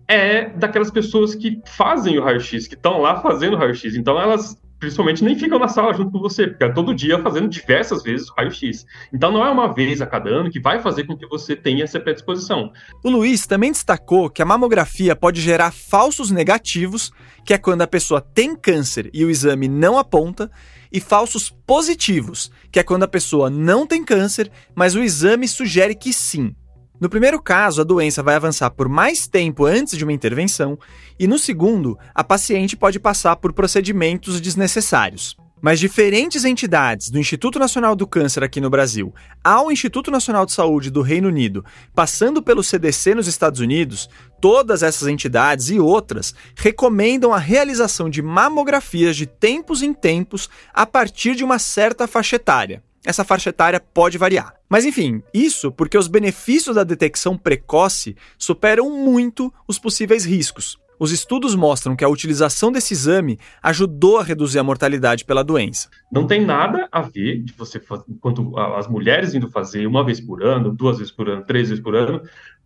é 0.08 0.50
daquelas 0.50 0.92
pessoas 0.92 1.34
que 1.34 1.60
fazem 1.66 2.20
o 2.20 2.24
raio-x, 2.24 2.68
que 2.68 2.76
estão 2.76 3.02
lá 3.02 3.20
fazendo 3.20 3.56
o 3.56 3.58
raio-x. 3.58 3.96
Então 3.96 4.22
elas 4.22 4.56
principalmente 4.86 5.24
nem 5.24 5.36
ficam 5.36 5.58
na 5.58 5.68
sala 5.68 5.92
junto 5.96 6.12
com 6.12 6.20
você, 6.20 6.46
porque 6.46 6.64
é 6.64 6.72
todo 6.72 6.94
dia 6.94 7.20
fazendo 7.20 7.48
diversas 7.48 8.04
vezes 8.04 8.30
o 8.30 8.34
raio-x. 8.36 8.86
Então 9.12 9.32
não 9.32 9.44
é 9.44 9.50
uma 9.50 9.74
vez 9.74 10.00
a 10.00 10.06
cada 10.06 10.30
ano 10.30 10.52
que 10.52 10.60
vai 10.60 10.80
fazer 10.80 11.06
com 11.06 11.18
que 11.18 11.26
você 11.26 11.56
tenha 11.56 11.84
essa 11.84 12.00
predisposição. 12.00 12.72
O 13.04 13.10
Luiz 13.10 13.48
também 13.48 13.72
destacou 13.72 14.30
que 14.30 14.44
a 14.44 14.46
mamografia 14.46 15.16
pode 15.16 15.42
gerar 15.42 15.72
falsos 15.72 16.30
negativos, 16.30 17.12
que 17.44 17.52
é 17.52 17.58
quando 17.58 17.82
a 17.82 17.88
pessoa 17.88 18.22
tem 18.22 18.56
câncer 18.56 19.10
e 19.12 19.26
o 19.26 19.30
exame 19.32 19.68
não 19.68 19.98
aponta, 19.98 20.52
e 20.92 21.00
falsos 21.00 21.50
positivos, 21.50 22.52
que 22.72 22.80
é 22.80 22.84
quando 22.84 23.04
a 23.04 23.08
pessoa 23.08 23.50
não 23.50 23.88
tem 23.88 24.04
câncer, 24.06 24.52
mas 24.76 24.94
o 24.94 25.02
exame 25.02 25.48
sugere 25.48 25.96
que 25.96 26.14
sim. 26.14 26.56
No 27.00 27.10
primeiro 27.10 27.42
caso, 27.42 27.82
a 27.82 27.84
doença 27.84 28.24
vai 28.24 28.36
avançar 28.36 28.70
por 28.72 28.88
mais 28.88 29.28
tempo 29.28 29.66
antes 29.66 29.98
de 29.98 30.04
uma 30.06 30.14
intervenção, 30.14 30.80
e 31.20 31.28
no 31.28 31.38
segundo, 31.38 31.98
a 32.14 32.24
paciente 32.24 32.78
pode 32.78 33.00
passar 33.00 33.36
por 33.36 33.52
procedimentos 33.52 34.40
desnecessários. 34.40 35.36
Mas 35.62 35.80
diferentes 35.80 36.46
entidades, 36.46 37.10
do 37.10 37.20
Instituto 37.20 37.58
Nacional 37.60 37.96
do 37.96 38.06
Câncer 38.06 38.44
aqui 38.44 38.62
no 38.62 38.70
Brasil 38.70 39.14
ao 39.44 39.72
Instituto 39.72 40.12
Nacional 40.12 40.46
de 40.46 40.54
Saúde 40.54 40.90
do 40.90 41.02
Reino 41.02 41.28
Unido, 41.28 41.66
passando 41.94 42.42
pelo 42.42 42.64
CDC 42.64 43.16
nos 43.16 43.28
Estados 43.28 43.60
Unidos, 43.60 44.08
todas 44.40 44.84
essas 44.84 45.08
entidades 45.08 45.70
e 45.70 45.80
outras 45.80 46.34
recomendam 46.56 47.34
a 47.34 47.40
realização 47.40 48.10
de 48.10 48.22
mamografias 48.22 49.18
de 49.18 49.26
tempos 49.26 49.82
em 49.82 49.94
tempos 49.94 50.50
a 50.74 50.86
partir 50.86 51.36
de 51.36 51.44
uma 51.44 51.58
certa 51.58 52.08
faixa 52.08 52.36
etária 52.36 52.84
essa 53.06 53.24
faixa 53.24 53.50
etária 53.50 53.80
pode 53.80 54.18
variar. 54.18 54.54
Mas 54.68 54.86
enfim, 54.86 55.22
isso 55.34 55.72
porque 55.72 55.98
os 55.98 56.08
benefícios 56.08 56.76
da 56.76 56.84
detecção 56.84 57.38
precoce 57.38 58.16
superam 58.38 58.90
muito 58.90 59.54
os 59.68 59.78
possíveis 59.80 60.26
riscos. 60.26 60.78
Os 60.98 61.12
estudos 61.12 61.56
mostram 61.56 61.96
que 61.96 62.06
a 62.06 62.10
utilização 62.10 62.72
desse 62.72 62.94
exame 62.94 63.38
ajudou 63.62 64.18
a 64.18 64.24
reduzir 64.24 64.60
a 64.60 64.64
mortalidade 64.64 65.26
pela 65.26 65.44
doença. 65.44 65.90
Não 66.12 66.26
tem 66.26 66.46
nada 66.46 66.88
a 66.90 67.02
ver 67.02 67.44
de 67.44 67.54
você, 67.54 67.82
enquanto 68.10 68.58
as 68.58 68.88
mulheres 68.88 69.34
indo 69.34 69.50
fazer 69.50 69.86
uma 69.86 70.06
vez 70.06 70.22
por 70.22 70.42
ano, 70.42 70.74
duas 70.74 70.98
vezes 70.98 71.12
por 71.12 71.28
ano, 71.30 71.44
três 71.44 71.70
vezes 71.70 71.84
por 71.84 71.96
ano, 71.96 72.22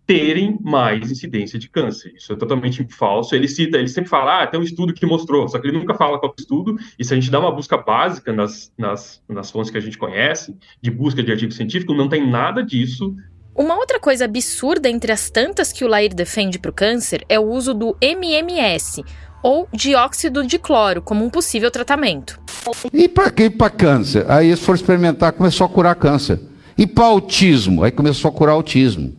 terem 0.09 0.57
mais 0.63 1.11
incidência 1.11 1.59
de 1.59 1.69
câncer. 1.69 2.11
Isso 2.15 2.33
é 2.33 2.35
totalmente 2.35 2.83
falso. 2.89 3.35
Ele 3.35 3.47
cita, 3.47 3.77
ele 3.77 3.87
sempre 3.87 4.09
fala, 4.09 4.41
ah, 4.41 4.47
tem 4.47 4.59
um 4.59 4.63
estudo 4.63 4.91
que 4.91 5.05
mostrou, 5.05 5.47
só 5.47 5.59
que 5.59 5.67
ele 5.67 5.77
nunca 5.77 5.93
fala 5.93 6.17
qual 6.17 6.31
é 6.31 6.33
o 6.35 6.41
estudo, 6.41 6.75
e 6.97 7.05
se 7.05 7.13
a 7.13 7.15
gente 7.15 7.29
dá 7.29 7.39
uma 7.39 7.51
busca 7.51 7.77
básica 7.77 8.33
nas, 8.33 8.73
nas, 8.75 9.21
nas 9.29 9.51
fontes 9.51 9.69
que 9.69 9.77
a 9.77 9.81
gente 9.81 9.99
conhece, 9.99 10.57
de 10.81 10.89
busca 10.89 11.21
de 11.21 11.31
artigo 11.31 11.51
científico, 11.51 11.93
não 11.93 12.09
tem 12.09 12.27
nada 12.27 12.63
disso 12.63 13.15
uma 13.55 13.75
outra 13.75 13.99
coisa 13.99 14.23
absurda 14.23 14.87
entre 14.87 15.11
as 15.11 15.29
tantas 15.29 15.73
que 15.73 15.83
o 15.83 15.87
Lair 15.87 16.15
defende 16.15 16.57
para 16.57 16.71
o 16.71 16.73
câncer 16.73 17.25
é 17.27 17.37
o 17.37 17.43
uso 17.43 17.73
do 17.73 17.93
MMS, 18.01 19.03
ou 19.43 19.67
dióxido 19.73 20.47
de 20.47 20.57
cloro, 20.57 21.01
como 21.01 21.25
um 21.25 21.29
possível 21.29 21.69
tratamento. 21.69 22.39
E 22.93 23.09
para 23.09 23.29
quem 23.29 23.51
para 23.51 23.69
câncer? 23.69 24.25
Aí 24.31 24.47
eles 24.47 24.61
foram 24.61 24.75
experimentar, 24.75 25.33
começou 25.33 25.65
a 25.65 25.69
curar 25.69 25.95
câncer. 25.95 26.39
E 26.77 26.87
para 26.87 27.05
autismo? 27.05 27.83
Aí 27.83 27.91
começou 27.91 28.29
a 28.29 28.31
curar 28.31 28.53
autismo. 28.53 29.18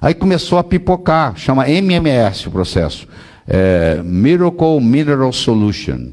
Aí 0.00 0.14
começou 0.14 0.58
a 0.58 0.64
pipocar, 0.64 1.36
chama 1.36 1.68
MMS 1.68 2.48
o 2.48 2.50
processo. 2.50 3.08
É, 3.48 4.00
Miracle 4.02 4.80
Mineral 4.80 5.32
Solution. 5.32 6.12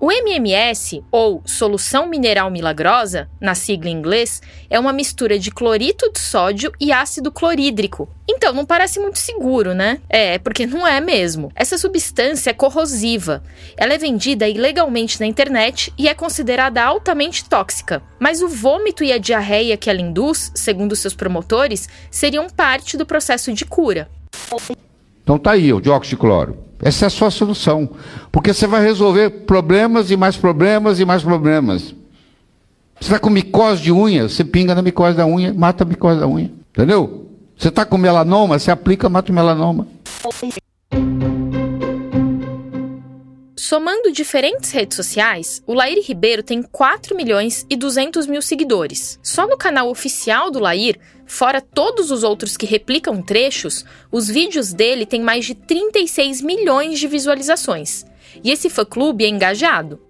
O 0.00 0.10
MMS, 0.10 1.02
ou 1.10 1.40
Solução 1.44 2.08
Mineral 2.08 2.50
Milagrosa, 2.50 3.28
na 3.40 3.54
sigla 3.54 3.88
em 3.88 3.92
inglês, 3.92 4.42
é 4.68 4.78
uma 4.78 4.92
mistura 4.92 5.38
de 5.38 5.50
clorito 5.50 6.10
de 6.12 6.18
sódio 6.18 6.72
e 6.80 6.92
ácido 6.92 7.30
clorídrico. 7.30 8.08
Então, 8.28 8.52
não 8.52 8.66
parece 8.66 8.98
muito 8.98 9.18
seguro, 9.18 9.72
né? 9.72 10.00
É, 10.08 10.38
porque 10.38 10.66
não 10.66 10.84
é 10.84 11.00
mesmo. 11.00 11.52
Essa 11.54 11.78
substância 11.78 12.50
é 12.50 12.52
corrosiva. 12.54 13.42
Ela 13.76 13.94
é 13.94 13.98
vendida 13.98 14.48
ilegalmente 14.48 15.20
na 15.20 15.26
internet 15.26 15.92
e 15.96 16.08
é 16.08 16.14
considerada 16.14 16.82
altamente 16.82 17.44
tóxica. 17.44 18.02
Mas 18.18 18.42
o 18.42 18.48
vômito 18.48 19.04
e 19.04 19.12
a 19.12 19.18
diarreia 19.18 19.76
que 19.76 19.88
ela 19.88 20.00
induz, 20.00 20.50
segundo 20.54 20.96
seus 20.96 21.14
promotores, 21.14 21.88
seriam 22.10 22.48
parte 22.48 22.96
do 22.96 23.06
processo 23.06 23.52
de 23.52 23.64
cura. 23.64 24.08
Então 25.26 25.36
tá 25.36 25.50
aí 25.50 25.72
o 25.72 25.80
dióxido 25.80 26.10
de 26.10 26.16
cloro. 26.18 26.56
Essa 26.80 27.06
é 27.06 27.08
a 27.08 27.10
sua 27.10 27.32
solução. 27.32 27.90
Porque 28.30 28.54
você 28.54 28.64
vai 28.64 28.80
resolver 28.80 29.28
problemas 29.28 30.12
e 30.12 30.16
mais 30.16 30.36
problemas 30.36 31.00
e 31.00 31.04
mais 31.04 31.20
problemas. 31.20 31.92
Você 33.00 33.08
está 33.08 33.18
com 33.18 33.28
micose 33.28 33.82
de 33.82 33.90
unha, 33.90 34.28
você 34.28 34.44
pinga 34.44 34.72
na 34.72 34.82
micose 34.82 35.16
da 35.16 35.26
unha, 35.26 35.52
mata 35.52 35.82
a 35.82 35.86
micose 35.86 36.20
da 36.20 36.28
unha. 36.28 36.52
Entendeu? 36.70 37.26
Você 37.58 37.70
está 37.70 37.84
com 37.84 37.98
melanoma, 37.98 38.56
você 38.56 38.70
aplica, 38.70 39.08
mata 39.08 39.32
o 39.32 39.34
melanoma. 39.34 39.88
Somando 43.58 44.12
diferentes 44.12 44.70
redes 44.70 44.96
sociais, 44.96 45.62
o 45.66 45.72
Lair 45.72 45.98
Ribeiro 46.04 46.42
tem 46.42 46.62
4 46.62 47.16
milhões 47.16 47.64
e 47.70 47.76
200 47.76 48.26
mil 48.26 48.42
seguidores. 48.42 49.18
Só 49.22 49.46
no 49.46 49.56
canal 49.56 49.88
oficial 49.88 50.50
do 50.50 50.58
Lair 50.58 50.98
Fora 51.26 51.60
todos 51.60 52.12
os 52.12 52.22
outros 52.22 52.56
que 52.56 52.66
replicam 52.66 53.20
trechos, 53.20 53.84
os 54.12 54.28
vídeos 54.28 54.72
dele 54.72 55.04
têm 55.04 55.20
mais 55.20 55.44
de 55.44 55.54
36 55.54 56.40
milhões 56.40 57.00
de 57.00 57.08
visualizações. 57.08 58.06
E 58.44 58.50
esse 58.50 58.70
fã-clube 58.70 59.24
é 59.24 59.28
engajado. 59.28 60.00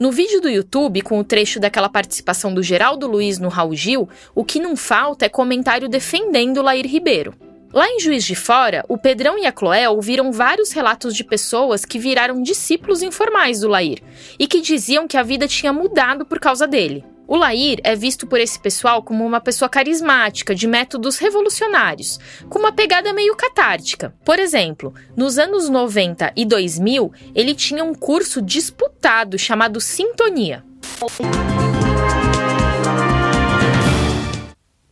No 0.00 0.10
vídeo 0.10 0.40
do 0.40 0.48
YouTube, 0.48 1.00
com 1.02 1.20
o 1.20 1.24
trecho 1.24 1.60
daquela 1.60 1.88
participação 1.88 2.52
do 2.52 2.62
Geraldo 2.62 3.06
Luiz 3.06 3.38
no 3.38 3.48
Raul 3.48 3.76
Gil, 3.76 4.08
o 4.34 4.44
que 4.44 4.58
não 4.58 4.74
falta 4.74 5.24
é 5.24 5.28
comentário 5.28 5.88
defendendo 5.88 6.60
Lair 6.60 6.86
Ribeiro. 6.86 7.34
Lá 7.74 7.88
em 7.88 7.98
Juiz 7.98 8.22
de 8.22 8.36
Fora, 8.36 8.84
o 8.88 8.96
Pedrão 8.96 9.36
e 9.36 9.46
a 9.46 9.50
Cloé 9.50 9.88
ouviram 9.88 10.30
vários 10.30 10.70
relatos 10.70 11.12
de 11.12 11.24
pessoas 11.24 11.84
que 11.84 11.98
viraram 11.98 12.40
discípulos 12.40 13.02
informais 13.02 13.62
do 13.62 13.68
Lair 13.68 14.00
e 14.38 14.46
que 14.46 14.60
diziam 14.60 15.08
que 15.08 15.16
a 15.16 15.24
vida 15.24 15.48
tinha 15.48 15.72
mudado 15.72 16.24
por 16.24 16.38
causa 16.38 16.68
dele. 16.68 17.04
O 17.26 17.36
Lair 17.36 17.80
é 17.82 17.96
visto 17.96 18.28
por 18.28 18.38
esse 18.38 18.60
pessoal 18.60 19.02
como 19.02 19.26
uma 19.26 19.40
pessoa 19.40 19.68
carismática, 19.68 20.54
de 20.54 20.68
métodos 20.68 21.18
revolucionários, 21.18 22.20
com 22.48 22.60
uma 22.60 22.70
pegada 22.70 23.12
meio 23.12 23.34
catártica. 23.34 24.14
Por 24.24 24.38
exemplo, 24.38 24.94
nos 25.16 25.36
anos 25.36 25.68
90 25.68 26.32
e 26.36 26.44
2000, 26.44 27.12
ele 27.34 27.56
tinha 27.56 27.82
um 27.82 27.92
curso 27.92 28.40
disputado 28.40 29.36
chamado 29.36 29.80
Sintonia. 29.80 30.64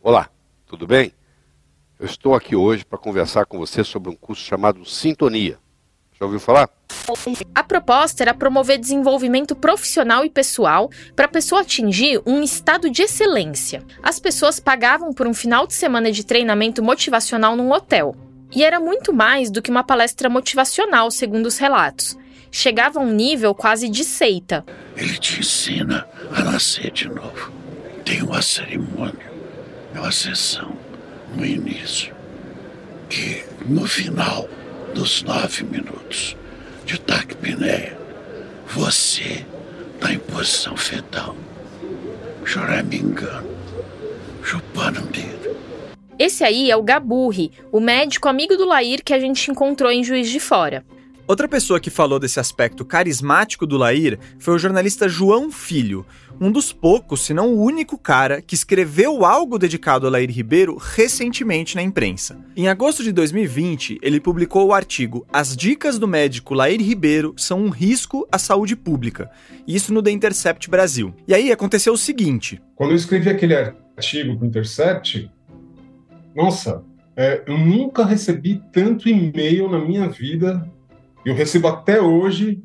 Olá, 0.01 0.29
tudo 0.67 0.85
bem? 0.85 1.13
Eu 2.03 2.07
estou 2.07 2.35
aqui 2.35 2.53
hoje 2.53 2.83
para 2.83 2.99
conversar 2.99 3.45
com 3.45 3.57
você 3.57 3.81
sobre 3.81 4.09
um 4.09 4.13
curso 4.13 4.43
chamado 4.43 4.83
Sintonia. 4.85 5.57
Já 6.19 6.25
ouviu 6.25 6.37
falar? 6.37 6.69
A 7.55 7.63
proposta 7.63 8.21
era 8.21 8.33
promover 8.33 8.77
desenvolvimento 8.77 9.55
profissional 9.55 10.25
e 10.25 10.29
pessoal 10.29 10.91
para 11.15 11.27
a 11.27 11.29
pessoa 11.29 11.61
atingir 11.61 12.21
um 12.25 12.43
estado 12.43 12.89
de 12.89 13.03
excelência. 13.03 13.81
As 14.03 14.19
pessoas 14.19 14.59
pagavam 14.59 15.13
por 15.13 15.25
um 15.25 15.33
final 15.33 15.65
de 15.65 15.75
semana 15.75 16.11
de 16.11 16.25
treinamento 16.25 16.83
motivacional 16.83 17.55
num 17.55 17.71
hotel. 17.71 18.13
E 18.53 18.65
era 18.65 18.81
muito 18.81 19.13
mais 19.13 19.49
do 19.49 19.61
que 19.61 19.71
uma 19.71 19.81
palestra 19.81 20.29
motivacional, 20.29 21.09
segundo 21.09 21.45
os 21.45 21.57
relatos. 21.57 22.17
Chegava 22.51 22.99
a 22.99 23.01
um 23.01 23.13
nível 23.13 23.55
quase 23.55 23.87
de 23.87 24.03
seita. 24.03 24.65
Ele 24.97 25.17
te 25.17 25.39
ensina 25.39 26.05
a 26.35 26.43
nascer 26.43 26.91
de 26.91 27.07
novo. 27.07 27.49
Tem 28.03 28.21
uma 28.21 28.41
cerimônia, 28.41 29.31
uma 29.95 30.11
sessão 30.11 30.82
no 31.35 31.45
início, 31.45 32.13
que 33.09 33.43
no 33.65 33.85
final 33.87 34.47
dos 34.93 35.23
nove 35.23 35.63
minutos 35.63 36.37
de 36.85 36.99
taquipneia, 36.99 37.97
você 38.67 39.45
está 39.95 40.13
em 40.13 40.19
posição 40.19 40.75
fetal, 40.75 41.35
choramingando, 42.45 43.49
chupando 44.43 45.01
um 45.01 45.05
dedo. 45.07 45.55
Esse 46.19 46.43
aí 46.43 46.69
é 46.69 46.75
o 46.75 46.83
Gaburri, 46.83 47.51
o 47.71 47.79
médico 47.79 48.27
amigo 48.27 48.55
do 48.55 48.65
Lair 48.65 49.03
que 49.03 49.13
a 49.13 49.19
gente 49.19 49.49
encontrou 49.49 49.91
em 49.91 50.03
Juiz 50.03 50.29
de 50.29 50.39
Fora. 50.39 50.85
Outra 51.25 51.47
pessoa 51.47 51.79
que 51.79 51.89
falou 51.89 52.19
desse 52.19 52.39
aspecto 52.39 52.83
carismático 52.83 53.65
do 53.65 53.77
Lair 53.77 54.19
foi 54.37 54.53
o 54.53 54.59
jornalista 54.59 55.07
João 55.07 55.49
Filho, 55.49 56.05
um 56.43 56.51
dos 56.51 56.73
poucos, 56.73 57.21
se 57.21 57.33
não 57.33 57.53
o 57.53 57.61
único 57.61 57.97
cara 57.97 58.41
que 58.41 58.55
escreveu 58.55 59.25
algo 59.25 59.57
dedicado 59.57 60.05
a 60.05 60.09
Lair 60.09 60.29
Ribeiro 60.29 60.77
recentemente 60.77 61.75
na 61.75 61.81
imprensa. 61.81 62.37
Em 62.55 62.67
agosto 62.67 63.03
de 63.03 63.11
2020, 63.11 63.99
ele 64.01 64.19
publicou 64.19 64.67
o 64.67 64.73
artigo 64.73 65.25
As 65.31 65.55
dicas 65.55 65.97
do 65.97 66.07
médico 66.07 66.53
Lair 66.53 66.81
Ribeiro 66.81 67.33
são 67.37 67.61
um 67.61 67.69
risco 67.69 68.27
à 68.31 68.37
saúde 68.37 68.75
pública, 68.75 69.31
isso 69.67 69.93
no 69.93 70.03
The 70.03 70.11
Intercept 70.11 70.69
Brasil. 70.69 71.13
E 71.27 71.33
aí 71.33 71.51
aconteceu 71.51 71.93
o 71.93 71.97
seguinte: 71.97 72.61
Quando 72.75 72.91
eu 72.91 72.97
escrevi 72.97 73.29
aquele 73.29 73.55
artigo 73.55 74.35
para 74.35 74.45
o 74.45 74.47
Intercept, 74.47 75.31
nossa, 76.35 76.83
é, 77.15 77.43
eu 77.47 77.57
nunca 77.57 78.05
recebi 78.05 78.61
tanto 78.71 79.07
e-mail 79.07 79.69
na 79.69 79.79
minha 79.79 80.09
vida 80.09 80.67
eu 81.25 81.33
recebo 81.33 81.67
até 81.67 82.01
hoje 82.01 82.61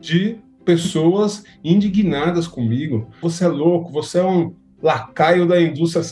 de 0.00 0.38
pessoas 0.64 1.44
indignadas 1.62 2.46
comigo. 2.46 3.08
Você 3.20 3.44
é 3.44 3.48
louco, 3.48 3.92
você 3.92 4.18
é 4.18 4.24
um 4.24 4.54
lacaio 4.82 5.46
da 5.46 5.60
indústria 5.60 6.02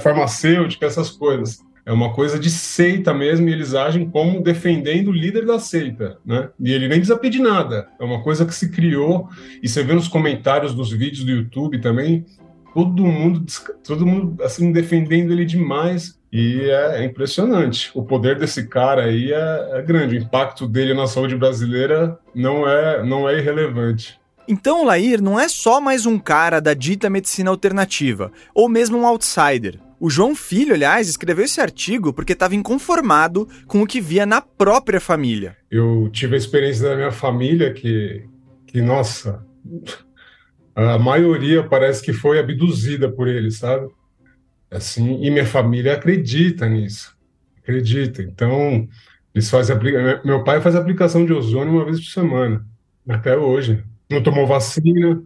farmacêutica, 0.00 0.86
essas 0.86 1.10
coisas. 1.10 1.60
É 1.84 1.92
uma 1.92 2.12
coisa 2.12 2.38
de 2.38 2.48
seita 2.48 3.12
mesmo, 3.12 3.48
e 3.48 3.52
eles 3.52 3.74
agem 3.74 4.08
como 4.08 4.40
defendendo 4.40 5.08
o 5.08 5.12
líder 5.12 5.44
da 5.44 5.58
seita, 5.58 6.18
né? 6.24 6.48
E 6.60 6.70
ele 6.70 6.86
nem 6.86 6.98
precisa 6.98 7.18
pedir 7.18 7.40
nada. 7.40 7.88
É 7.98 8.04
uma 8.04 8.22
coisa 8.22 8.46
que 8.46 8.54
se 8.54 8.70
criou, 8.70 9.28
e 9.60 9.68
você 9.68 9.82
vê 9.82 9.92
nos 9.92 10.06
comentários 10.06 10.74
dos 10.74 10.92
vídeos 10.92 11.24
do 11.24 11.32
YouTube 11.32 11.80
também, 11.80 12.24
todo 12.74 13.04
mundo, 13.04 13.44
todo 13.84 14.06
mundo 14.06 14.42
assim 14.42 14.72
defendendo 14.72 15.32
ele 15.32 15.44
demais. 15.44 16.20
E 16.32 16.62
é, 16.62 17.02
é 17.02 17.04
impressionante. 17.04 17.90
O 17.94 18.02
poder 18.02 18.38
desse 18.38 18.66
cara 18.66 19.04
aí 19.04 19.30
é, 19.32 19.70
é, 19.78 19.82
grande. 19.82 20.16
O 20.16 20.18
impacto 20.18 20.66
dele 20.66 20.94
na 20.94 21.06
saúde 21.06 21.36
brasileira 21.36 22.18
não 22.34 22.66
é, 22.66 23.04
não 23.04 23.28
é 23.28 23.38
irrelevante. 23.38 24.18
Então 24.48 24.82
o 24.82 24.84
Lair 24.84 25.22
não 25.22 25.38
é 25.38 25.46
só 25.48 25.80
mais 25.80 26.06
um 26.06 26.18
cara 26.18 26.58
da 26.58 26.74
dita 26.74 27.08
medicina 27.08 27.50
alternativa, 27.50 28.32
ou 28.54 28.68
mesmo 28.68 28.98
um 28.98 29.06
outsider. 29.06 29.78
O 30.00 30.10
João 30.10 30.34
Filho, 30.34 30.74
aliás, 30.74 31.08
escreveu 31.08 31.44
esse 31.44 31.60
artigo 31.60 32.12
porque 32.12 32.32
estava 32.32 32.56
inconformado 32.56 33.48
com 33.68 33.82
o 33.82 33.86
que 33.86 34.00
via 34.00 34.26
na 34.26 34.40
própria 34.40 35.00
família. 35.00 35.56
Eu 35.70 36.08
tive 36.10 36.34
a 36.34 36.38
experiência 36.38 36.88
da 36.88 36.96
minha 36.96 37.12
família 37.12 37.72
que, 37.72 38.24
que 38.66 38.82
nossa, 38.82 39.46
a 40.74 40.98
maioria 40.98 41.62
parece 41.62 42.02
que 42.02 42.12
foi 42.12 42.38
abduzida 42.38 43.10
por 43.10 43.28
ele, 43.28 43.50
sabe? 43.50 43.88
Assim, 44.70 45.22
e 45.22 45.30
minha 45.30 45.44
família 45.44 45.94
acredita 45.94 46.66
nisso, 46.68 47.14
acredita. 47.62 48.22
Então, 48.22 48.88
eles 49.34 49.50
fazem 49.50 49.76
meu 50.24 50.42
pai 50.44 50.60
faz 50.60 50.74
aplicação 50.74 51.26
de 51.26 51.32
ozônio 51.32 51.74
uma 51.74 51.84
vez 51.84 52.00
por 52.00 52.10
semana, 52.10 52.64
até 53.08 53.36
hoje. 53.36 53.84
Não 54.10 54.22
tomou 54.22 54.46
vacina. 54.46 55.22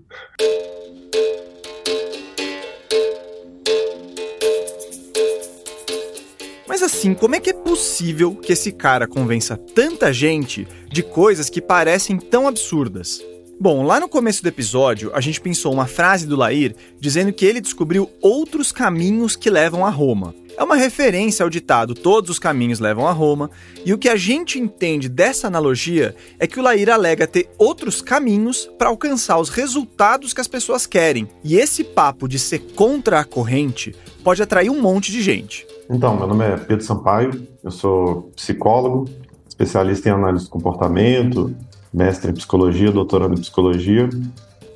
Mas 6.69 6.83
assim, 6.83 7.15
como 7.15 7.35
é 7.35 7.41
que 7.41 7.51
é 7.51 7.55
possível 7.55 8.35
que 8.35 8.53
esse 8.53 8.71
cara 8.71 9.07
convença 9.07 9.57
tanta 9.57 10.13
gente 10.13 10.67
de 10.89 11.03
coisas 11.03 11.49
que 11.49 11.61
parecem 11.61 12.19
tão 12.19 12.47
absurdas? 12.47 13.21
Bom, 13.59 13.85
lá 13.85 13.99
no 13.99 14.07
começo 14.07 14.43
do 14.43 14.49
episódio, 14.49 15.11
a 15.15 15.21
gente 15.21 15.41
pensou 15.41 15.73
uma 15.73 15.87
frase 15.87 16.27
do 16.27 16.37
Lair 16.37 16.77
dizendo 17.01 17.33
que 17.33 17.45
ele 17.45 17.59
descobriu 17.59 18.11
outros 18.21 18.71
caminhos 18.71 19.35
que 19.35 19.49
levam 19.49 19.87
a 19.87 19.89
Roma. 19.89 20.35
É 20.59 20.63
uma 20.63 20.77
referência 20.77 21.43
ao 21.43 21.49
ditado 21.49 21.95
Todos 21.95 22.31
os 22.31 22.39
caminhos 22.39 22.81
levam 22.81 23.07
a 23.07 23.13
Roma, 23.13 23.51
e 23.85 23.95
o 23.95 23.99
que 23.99 24.11
a 24.11 24.17
gente 24.17 24.59
entende 24.59 25.09
dessa 25.09 25.47
analogia 25.47 26.15
é 26.39 26.47
que 26.47 26.61
o 26.61 26.63
Lair 26.63 26.91
alega 26.91 27.27
ter 27.27 27.49
outros 27.57 28.03
caminhos 28.03 28.69
para 28.79 28.91
alcançar 28.91 29.39
os 29.39 29.49
resultados 29.49 30.35
que 30.35 30.41
as 30.41 30.49
pessoas 30.49 30.87
querem. 30.87 31.27
E 31.43 31.57
esse 31.57 31.83
papo 31.83 32.29
de 32.29 32.39
ser 32.39 32.59
contra 32.75 33.21
a 33.21 33.25
corrente 33.25 33.95
pode 34.23 34.43
atrair 34.43 34.69
um 34.69 34.83
monte 34.83 35.11
de 35.11 35.23
gente. 35.23 35.67
Então, 35.89 36.15
meu 36.15 36.27
nome 36.27 36.45
é 36.45 36.57
Pedro 36.59 36.85
Sampaio, 36.85 37.47
eu 37.65 37.71
sou 37.71 38.31
psicólogo, 38.37 39.09
especialista 39.49 40.11
em 40.11 40.13
análise 40.13 40.45
do 40.45 40.51
comportamento, 40.51 41.57
mestre 41.97 42.31
em 42.31 42.35
psicologia, 42.35 42.93
doutorando 42.93 43.35
em 43.35 43.41
psicologia. 43.41 44.11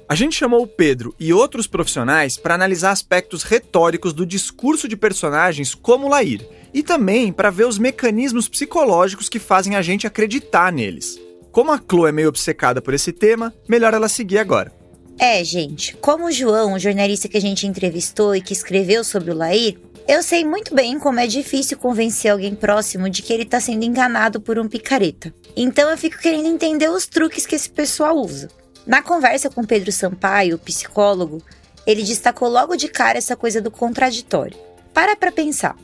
A 0.09 0.15
gente 0.15 0.35
chamou 0.35 0.63
o 0.63 0.67
Pedro 0.67 1.15
e 1.21 1.35
outros 1.35 1.67
profissionais 1.67 2.39
para 2.39 2.55
analisar 2.55 2.91
aspectos 2.91 3.43
retóricos 3.43 4.15
do 4.15 4.25
discurso 4.25 4.89
de 4.89 4.97
personagens 4.97 5.75
como 5.75 6.09
Lair 6.09 6.49
e 6.73 6.83
também 6.83 7.31
para 7.31 7.51
ver 7.51 7.67
os 7.67 7.79
mecanismos 7.79 8.49
psicológicos 8.49 9.29
que 9.29 9.39
fazem 9.39 9.77
a 9.77 9.83
gente 9.83 10.07
acreditar 10.07 10.73
neles. 10.73 11.21
Como 11.53 11.71
a 11.71 11.79
Chloe 11.79 12.09
é 12.09 12.13
meio 12.13 12.29
obcecada 12.29 12.81
por 12.81 12.95
esse 12.95 13.13
tema, 13.13 13.53
melhor 13.69 13.93
ela 13.93 14.09
seguir 14.09 14.39
agora. 14.39 14.73
É, 15.19 15.45
gente, 15.45 15.95
como 15.97 16.27
o 16.27 16.33
João, 16.33 16.73
o 16.73 16.79
jornalista 16.79 17.29
que 17.29 17.37
a 17.37 17.41
gente 17.41 17.67
entrevistou 17.67 18.35
e 18.35 18.41
que 18.41 18.55
escreveu 18.55 19.05
sobre 19.05 19.31
o 19.31 19.37
Lair, 19.37 19.77
eu 20.09 20.23
sei 20.23 20.45
muito 20.45 20.75
bem 20.75 20.99
como 20.99 21.21
é 21.21 21.27
difícil 21.27 21.79
convencer 21.79 22.31
alguém 22.31 22.55
próximo 22.55 23.09
de 23.09 23.23
que 23.23 23.33
ele 23.33 23.45
está 23.45 23.61
sendo 23.61 23.85
enganado 23.85 24.41
por 24.41 24.59
um 24.59 24.69
picareta. 24.69 25.33
Então 25.57 25.89
eu 25.89 25.97
fico 25.97 26.19
querendo 26.19 26.49
entender 26.49 26.89
os 26.89 27.07
truques 27.07 27.47
que 27.47 27.55
esse 27.55 27.71
pessoal 27.71 28.17
usa. 28.17 28.49
Na 28.87 29.03
conversa 29.03 29.51
com 29.51 29.65
Pedro 29.65 29.93
Sampaio, 29.93 30.59
psicólogo, 30.59 31.43
ele 31.87 32.03
destacou 32.03 32.49
logo 32.49 32.77
de 32.77 32.89
cara 32.89 33.19
essa 33.19 33.37
coisa 33.37 33.61
do 33.61 33.71
contraditório. 33.71 34.59
Para 34.93 35.15
pra 35.15 35.31
pensar. 35.31 35.77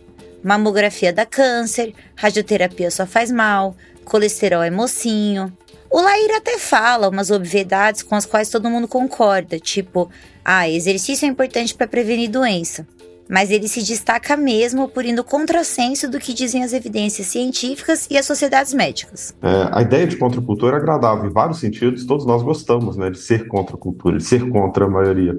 Mamografia 0.43 1.13
dá 1.13 1.27
câncer, 1.27 1.95
radioterapia 2.15 2.91
só 2.91 3.07
faz 3.07 3.31
mal, 3.31 3.77
colesterol 4.05 4.63
é 4.63 4.71
mocinho. 4.71 5.57
O 5.91 6.01
Lair 6.01 6.35
até 6.37 6.59
fala 6.59 7.09
umas 7.09 7.31
obviedades 7.31 8.03
com 8.03 8.15
as 8.15 8.27
quais 8.27 8.49
todo 8.49 8.71
mundo 8.71 8.89
concorda, 8.89 9.59
tipo, 9.59 10.11
ah, 10.45 10.69
exercício 10.69 11.27
é 11.27 11.29
importante 11.29 11.75
para 11.75 11.87
prevenir 11.87 12.31
doença 12.31 12.87
mas 13.29 13.51
ele 13.51 13.69
se 13.69 13.85
destaca 13.85 14.37
mesmo 14.37 14.89
por 14.89 15.05
ir 15.05 15.13
no 15.13 15.25
contrassenso 15.25 16.11
do 16.11 16.19
que 16.19 16.33
dizem 16.33 16.63
as 16.63 16.73
evidências 16.73 17.27
científicas 17.29 18.07
e 18.11 18.17
as 18.17 18.27
sociedades 18.27 18.73
médicas. 18.73 19.35
É, 19.43 19.69
a 19.73 19.83
ideia 19.83 20.07
de 20.07 20.17
contracultura 20.17 20.77
é 20.77 20.81
agradável 20.81 21.27
em 21.27 21.33
vários 21.33 21.59
sentidos, 21.59 22.05
todos 22.05 22.27
nós 22.27 22.43
gostamos 22.43 22.97
né, 22.97 23.11
de 23.11 23.19
ser 23.19 23.47
contra 23.49 23.77
a 23.77 23.79
cultura, 23.79 24.19
de 24.19 24.25
ser 24.25 24.49
contra 24.49 24.85
a 24.85 24.89
maioria. 24.89 25.37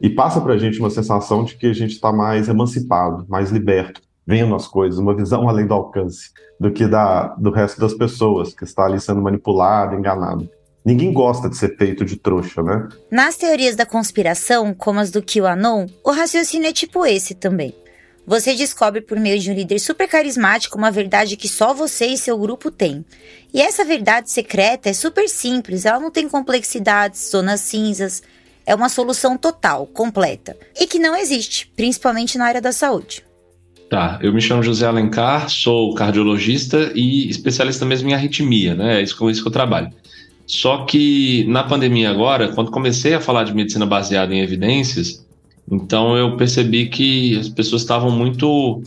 E 0.00 0.08
passa 0.08 0.40
para 0.40 0.54
a 0.54 0.58
gente 0.58 0.78
uma 0.78 0.90
sensação 0.90 1.44
de 1.44 1.56
que 1.56 1.66
a 1.66 1.72
gente 1.72 1.92
está 1.92 2.12
mais 2.12 2.48
emancipado, 2.48 3.26
mais 3.28 3.50
liberto, 3.50 4.00
vendo 4.26 4.54
as 4.54 4.66
coisas, 4.68 4.98
uma 4.98 5.14
visão 5.14 5.48
além 5.48 5.66
do 5.66 5.74
alcance 5.74 6.30
do 6.58 6.72
que 6.72 6.86
da, 6.86 7.28
do 7.34 7.50
resto 7.50 7.80
das 7.80 7.94
pessoas, 7.94 8.52
que 8.52 8.64
está 8.64 8.84
ali 8.84 9.00
sendo 9.00 9.22
manipulado, 9.22 9.94
enganado. 9.94 10.48
Ninguém 10.88 11.12
gosta 11.12 11.50
de 11.50 11.56
ser 11.58 11.76
feito 11.76 12.02
de 12.02 12.16
trouxa, 12.16 12.62
né? 12.62 12.88
Nas 13.10 13.36
teorias 13.36 13.76
da 13.76 13.84
conspiração, 13.84 14.72
como 14.72 14.98
as 14.98 15.10
do 15.10 15.22
QAnon, 15.22 15.86
o 16.02 16.10
raciocínio 16.10 16.66
é 16.66 16.72
tipo 16.72 17.04
esse 17.04 17.34
também. 17.34 17.74
Você 18.26 18.54
descobre 18.54 19.02
por 19.02 19.20
meio 19.20 19.38
de 19.38 19.50
um 19.50 19.54
líder 19.54 19.80
super 19.80 20.08
carismático 20.08 20.78
uma 20.78 20.90
verdade 20.90 21.36
que 21.36 21.46
só 21.46 21.74
você 21.74 22.06
e 22.06 22.16
seu 22.16 22.38
grupo 22.38 22.70
têm. 22.70 23.04
E 23.52 23.60
essa 23.60 23.84
verdade 23.84 24.30
secreta 24.30 24.88
é 24.88 24.94
super 24.94 25.28
simples, 25.28 25.84
ela 25.84 26.00
não 26.00 26.10
tem 26.10 26.26
complexidades, 26.26 27.32
zonas 27.32 27.60
cinzas, 27.60 28.22
é 28.64 28.74
uma 28.74 28.88
solução 28.88 29.36
total, 29.36 29.86
completa, 29.88 30.56
e 30.80 30.86
que 30.86 30.98
não 30.98 31.14
existe, 31.14 31.70
principalmente 31.76 32.38
na 32.38 32.46
área 32.46 32.62
da 32.62 32.72
saúde. 32.72 33.22
Tá, 33.90 34.18
eu 34.22 34.32
me 34.32 34.40
chamo 34.40 34.62
José 34.62 34.86
Alencar, 34.86 35.50
sou 35.50 35.94
cardiologista 35.94 36.92
e 36.94 37.28
especialista 37.28 37.84
mesmo 37.84 38.08
em 38.08 38.14
arritmia, 38.14 38.74
né? 38.74 39.00
É 39.00 39.02
isso 39.02 39.18
com 39.18 39.28
isso 39.28 39.42
que 39.42 39.48
eu 39.48 39.52
trabalho. 39.52 39.90
Só 40.48 40.86
que 40.86 41.44
na 41.44 41.62
pandemia 41.62 42.10
agora, 42.10 42.48
quando 42.48 42.70
comecei 42.70 43.12
a 43.12 43.20
falar 43.20 43.44
de 43.44 43.54
medicina 43.54 43.84
baseada 43.84 44.34
em 44.34 44.40
evidências, 44.40 45.22
então 45.70 46.16
eu 46.16 46.38
percebi 46.38 46.88
que 46.88 47.38
as 47.38 47.50
pessoas 47.50 47.82
estavam 47.82 48.10
muito 48.10 48.82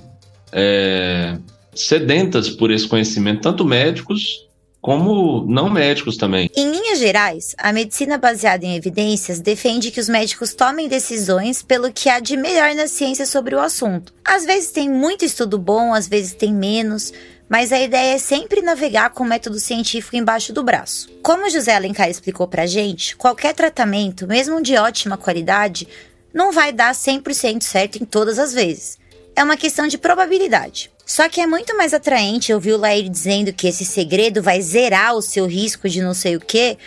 é, 0.51 1.37
sedentas 1.75 2.49
por 2.49 2.71
esse 2.71 2.87
conhecimento, 2.87 3.41
tanto 3.41 3.63
médicos 3.63 4.49
como 4.81 5.45
não 5.47 5.69
médicos 5.69 6.17
também. 6.17 6.49
Em 6.57 6.71
linhas 6.71 6.97
gerais, 6.97 7.55
a 7.59 7.71
medicina 7.71 8.17
baseada 8.17 8.65
em 8.65 8.75
evidências 8.75 9.39
defende 9.39 9.91
que 9.91 9.99
os 9.99 10.09
médicos 10.09 10.55
tomem 10.55 10.87
decisões 10.87 11.61
pelo 11.61 11.93
que 11.93 12.09
há 12.09 12.19
de 12.19 12.35
melhor 12.35 12.73
na 12.73 12.87
ciência 12.87 13.27
sobre 13.27 13.53
o 13.53 13.59
assunto. 13.59 14.11
Às 14.25 14.43
vezes 14.43 14.71
tem 14.71 14.89
muito 14.89 15.23
estudo 15.23 15.59
bom, 15.59 15.93
às 15.93 16.07
vezes 16.07 16.33
tem 16.33 16.51
menos, 16.51 17.13
mas 17.51 17.73
a 17.73 17.81
ideia 17.81 18.15
é 18.15 18.17
sempre 18.17 18.61
navegar 18.61 19.09
com 19.09 19.25
o 19.25 19.27
método 19.27 19.59
científico 19.59 20.15
embaixo 20.15 20.53
do 20.53 20.63
braço. 20.63 21.09
Como 21.21 21.49
José 21.49 21.75
Alencar 21.75 22.09
explicou 22.09 22.47
pra 22.47 22.65
gente, 22.65 23.13
qualquer 23.17 23.53
tratamento, 23.53 24.25
mesmo 24.25 24.61
de 24.61 24.77
ótima 24.77 25.17
qualidade, 25.17 25.85
não 26.33 26.53
vai 26.53 26.71
dar 26.71 26.95
100% 26.95 27.61
certo 27.61 27.97
em 27.97 28.05
todas 28.05 28.39
as 28.39 28.53
vezes. 28.53 28.97
É 29.35 29.43
uma 29.43 29.57
questão 29.57 29.85
de 29.85 29.97
probabilidade. 29.97 30.89
Só 31.05 31.27
que 31.27 31.41
é 31.41 31.45
muito 31.45 31.75
mais 31.75 31.93
atraente 31.93 32.53
ouvir 32.53 32.71
o 32.71 32.77
Lair 32.77 33.09
dizendo 33.09 33.51
que 33.51 33.67
esse 33.67 33.83
segredo 33.83 34.41
vai 34.41 34.61
zerar 34.61 35.13
o 35.13 35.21
seu 35.21 35.45
risco 35.45 35.89
de 35.89 36.01
não 36.01 36.13
sei 36.13 36.37
o 36.37 36.39
quê, 36.39 36.77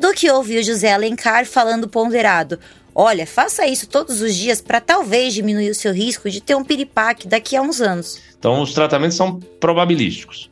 do 0.00 0.14
que 0.14 0.30
ouvir 0.30 0.60
o 0.60 0.64
José 0.64 0.90
Alencar 0.90 1.44
falando 1.44 1.86
ponderado: 1.86 2.58
olha, 2.94 3.26
faça 3.26 3.66
isso 3.66 3.86
todos 3.86 4.22
os 4.22 4.34
dias 4.34 4.62
para 4.62 4.80
talvez 4.80 5.34
diminuir 5.34 5.68
o 5.68 5.74
seu 5.74 5.92
risco 5.92 6.30
de 6.30 6.40
ter 6.40 6.54
um 6.54 6.64
piripaque 6.64 7.28
daqui 7.28 7.54
a 7.56 7.60
uns 7.60 7.82
anos. 7.82 8.18
Então, 8.44 8.60
os 8.60 8.74
tratamentos 8.74 9.16
são 9.16 9.40
probabilísticos. 9.58 10.50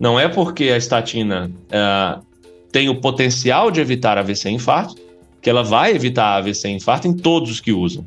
Não 0.00 0.18
é 0.18 0.26
porque 0.28 0.64
a 0.70 0.78
estatina 0.78 1.52
uh, 1.66 2.24
tem 2.72 2.88
o 2.88 3.02
potencial 3.02 3.70
de 3.70 3.82
evitar 3.82 4.16
AVC 4.16 4.48
e 4.48 4.54
infarto 4.54 4.94
que 5.42 5.50
ela 5.50 5.62
vai 5.62 5.94
evitar 5.94 6.38
AVC 6.38 6.68
e 6.68 6.70
infarto 6.70 7.06
em 7.06 7.12
todos 7.12 7.50
os 7.50 7.60
que 7.60 7.70
usam. 7.70 8.06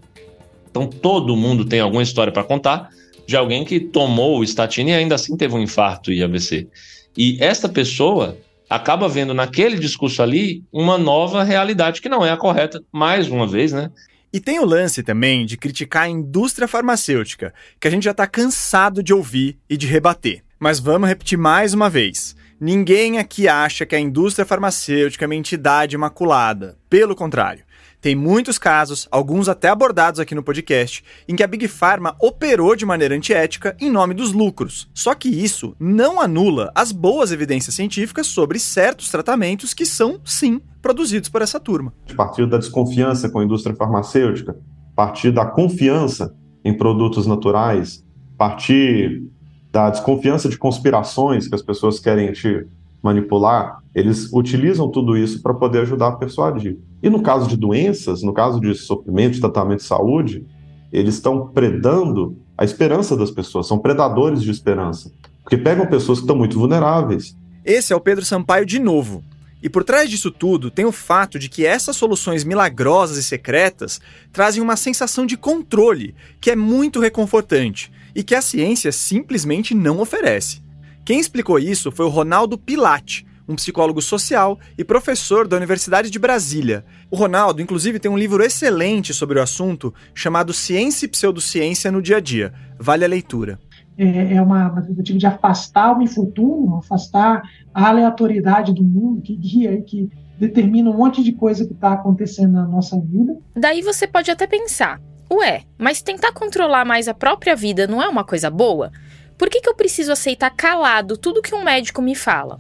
Então, 0.72 0.88
todo 0.88 1.38
mundo 1.38 1.66
tem 1.66 1.80
alguma 1.80 2.02
história 2.02 2.34
para 2.34 2.44
contar 2.44 2.90
de 3.28 3.38
alguém 3.38 3.64
que 3.64 3.80
tomou 3.80 4.44
estatina 4.44 4.90
e 4.90 4.94
ainda 4.94 5.14
assim 5.14 5.38
teve 5.38 5.54
um 5.54 5.62
infarto 5.62 6.12
e 6.12 6.24
AVC. 6.24 6.68
E 7.16 7.38
esta 7.40 7.70
pessoa 7.70 8.40
acaba 8.68 9.08
vendo 9.08 9.36
naquele 9.36 9.78
discurso 9.78 10.24
ali 10.24 10.64
uma 10.74 10.98
nova 10.98 11.44
realidade 11.44 12.02
que 12.02 12.10
não 12.10 12.26
é 12.26 12.32
a 12.32 12.38
correta, 12.38 12.82
mais 12.92 13.30
uma 13.30 13.46
vez, 13.46 13.72
né? 13.72 13.92
E 14.38 14.40
tem 14.40 14.60
o 14.60 14.66
lance 14.66 15.02
também 15.02 15.48
de 15.48 15.58
criticar 15.58 16.04
a 16.04 16.08
indústria 16.08 16.68
farmacêutica, 16.68 17.52
que 17.80 17.88
a 17.88 17.90
gente 17.90 18.04
já 18.04 18.12
está 18.12 18.28
cansado 18.28 19.02
de 19.02 19.12
ouvir 19.12 19.58
e 19.68 19.76
de 19.76 19.88
rebater. 19.88 20.44
Mas 20.60 20.80
vamos 20.80 21.10
repetir 21.10 21.40
mais 21.40 21.74
uma 21.74 21.90
vez. 21.90 22.36
Ninguém 22.62 23.18
aqui 23.18 23.48
acha 23.48 23.84
que 23.84 23.96
a 23.96 24.00
indústria 24.00 24.46
farmacêutica 24.46 25.26
é 25.26 25.28
uma 25.28 25.34
entidade 25.34 25.96
imaculada. 25.96 26.78
Pelo 26.88 27.16
contrário. 27.16 27.64
Tem 28.00 28.16
muitos 28.16 28.60
casos, 28.60 29.08
alguns 29.10 29.50
até 29.50 29.70
abordados 29.70 30.20
aqui 30.20 30.36
no 30.36 30.44
podcast, 30.44 31.04
em 31.28 31.36
que 31.36 31.42
a 31.42 31.48
Big 31.48 31.68
Pharma 31.68 32.16
operou 32.22 32.76
de 32.76 32.86
maneira 32.86 33.16
antiética 33.16 33.76
em 33.82 33.90
nome 33.90 34.14
dos 34.14 34.34
lucros. 34.34 34.88
Só 34.94 35.16
que 35.16 35.30
isso 35.30 35.76
não 35.80 36.22
anula 36.22 36.72
as 36.76 36.92
boas 36.92 37.32
evidências 37.32 37.74
científicas 37.74 38.28
sobre 38.28 38.60
certos 38.60 39.10
tratamentos 39.10 39.74
que 39.74 39.84
são, 39.84 40.22
sim, 40.24 40.62
produzidos 40.88 41.28
por 41.28 41.42
essa 41.42 41.60
turma. 41.60 41.92
A 42.10 42.16
partir 42.16 42.48
da 42.48 42.58
desconfiança 42.58 43.30
com 43.30 43.40
a 43.40 43.44
indústria 43.44 43.76
farmacêutica, 43.76 44.54
a 44.54 44.96
partir 44.96 45.32
da 45.32 45.46
confiança 45.46 46.34
em 46.64 46.74
produtos 46.74 47.28
naturais, 47.28 48.06
a 48.36 48.38
partir 48.38 49.24
da 49.70 49.90
desconfiança 49.90 50.48
de 50.48 50.58
conspirações 50.58 51.46
que 51.46 51.56
as 51.56 51.62
pessoas 51.62 52.00
querem 52.00 52.32
te 52.32 52.66
manipular, 53.04 53.80
eles 53.94 54.32
utilizam 54.32 54.90
tudo 54.90 55.18
isso 55.18 55.42
para 55.42 55.54
poder 55.54 55.82
ajudar 55.82 56.08
a 56.08 56.12
persuadir. 56.14 56.80
E 57.04 57.10
no 57.10 57.22
caso 57.22 57.50
de 57.50 57.58
doenças, 57.58 58.24
no 58.24 58.32
caso 58.32 58.62
de 58.62 58.74
sofrimento, 58.74 59.34
de 59.34 59.42
tratamento 59.42 59.80
de 59.80 59.86
saúde, 59.86 60.46
eles 60.90 61.16
estão 61.16 61.50
predando 61.50 62.38
a 62.58 62.64
esperança 62.64 63.18
das 63.18 63.30
pessoas, 63.30 63.68
são 63.68 63.78
predadores 63.78 64.42
de 64.42 64.52
esperança. 64.52 65.12
Porque 65.44 65.58
pegam 65.58 65.86
pessoas 65.86 66.20
que 66.20 66.24
estão 66.24 66.38
muito 66.38 66.58
vulneráveis. 66.58 67.36
Esse 67.66 67.92
é 67.92 67.96
o 67.96 68.00
Pedro 68.00 68.24
Sampaio 68.24 68.66
de 68.66 68.80
novo. 68.80 69.22
E 69.62 69.70
por 69.70 69.84
trás 69.84 70.10
disso 70.10 70.30
tudo 70.30 70.70
tem 70.70 70.86
o 70.86 70.92
fato 70.92 71.40
de 71.40 71.50
que 71.50 71.66
essas 71.66 71.96
soluções 71.96 72.44
milagrosas 72.44 73.18
e 73.18 73.24
secretas 73.24 74.00
trazem 74.32 74.62
uma 74.62 74.76
sensação 74.76 75.26
de 75.26 75.36
controle 75.36 76.14
que 76.40 76.52
é 76.52 76.56
muito 76.56 77.00
reconfortante 77.00 77.92
e 78.14 78.24
que 78.24 78.36
a 78.36 78.42
ciência 78.42 78.92
simplesmente 78.92 79.74
não 79.74 80.00
oferece. 80.00 80.62
Quem 81.04 81.20
explicou 81.20 81.58
isso 81.58 81.92
foi 81.92 82.06
o 82.06 82.10
Ronaldo 82.10 82.58
Pilate, 82.58 83.26
um 83.48 83.56
psicólogo 83.56 84.02
social 84.02 84.60
e 84.78 84.84
professor 84.84 85.48
da 85.48 85.56
Universidade 85.56 86.10
de 86.10 86.20
Brasília. 86.20 86.86
O 87.10 87.16
Ronaldo, 87.16 87.62
inclusive, 87.62 88.00
tem 88.00 88.12
um 88.12 88.18
livro 88.18 88.44
excelente 88.44 89.14
sobre 89.14 89.40
o 89.40 89.42
assunto 89.42 89.94
chamado 90.14 90.54
Ciência 90.54 91.06
e 91.06 91.10
Pseudociência 91.10 91.92
no 91.92 92.02
Dia 92.02 92.18
a 92.18 92.20
Dia. 92.20 92.54
Vale 92.78 93.06
a 93.06 93.08
leitura. 93.08 93.58
É, 93.98 94.36
é 94.36 94.42
uma, 94.42 94.70
uma 94.72 94.82
tentativa 94.82 95.18
de 95.18 95.26
afastar 95.26 95.98
o 95.98 96.02
infortúnio, 96.02 96.76
afastar 96.76 97.42
a 97.74 97.90
aleatoriedade 97.90 98.74
do 98.74 98.84
mundo 98.84 99.22
que 99.22 99.36
guia 99.36 99.74
e 99.74 99.82
que 99.82 100.10
determina 100.40 100.90
um 100.90 100.98
monte 100.98 101.24
de 101.24 101.32
coisa 101.32 101.66
que 101.66 101.74
está 101.74 101.94
acontecendo 101.94 102.54
na 102.54 102.66
nossa 102.66 103.00
vida. 103.00 103.36
Daí 103.56 103.82
você 103.82 104.06
pode 104.06 104.30
até 104.30 104.46
pensar, 104.46 105.02
ué, 105.32 105.64
mas 105.78 106.02
tentar 106.02 106.32
controlar 106.32 106.86
mais 106.86 107.08
a 107.08 107.14
própria 107.14 107.56
vida 107.56 107.88
não 107.88 108.02
é 108.02 108.08
uma 108.08 108.24
coisa 108.24 108.50
boa? 108.50 108.92
Por 109.38 109.50
que, 109.50 109.62
que 109.62 109.70
eu 109.70 109.76
preciso 109.76 110.12
aceitar 110.12 110.50
calado 110.52 111.18
tudo 111.18 111.42
que 111.42 111.54
um 111.54 111.64
médico 111.64 112.02
me 112.02 112.16
fala? 112.16 112.60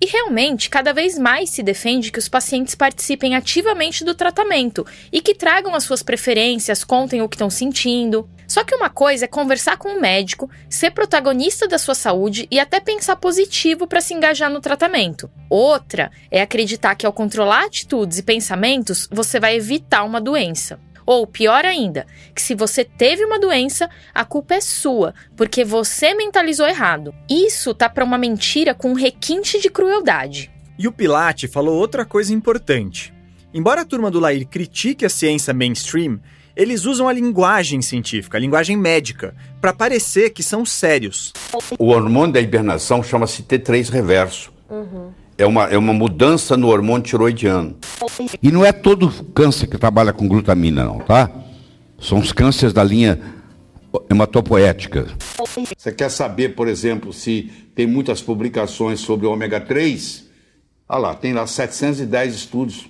E 0.00 0.06
realmente, 0.06 0.68
cada 0.68 0.92
vez 0.92 1.18
mais 1.18 1.50
se 1.50 1.62
defende 1.62 2.12
que 2.12 2.18
os 2.18 2.28
pacientes 2.28 2.74
participem 2.74 3.34
ativamente 3.34 4.04
do 4.04 4.14
tratamento 4.14 4.84
e 5.10 5.22
que 5.22 5.34
tragam 5.34 5.74
as 5.74 5.84
suas 5.84 6.02
preferências, 6.02 6.84
contem 6.84 7.22
o 7.22 7.28
que 7.28 7.36
estão 7.36 7.48
sentindo. 7.48 8.28
Só 8.56 8.64
que 8.64 8.74
uma 8.74 8.88
coisa 8.88 9.26
é 9.26 9.28
conversar 9.28 9.76
com 9.76 9.90
um 9.90 10.00
médico, 10.00 10.48
ser 10.66 10.90
protagonista 10.90 11.68
da 11.68 11.76
sua 11.76 11.94
saúde 11.94 12.48
e 12.50 12.58
até 12.58 12.80
pensar 12.80 13.16
positivo 13.16 13.86
para 13.86 14.00
se 14.00 14.14
engajar 14.14 14.50
no 14.50 14.62
tratamento. 14.62 15.30
Outra 15.50 16.10
é 16.30 16.40
acreditar 16.40 16.94
que 16.94 17.04
ao 17.04 17.12
controlar 17.12 17.66
atitudes 17.66 18.16
e 18.16 18.22
pensamentos, 18.22 19.10
você 19.12 19.38
vai 19.38 19.56
evitar 19.56 20.04
uma 20.04 20.22
doença. 20.22 20.80
Ou 21.04 21.26
pior 21.26 21.66
ainda, 21.66 22.06
que 22.34 22.40
se 22.40 22.54
você 22.54 22.82
teve 22.82 23.22
uma 23.26 23.38
doença, 23.38 23.90
a 24.14 24.24
culpa 24.24 24.54
é 24.54 24.60
sua, 24.62 25.14
porque 25.36 25.62
você 25.62 26.14
mentalizou 26.14 26.66
errado. 26.66 27.14
Isso 27.28 27.74
tá 27.74 27.90
para 27.90 28.06
uma 28.06 28.16
mentira 28.16 28.72
com 28.72 28.88
um 28.88 28.94
requinte 28.94 29.60
de 29.60 29.68
crueldade. 29.68 30.50
E 30.78 30.88
o 30.88 30.92
Pilate 30.92 31.46
falou 31.46 31.76
outra 31.76 32.06
coisa 32.06 32.32
importante. 32.32 33.12
Embora 33.52 33.82
a 33.82 33.84
turma 33.84 34.10
do 34.10 34.18
Lair 34.18 34.46
critique 34.46 35.04
a 35.04 35.10
ciência 35.10 35.52
mainstream, 35.52 36.20
eles 36.56 36.86
usam 36.86 37.06
a 37.06 37.12
linguagem 37.12 37.82
científica, 37.82 38.38
a 38.38 38.40
linguagem 38.40 38.76
médica, 38.76 39.34
para 39.60 39.74
parecer 39.74 40.30
que 40.30 40.42
são 40.42 40.64
sérios. 40.64 41.32
O 41.78 41.88
hormônio 41.88 42.32
da 42.32 42.40
hibernação 42.40 43.02
chama-se 43.02 43.42
T3 43.42 43.90
reverso. 43.90 44.50
Uhum. 44.70 45.10
É 45.38 45.44
uma, 45.44 45.64
é 45.64 45.76
uma 45.76 45.92
mudança 45.92 46.56
no 46.56 46.68
hormônio 46.68 47.02
tiroidiano. 47.02 47.76
E 48.42 48.50
não 48.50 48.64
é 48.64 48.72
todo 48.72 49.10
câncer 49.34 49.66
que 49.66 49.76
trabalha 49.76 50.12
com 50.12 50.26
glutamina, 50.26 50.82
não, 50.82 50.98
tá? 51.00 51.30
São 52.00 52.18
os 52.18 52.32
cânceres 52.32 52.72
da 52.72 52.82
linha 52.82 53.20
hematopoética. 54.10 55.06
Você 55.76 55.92
quer 55.92 56.10
saber, 56.10 56.54
por 56.54 56.68
exemplo, 56.68 57.12
se 57.12 57.52
tem 57.74 57.86
muitas 57.86 58.22
publicações 58.22 59.00
sobre 59.00 59.26
ômega 59.26 59.60
3? 59.60 60.25
Ah 60.88 60.98
lá, 60.98 61.16
tem 61.16 61.32
lá 61.32 61.44
710 61.44 62.32
estudos. 62.32 62.88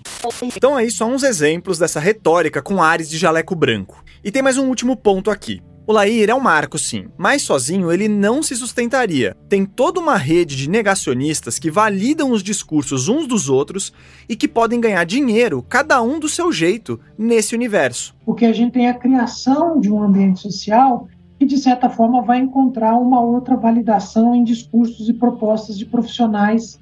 Então 0.54 0.76
aí 0.76 0.90
só 0.90 1.06
uns 1.06 1.22
exemplos 1.22 1.78
dessa 1.78 1.98
retórica 1.98 2.60
com 2.60 2.82
ares 2.82 3.08
de 3.08 3.16
jaleco 3.16 3.54
branco. 3.54 4.04
E 4.22 4.30
tem 4.30 4.42
mais 4.42 4.58
um 4.58 4.68
último 4.68 4.94
ponto 4.98 5.30
aqui. 5.30 5.62
O 5.86 5.92
Lair 5.92 6.28
é 6.28 6.34
um 6.34 6.40
marco, 6.40 6.78
sim, 6.78 7.06
mas 7.16 7.40
sozinho 7.40 7.90
ele 7.90 8.06
não 8.06 8.42
se 8.42 8.54
sustentaria. 8.54 9.34
Tem 9.48 9.64
toda 9.64 9.98
uma 9.98 10.16
rede 10.16 10.56
de 10.56 10.68
negacionistas 10.68 11.58
que 11.58 11.70
validam 11.70 12.32
os 12.32 12.42
discursos 12.42 13.08
uns 13.08 13.26
dos 13.26 13.48
outros 13.48 13.94
e 14.28 14.36
que 14.36 14.46
podem 14.46 14.78
ganhar 14.78 15.04
dinheiro, 15.04 15.62
cada 15.62 16.02
um 16.02 16.20
do 16.20 16.28
seu 16.28 16.52
jeito, 16.52 17.00
nesse 17.16 17.54
universo. 17.54 18.14
Porque 18.26 18.44
a 18.44 18.52
gente 18.52 18.72
tem 18.72 18.90
a 18.90 18.94
criação 18.94 19.80
de 19.80 19.90
um 19.90 20.02
ambiente 20.02 20.40
social 20.40 21.08
que, 21.38 21.46
de 21.46 21.56
certa 21.56 21.88
forma, 21.88 22.20
vai 22.20 22.40
encontrar 22.40 22.94
uma 22.98 23.22
outra 23.22 23.56
validação 23.56 24.34
em 24.34 24.44
discursos 24.44 25.08
e 25.08 25.14
propostas 25.14 25.78
de 25.78 25.86
profissionais 25.86 26.78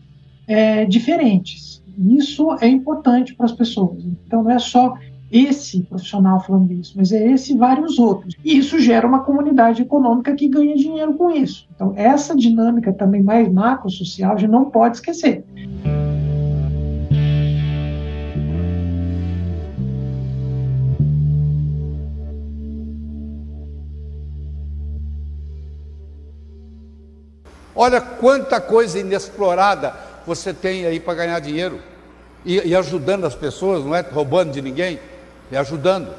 é, 0.47 0.84
diferentes. 0.84 1.82
Isso 1.99 2.57
é 2.61 2.66
importante 2.66 3.34
para 3.34 3.47
as 3.47 3.53
pessoas. 3.53 4.05
Então, 4.05 4.42
não 4.42 4.51
é 4.51 4.59
só 4.59 4.95
esse 5.30 5.82
profissional 5.82 6.40
falando 6.40 6.72
isso, 6.72 6.95
mas 6.97 7.11
é 7.11 7.30
esse 7.32 7.55
e 7.55 7.57
vários 7.57 7.99
outros. 7.99 8.36
E 8.45 8.57
isso 8.57 8.78
gera 8.78 9.07
uma 9.07 9.20
comunidade 9.20 9.82
econômica 9.82 10.34
que 10.34 10.49
ganha 10.49 10.76
dinheiro 10.76 11.14
com 11.14 11.30
isso. 11.30 11.66
Então, 11.74 11.92
essa 11.97 12.36
dinâmica 12.36 12.92
também 12.92 13.22
mais 13.22 13.51
macro-social, 13.51 14.34
a 14.34 14.36
gente 14.36 14.51
não 14.51 14.70
pode 14.70 14.97
esquecer. 14.97 15.45
Olha 27.76 28.01
quanta 28.01 28.61
coisa 28.61 29.01
inexplorada 29.01 30.14
você 30.27 30.53
tem 30.53 30.87
aí 30.87 31.01
para 31.01 31.14
ganhar 31.14 31.39
dinheiro. 31.41 31.81
E, 32.45 32.68
e 32.68 32.77
ajudando 32.77 33.25
as 33.25 33.35
pessoas, 33.35 33.85
não 33.85 33.95
é 33.95 34.01
roubando 34.03 34.53
de 34.53 34.61
ninguém 34.61 35.01
e 35.51 35.57
ajudando. 35.57 36.12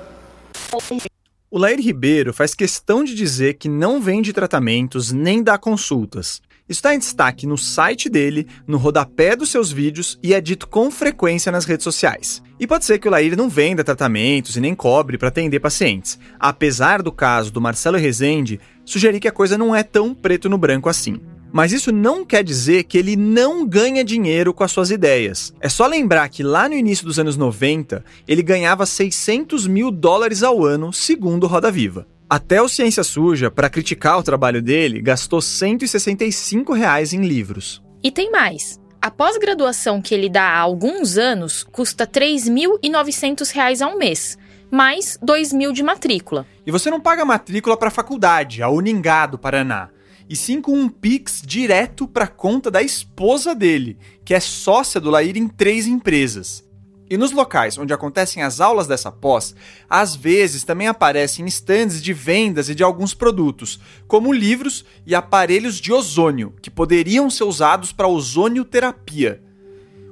O 1.51 1.57
Lair 1.57 1.79
Ribeiro 1.79 2.33
faz 2.33 2.55
questão 2.55 3.03
de 3.03 3.13
dizer 3.13 3.55
que 3.55 3.69
não 3.69 4.01
vende 4.01 4.33
tratamentos 4.33 5.11
nem 5.11 5.41
dá 5.41 5.57
consultas. 5.57 6.41
Isso 6.67 6.79
está 6.79 6.95
em 6.95 6.99
destaque 6.99 7.45
no 7.45 7.59
site 7.59 8.09
dele, 8.09 8.47
no 8.65 8.79
rodapé 8.79 9.35
dos 9.35 9.51
seus 9.51 9.71
vídeos 9.71 10.17
e 10.23 10.33
é 10.33 10.41
dito 10.41 10.67
com 10.67 10.89
frequência 10.89 11.51
nas 11.51 11.63
redes 11.63 11.83
sociais. 11.83 12.41
E 12.59 12.65
pode 12.65 12.85
ser 12.85 12.97
que 12.97 13.07
o 13.07 13.11
Lair 13.11 13.37
não 13.37 13.47
venda 13.47 13.83
tratamentos 13.83 14.55
e 14.55 14.59
nem 14.59 14.73
cobre 14.73 15.15
para 15.15 15.27
atender 15.27 15.59
pacientes, 15.59 16.17
apesar 16.39 17.03
do 17.03 17.11
caso 17.11 17.51
do 17.51 17.61
Marcelo 17.61 17.97
Rezende 17.97 18.59
sugerir 18.83 19.19
que 19.19 19.27
a 19.27 19.31
coisa 19.31 19.59
não 19.59 19.75
é 19.75 19.83
tão 19.83 20.15
preto 20.15 20.49
no 20.49 20.57
branco 20.57 20.89
assim. 20.89 21.21
Mas 21.55 21.71
isso 21.71 21.89
não 21.89 22.25
quer 22.25 22.43
dizer 22.43 22.83
que 22.83 22.97
ele 22.97 23.15
não 23.15 23.65
ganha 23.65 24.03
dinheiro 24.03 24.53
com 24.53 24.61
as 24.61 24.73
suas 24.73 24.91
ideias. 24.91 25.53
É 25.61 25.69
só 25.69 25.87
lembrar 25.87 26.27
que 26.27 26.43
lá 26.43 26.67
no 26.67 26.75
início 26.75 27.05
dos 27.05 27.17
anos 27.17 27.37
90, 27.37 28.03
ele 28.27 28.43
ganhava 28.43 28.85
600 28.85 29.65
mil 29.65 29.89
dólares 29.89 30.43
ao 30.43 30.65
ano, 30.65 30.91
segundo 30.91 31.47
Roda 31.47 31.71
Viva. 31.71 32.05
Até 32.29 32.61
o 32.61 32.67
Ciência 32.67 33.05
Suja, 33.05 33.49
para 33.49 33.69
criticar 33.69 34.19
o 34.19 34.23
trabalho 34.23 34.61
dele, 34.61 35.01
gastou 35.01 35.39
165 35.39 36.73
reais 36.73 37.13
em 37.13 37.21
livros. 37.21 37.81
E 38.03 38.11
tem 38.11 38.29
mais. 38.29 38.77
A 39.01 39.09
pós-graduação 39.09 40.01
que 40.01 40.13
ele 40.13 40.27
dá 40.27 40.43
há 40.43 40.59
alguns 40.59 41.17
anos 41.17 41.65
custa 41.71 42.03
R$ 42.03 42.19
3.900 42.19 43.81
ao 43.81 43.97
mês, 43.97 44.37
mais 44.69 45.17
R$ 45.21 45.25
2.000 45.25 45.71
de 45.71 45.83
matrícula. 45.83 46.45
E 46.67 46.71
você 46.71 46.91
não 46.91 46.99
paga 46.99 47.23
matrícula 47.23 47.77
para 47.77 47.87
a 47.87 47.91
faculdade, 47.91 48.61
a 48.61 48.67
Uningá 48.67 49.25
do 49.25 49.37
Paraná, 49.37 49.89
e 50.29 50.35
sim 50.35 50.61
com 50.61 50.73
um 50.73 50.89
Pix 50.89 51.41
direto 51.45 52.07
para 52.07 52.25
a 52.25 52.29
conta 52.29 52.71
da 52.71 52.81
esposa 52.81 53.53
dele, 53.53 53.97
que 54.23 54.33
é 54.33 54.39
sócia 54.39 54.99
do 54.99 55.09
Lair 55.09 55.37
em 55.37 55.47
três 55.47 55.87
empresas. 55.87 56.65
E 57.07 57.17
nos 57.17 57.31
locais 57.31 57.77
onde 57.77 57.93
acontecem 57.93 58.41
as 58.41 58.59
aulas 58.59 58.87
dessa 58.87 59.11
pós, 59.11 59.55
às 59.87 60.15
vezes 60.15 60.63
também 60.63 60.87
aparecem 60.87 61.45
estandes 61.45 62.01
de 62.01 62.13
vendas 62.13 62.67
e 62.67 62.73
de 62.73 62.83
alguns 62.83 63.13
produtos, 63.13 63.79
como 64.07 64.33
livros 64.33 64.83
e 65.05 65.13
aparelhos 65.13 65.79
de 65.79 65.93
ozônio, 65.93 66.53
que 66.61 66.71
poderiam 66.71 67.29
ser 67.29 67.43
usados 67.43 67.91
para 67.91 68.07
ozonioterapia. 68.07 69.39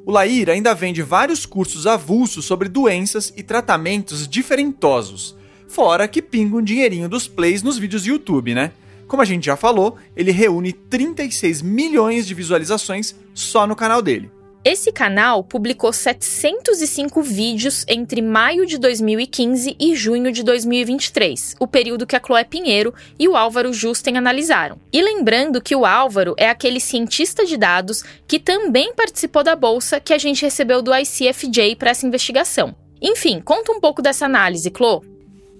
O 0.06 0.12
Lair 0.12 0.50
ainda 0.50 0.76
vende 0.76 1.02
vários 1.02 1.46
cursos 1.48 1.88
avulsos 1.88 2.46
sobre 2.46 2.70
doenças 2.70 3.34
e 3.36 3.42
tratamentos 3.42 4.28
diferentosos, 4.28 5.36
fora 5.68 6.08
que 6.08 6.22
pinga 6.22 6.58
um 6.58 6.62
dinheirinho 6.62 7.10
dos 7.10 7.28
plays 7.28 7.64
nos 7.64 7.80
vídeos 7.80 8.04
do 8.04 8.10
YouTube, 8.10 8.54
né? 8.54 8.72
Como 9.14 9.22
a 9.22 9.26
gente 9.26 9.46
já 9.46 9.56
falou, 9.56 9.98
ele 10.18 10.32
reúne 10.32 10.74
36 10.74 11.62
milhões 11.62 12.26
de 12.26 12.34
visualizações 12.34 13.14
só 13.32 13.68
no 13.68 13.76
canal 13.76 14.02
dele. 14.02 14.32
Esse 14.66 14.92
canal 14.92 15.44
publicou 15.44 15.94
705 15.94 17.22
vídeos 17.22 17.86
entre 17.88 18.24
maio 18.24 18.66
de 18.66 18.80
2015 18.80 19.76
e 19.80 19.96
junho 19.96 20.32
de 20.32 20.42
2023, 20.42 21.58
o 21.60 21.68
período 21.68 22.08
que 22.08 22.16
a 22.16 22.20
Chloé 22.20 22.44
Pinheiro 22.44 22.92
e 23.20 23.28
o 23.28 23.36
Álvaro 23.36 23.72
Justen 23.72 24.18
analisaram. 24.18 24.80
E 24.92 25.00
lembrando 25.00 25.62
que 25.62 25.76
o 25.76 25.86
Álvaro 25.86 26.34
é 26.36 26.50
aquele 26.50 26.80
cientista 26.80 27.46
de 27.46 27.56
dados 27.56 28.04
que 28.28 28.40
também 28.40 28.96
participou 28.96 29.44
da 29.44 29.56
bolsa 29.56 30.00
que 30.00 30.12
a 30.12 30.18
gente 30.18 30.42
recebeu 30.42 30.82
do 30.82 30.92
ICFJ 30.92 31.76
para 31.76 31.92
essa 31.92 32.08
investigação. 32.08 32.76
Enfim, 33.00 33.40
conta 33.42 33.72
um 33.72 33.80
pouco 33.80 34.02
dessa 34.02 34.26
análise, 34.26 34.74
Chloe. 34.76 35.13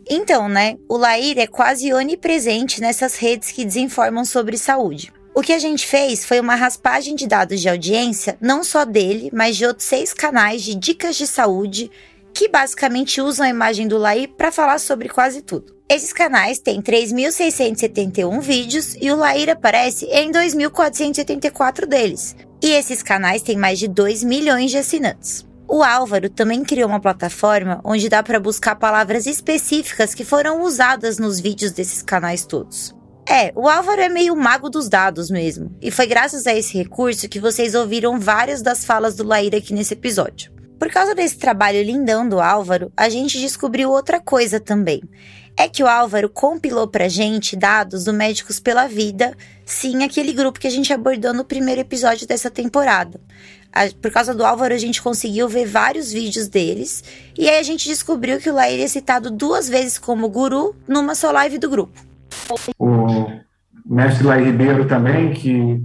Então, 0.10 0.50
né, 0.50 0.78
o 0.88 0.98
Lair 0.98 1.40
é 1.40 1.48
quase 1.48 1.94
onipresente 1.94 2.82
nessas 2.82 3.16
redes 3.16 3.52
que 3.52 3.66
desinformam 3.66 4.26
sobre 4.26 4.58
saúde. 4.58 5.12
O 5.36 5.42
que 5.42 5.54
a 5.54 5.60
gente 5.60 5.88
fez 5.88 6.24
foi 6.26 6.40
uma 6.40 6.56
raspagem 6.56 7.16
de 7.16 7.26
dados 7.26 7.60
de 7.60 7.68
audiência, 7.68 8.38
não 8.40 8.64
só 8.64 8.86
dele, 8.86 9.32
mas 9.34 9.58
de 9.58 9.66
outros 9.66 9.88
seis 9.88 10.14
canais 10.14 10.62
de 10.62 10.76
dicas 10.76 11.16
de 11.16 11.26
saúde 11.26 11.90
que 12.34 12.50
basicamente 12.50 13.22
usam 13.22 13.46
a 13.46 13.50
imagem 13.50 13.88
do 13.88 13.98
Lair 13.98 14.30
para 14.30 14.52
falar 14.52 14.80
sobre 14.80 15.08
quase 15.08 15.42
tudo. 15.42 15.76
Esses 15.88 16.12
canais 16.12 16.60
têm 16.60 16.82
3.671 16.82 18.40
vídeos 18.42 18.96
e 19.00 19.12
o 19.12 19.16
Lair 19.16 19.50
aparece 19.50 20.06
em 20.06 20.32
2.474 20.32 21.86
deles. 21.86 22.36
E 22.62 22.72
esses 22.72 23.04
canais 23.04 23.42
têm 23.42 23.58
mais 23.58 23.78
de 23.78 23.88
2 23.88 24.24
milhões 24.24 24.72
de 24.72 24.78
assinantes. 24.78 25.46
O 25.76 25.82
Álvaro 25.82 26.30
também 26.30 26.64
criou 26.64 26.88
uma 26.88 27.00
plataforma 27.00 27.82
onde 27.84 28.08
dá 28.08 28.22
para 28.22 28.40
buscar 28.40 28.76
palavras 28.76 29.26
específicas 29.26 30.14
que 30.14 30.24
foram 30.24 30.62
usadas 30.62 31.18
nos 31.18 31.40
vídeos 31.40 31.72
desses 31.72 32.04
canais 32.04 32.46
todos. 32.46 32.96
É, 33.28 33.52
o 33.56 33.68
Álvaro 33.68 34.00
é 34.00 34.08
meio 34.08 34.36
mago 34.36 34.70
dos 34.70 34.88
dados 34.88 35.32
mesmo. 35.32 35.76
E 35.82 35.90
foi 35.90 36.06
graças 36.06 36.46
a 36.46 36.54
esse 36.54 36.78
recurso 36.78 37.28
que 37.28 37.40
vocês 37.40 37.74
ouviram 37.74 38.20
várias 38.20 38.62
das 38.62 38.86
falas 38.86 39.16
do 39.16 39.24
Laíra 39.24 39.58
aqui 39.58 39.74
nesse 39.74 39.96
episódio. 39.96 40.54
Por 40.78 40.92
causa 40.92 41.16
desse 41.16 41.40
trabalho 41.40 41.82
lindão 41.82 42.30
do 42.30 42.40
Álvaro, 42.40 42.92
a 42.96 43.10
gente 43.10 43.40
descobriu 43.40 43.90
outra 43.90 44.20
coisa 44.20 44.60
também. 44.60 45.02
É 45.56 45.68
que 45.68 45.84
o 45.84 45.88
Álvaro 45.88 46.30
compilou 46.30 46.88
pra 46.88 47.08
gente 47.08 47.56
dados 47.56 48.06
do 48.06 48.14
Médicos 48.14 48.60
pela 48.60 48.88
Vida, 48.88 49.36
sim, 49.66 50.04
aquele 50.04 50.34
grupo 50.34 50.60
que 50.60 50.68
a 50.68 50.72
gente 50.72 50.92
abordou 50.92 51.34
no 51.34 51.46
primeiro 51.46 51.82
episódio 51.82 52.28
dessa 52.28 52.50
temporada. 52.50 53.20
Por 54.02 54.12
causa 54.12 54.34
do 54.34 54.46
Álvaro, 54.46 54.74
a 54.74 54.78
gente 54.78 55.02
conseguiu 55.02 55.48
ver 55.48 55.66
vários 55.66 56.12
vídeos 56.12 56.48
deles, 56.48 57.04
e 57.38 57.50
aí 57.50 57.60
a 57.60 57.64
gente 57.64 57.88
descobriu 57.88 58.40
que 58.40 58.50
o 58.50 58.54
Laíra 58.54 58.84
é 58.84 58.88
citado 58.88 59.32
duas 59.32 59.68
vezes 59.70 59.98
como 59.98 60.30
guru 60.30 60.76
numa 60.88 61.16
só 61.16 61.32
live 61.32 61.58
do 61.58 61.70
grupo. 61.70 62.00
O 62.78 63.28
mestre 63.86 64.26
Lai 64.26 64.44
Ribeiro 64.44 64.88
também, 64.88 65.34
que 65.34 65.82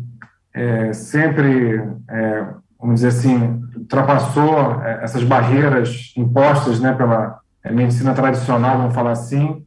é, 0.54 0.92
sempre, 0.92 1.80
é, 2.08 2.46
vamos 2.78 2.96
dizer 2.96 3.08
assim, 3.08 3.62
ultrapassou 3.76 4.82
é, 4.82 5.04
essas 5.04 5.24
barreiras 5.24 6.12
impostas 6.16 6.80
né, 6.80 6.92
pela 6.92 7.40
medicina 7.72 8.14
tradicional, 8.14 8.78
vamos 8.78 8.94
falar 8.94 9.12
assim. 9.12 9.62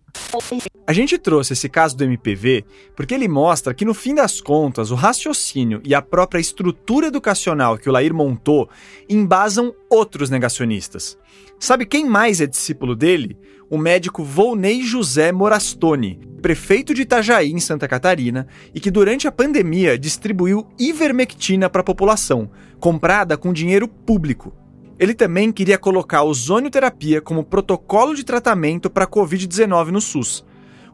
A 0.86 0.93
gente 0.93 1.18
trouxe 1.18 1.54
esse 1.54 1.70
caso 1.70 1.95
do 1.95 2.04
MPV 2.04 2.66
porque 2.95 3.14
ele 3.14 3.28
mostra 3.28 3.74
que, 3.74 3.86
no 3.86 3.93
fim 3.93 4.14
das 4.14 4.41
contas, 4.41 4.91
o 4.91 4.95
raciocínio 4.95 5.82
e 5.86 5.95
a 5.95 6.02
própria 6.02 6.39
estrutura 6.39 7.08
educacional 7.08 7.78
que 7.78 7.89
o 7.89 7.91
Lair 7.91 8.14
montou 8.14 8.70
embasam 9.10 9.74
outros 9.89 10.30
negacionistas. 10.30 11.18
Sabe 11.60 11.86
quem 11.86 12.06
mais 12.06 12.41
é 12.41 12.47
discípulo 12.47 12.95
dele? 12.95 13.38
O 13.70 13.78
médico 13.78 14.24
Volney 14.24 14.82
José 14.82 15.32
Morastone, 15.32 16.20
prefeito 16.41 16.93
de 16.93 17.04
Itajaí, 17.04 17.52
em 17.52 17.60
Santa 17.60 17.88
Catarina, 17.88 18.47
e 18.76 18.80
que 18.80 18.91
durante 18.91 19.28
a 19.28 19.32
pandemia 19.32 19.97
distribuiu 19.97 20.68
ivermectina 20.78 21.70
para 21.70 21.82
a 21.82 21.86
população, 21.86 22.49
comprada 22.80 23.38
com 23.38 23.54
dinheiro 23.54 23.88
público. 23.88 24.54
Ele 25.02 25.16
também 25.16 25.52
queria 25.52 25.80
colocar 25.80 26.22
ozonioterapia 26.22 27.20
como 27.24 27.43
protocolo 27.43 28.14
de 28.14 28.24
tratamento 28.24 28.88
para 28.88 29.06
a 29.06 29.08
Covid-19 29.08 29.88
no 29.88 29.99
SUS. 29.99 30.45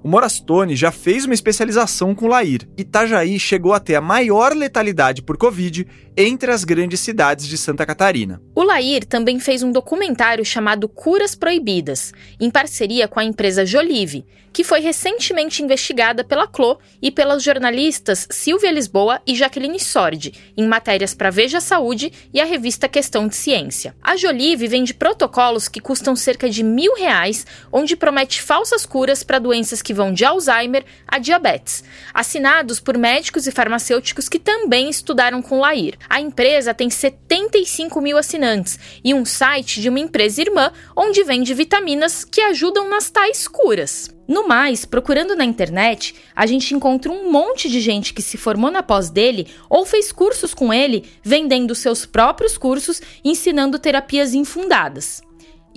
O 0.07 0.09
Morastone 0.09 0.73
já 0.73 0.89
fez 0.89 1.25
uma 1.25 1.33
especialização 1.33 2.15
com 2.15 2.27
Lair. 2.27 2.61
Itajaí 2.77 3.37
chegou 3.37 3.73
a 3.73 3.79
ter 3.81 3.95
a 3.95 3.99
maior 3.99 4.55
letalidade 4.55 5.21
por 5.21 5.35
Covid 5.35 5.85
entre 6.15 6.49
as 6.49 6.63
grandes 6.63 7.01
cidades 7.01 7.45
de 7.45 7.57
Santa 7.57 7.85
Catarina. 7.85 8.41
O 8.55 8.63
Lair 8.63 9.05
também 9.05 9.37
fez 9.37 9.63
um 9.63 9.71
documentário 9.71 10.45
chamado 10.45 10.87
Curas 10.87 11.35
Proibidas, 11.35 12.13
em 12.39 12.49
parceria 12.49 13.05
com 13.05 13.19
a 13.19 13.23
empresa 13.25 13.65
Jolive, 13.65 14.25
que 14.51 14.63
foi 14.63 14.79
recentemente 14.79 15.61
investigada 15.61 16.23
pela 16.23 16.47
CLO 16.47 16.79
e 16.99 17.11
pelas 17.11 17.43
jornalistas 17.43 18.27
Silvia 18.31 18.71
Lisboa 18.71 19.21
e 19.27 19.35
Jaqueline 19.35 19.79
Sordi, 19.79 20.33
em 20.57 20.65
matérias 20.65 21.13
para 21.13 21.29
Veja 21.29 21.61
Saúde 21.61 22.11
e 22.33 22.41
a 22.41 22.45
revista 22.45 22.89
Questão 22.89 23.27
de 23.27 23.35
Ciência. 23.35 23.95
A 24.01 24.17
Jolive 24.17 24.67
vende 24.67 24.95
protocolos 24.95 25.67
que 25.67 25.79
custam 25.79 26.15
cerca 26.15 26.49
de 26.49 26.63
mil 26.63 26.95
reais, 26.95 27.45
onde 27.71 27.95
promete 27.95 28.41
falsas 28.41 28.83
curas 28.83 29.21
para 29.21 29.37
doenças 29.37 29.83
que 29.83 29.93
vão 29.97 30.13
de 30.13 30.23
Alzheimer 30.23 30.85
a 31.05 31.19
diabetes, 31.19 31.83
assinados 32.13 32.79
por 32.79 32.97
médicos 32.97 33.45
e 33.47 33.51
farmacêuticos 33.51 34.29
que 34.29 34.39
também 34.39 34.89
estudaram 34.89 35.41
com 35.41 35.59
Lair. 35.59 35.97
A 36.09 36.21
empresa 36.21 36.73
tem 36.73 36.89
75 36.89 37.99
mil 37.99 38.17
assinantes 38.17 38.79
e 39.03 39.13
um 39.13 39.25
site 39.25 39.81
de 39.81 39.89
uma 39.89 39.99
empresa 39.99 40.41
irmã 40.41 40.71
onde 40.95 41.23
vende 41.23 41.53
vitaminas 41.53 42.23
que 42.23 42.39
ajudam 42.39 42.87
nas 42.87 43.09
tais 43.09 43.47
curas. 43.47 44.15
No 44.27 44.45
mais, 44.45 44.83
procurando 44.83 45.35
na 45.35 45.45
internet, 45.45 46.13
a 46.35 46.45
gente 46.45 46.73
encontra 46.75 47.11
um 47.11 47.31
monte 47.31 47.69
de 47.69 47.79
gente 47.79 48.13
que 48.13 48.21
se 48.21 48.37
formou 48.37 48.69
na 48.69 48.83
pós 48.83 49.09
dele 49.09 49.47
ou 49.69 49.85
fez 49.85 50.11
cursos 50.11 50.53
com 50.53 50.73
ele, 50.73 51.05
vendendo 51.23 51.73
seus 51.73 52.05
próprios 52.05 52.57
cursos, 52.57 53.01
ensinando 53.23 53.79
terapias 53.79 54.33
infundadas. 54.33 55.21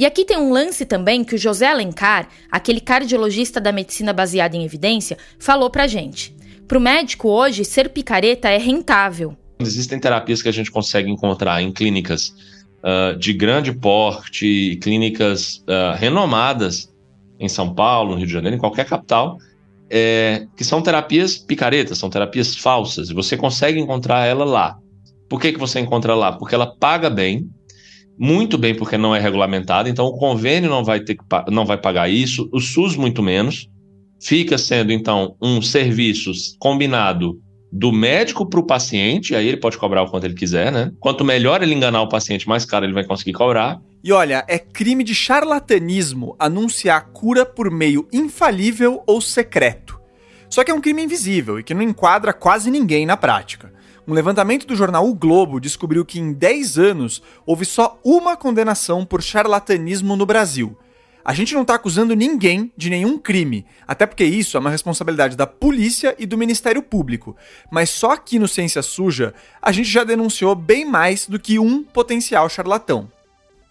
E 0.01 0.07
aqui 0.07 0.25
tem 0.25 0.39
um 0.39 0.51
lance 0.51 0.87
também 0.87 1.23
que 1.23 1.35
o 1.35 1.39
José 1.39 1.71
Alencar, 1.71 2.27
aquele 2.51 2.81
cardiologista 2.81 3.61
da 3.61 3.71
medicina 3.71 4.15
baseada 4.15 4.57
em 4.57 4.65
evidência, 4.65 5.19
falou 5.39 5.69
pra 5.69 5.87
gente. 5.87 6.35
Pro 6.67 6.81
médico 6.81 7.29
hoje, 7.29 7.67
ser 7.67 7.91
picareta 7.91 8.49
é 8.49 8.57
rentável. 8.57 9.37
Existem 9.59 10.01
terapias 10.01 10.41
que 10.41 10.49
a 10.49 10.53
gente 10.53 10.71
consegue 10.71 11.11
encontrar 11.11 11.61
em 11.61 11.71
clínicas 11.71 12.35
uh, 12.83 13.15
de 13.19 13.35
grande 13.35 13.75
porte, 13.75 14.79
clínicas 14.81 15.63
uh, 15.69 15.95
renomadas 15.99 16.91
em 17.39 17.47
São 17.47 17.75
Paulo, 17.75 18.13
no 18.13 18.17
Rio 18.17 18.27
de 18.27 18.33
Janeiro, 18.33 18.57
em 18.57 18.61
qualquer 18.61 18.87
capital, 18.87 19.37
é, 19.91 20.47
que 20.57 20.65
são 20.65 20.81
terapias 20.81 21.37
picaretas, 21.37 21.99
são 21.99 22.09
terapias 22.09 22.57
falsas, 22.57 23.11
e 23.11 23.13
você 23.13 23.37
consegue 23.37 23.79
encontrar 23.79 24.25
ela 24.25 24.47
lá. 24.47 24.79
Por 25.29 25.39
que, 25.39 25.53
que 25.53 25.59
você 25.59 25.79
encontra 25.79 26.15
lá? 26.15 26.33
Porque 26.33 26.55
ela 26.55 26.75
paga 26.75 27.11
bem, 27.11 27.51
muito 28.21 28.59
bem 28.59 28.75
porque 28.75 28.99
não 28.99 29.17
é 29.17 29.19
regulamentada, 29.19 29.89
então 29.89 30.05
o 30.05 30.19
convênio 30.19 30.69
não 30.69 30.85
vai, 30.85 31.01
ter, 31.01 31.17
não 31.49 31.65
vai 31.65 31.79
pagar 31.79 32.11
isso, 32.11 32.51
o 32.53 32.61
SUS 32.61 32.95
muito 32.95 33.23
menos, 33.23 33.67
fica 34.23 34.59
sendo 34.59 34.93
então 34.93 35.35
um 35.41 35.63
serviço 35.63 36.31
combinado 36.59 37.41
do 37.73 37.91
médico 37.91 38.45
para 38.45 38.61
o 38.61 38.67
paciente, 38.67 39.35
aí 39.35 39.49
ele 39.49 39.57
pode 39.57 39.79
cobrar 39.79 40.03
o 40.03 40.11
quanto 40.11 40.25
ele 40.25 40.35
quiser, 40.35 40.71
né? 40.71 40.93
Quanto 41.01 41.25
melhor 41.25 41.63
ele 41.63 41.75
enganar 41.75 42.03
o 42.03 42.09
paciente, 42.09 42.47
mais 42.47 42.67
caro 42.67 42.85
ele 42.85 42.93
vai 42.93 43.07
conseguir 43.07 43.33
cobrar. 43.33 43.81
E 44.05 44.13
olha, 44.13 44.45
é 44.47 44.59
crime 44.59 45.03
de 45.03 45.15
charlatanismo 45.15 46.37
anunciar 46.39 47.07
cura 47.13 47.47
por 47.47 47.71
meio 47.71 48.07
infalível 48.13 49.03
ou 49.07 49.21
secreto. 49.23 49.99
Só 50.51 50.63
que 50.63 50.71
é 50.71 50.75
um 50.75 50.81
crime 50.81 51.03
invisível 51.03 51.59
e 51.59 51.63
que 51.63 51.73
não 51.73 51.81
enquadra 51.81 52.35
quase 52.35 52.71
ninguém 52.71 53.07
na 53.07 53.17
prática. 53.17 53.73
Um 54.07 54.15
levantamento 54.15 54.67
do 54.67 54.75
jornal 54.75 55.07
O 55.07 55.15
Globo 55.15 55.61
descobriu 55.61 56.05
que 56.05 56.19
em 56.19 56.33
10 56.33 56.79
anos 56.79 57.23
houve 57.45 57.65
só 57.65 57.99
uma 58.05 58.37
condenação 58.37 59.05
por 59.05 59.23
charlatanismo 59.23 60.17
no 60.17 60.27
Brasil. 60.27 60.77
A 61.23 61.35
gente 61.35 61.55
não 61.55 61.63
está 61.63 61.75
acusando 61.75 62.17
ninguém 62.17 62.73
de 62.77 62.89
nenhum 62.89 63.19
crime, 63.19 63.67
até 63.87 64.07
porque 64.07 64.25
isso 64.25 64.57
é 64.57 64.61
uma 64.61 64.71
responsabilidade 64.71 65.37
da 65.37 65.47
polícia 65.47 66.17
e 66.19 66.25
do 66.25 66.39
Ministério 66.39 66.83
Público. 66.83 67.37
Mas 67.71 67.91
só 67.91 68.13
aqui 68.13 68.39
no 68.39 68.49
Ciência 68.49 68.83
Suja 68.83 69.35
a 69.61 69.71
gente 69.71 69.89
já 69.89 70.03
denunciou 70.03 70.55
bem 70.55 70.85
mais 70.85 71.27
do 71.27 71.39
que 71.39 71.59
um 71.59 71.85
potencial 71.85 72.49
charlatão. 72.49 73.09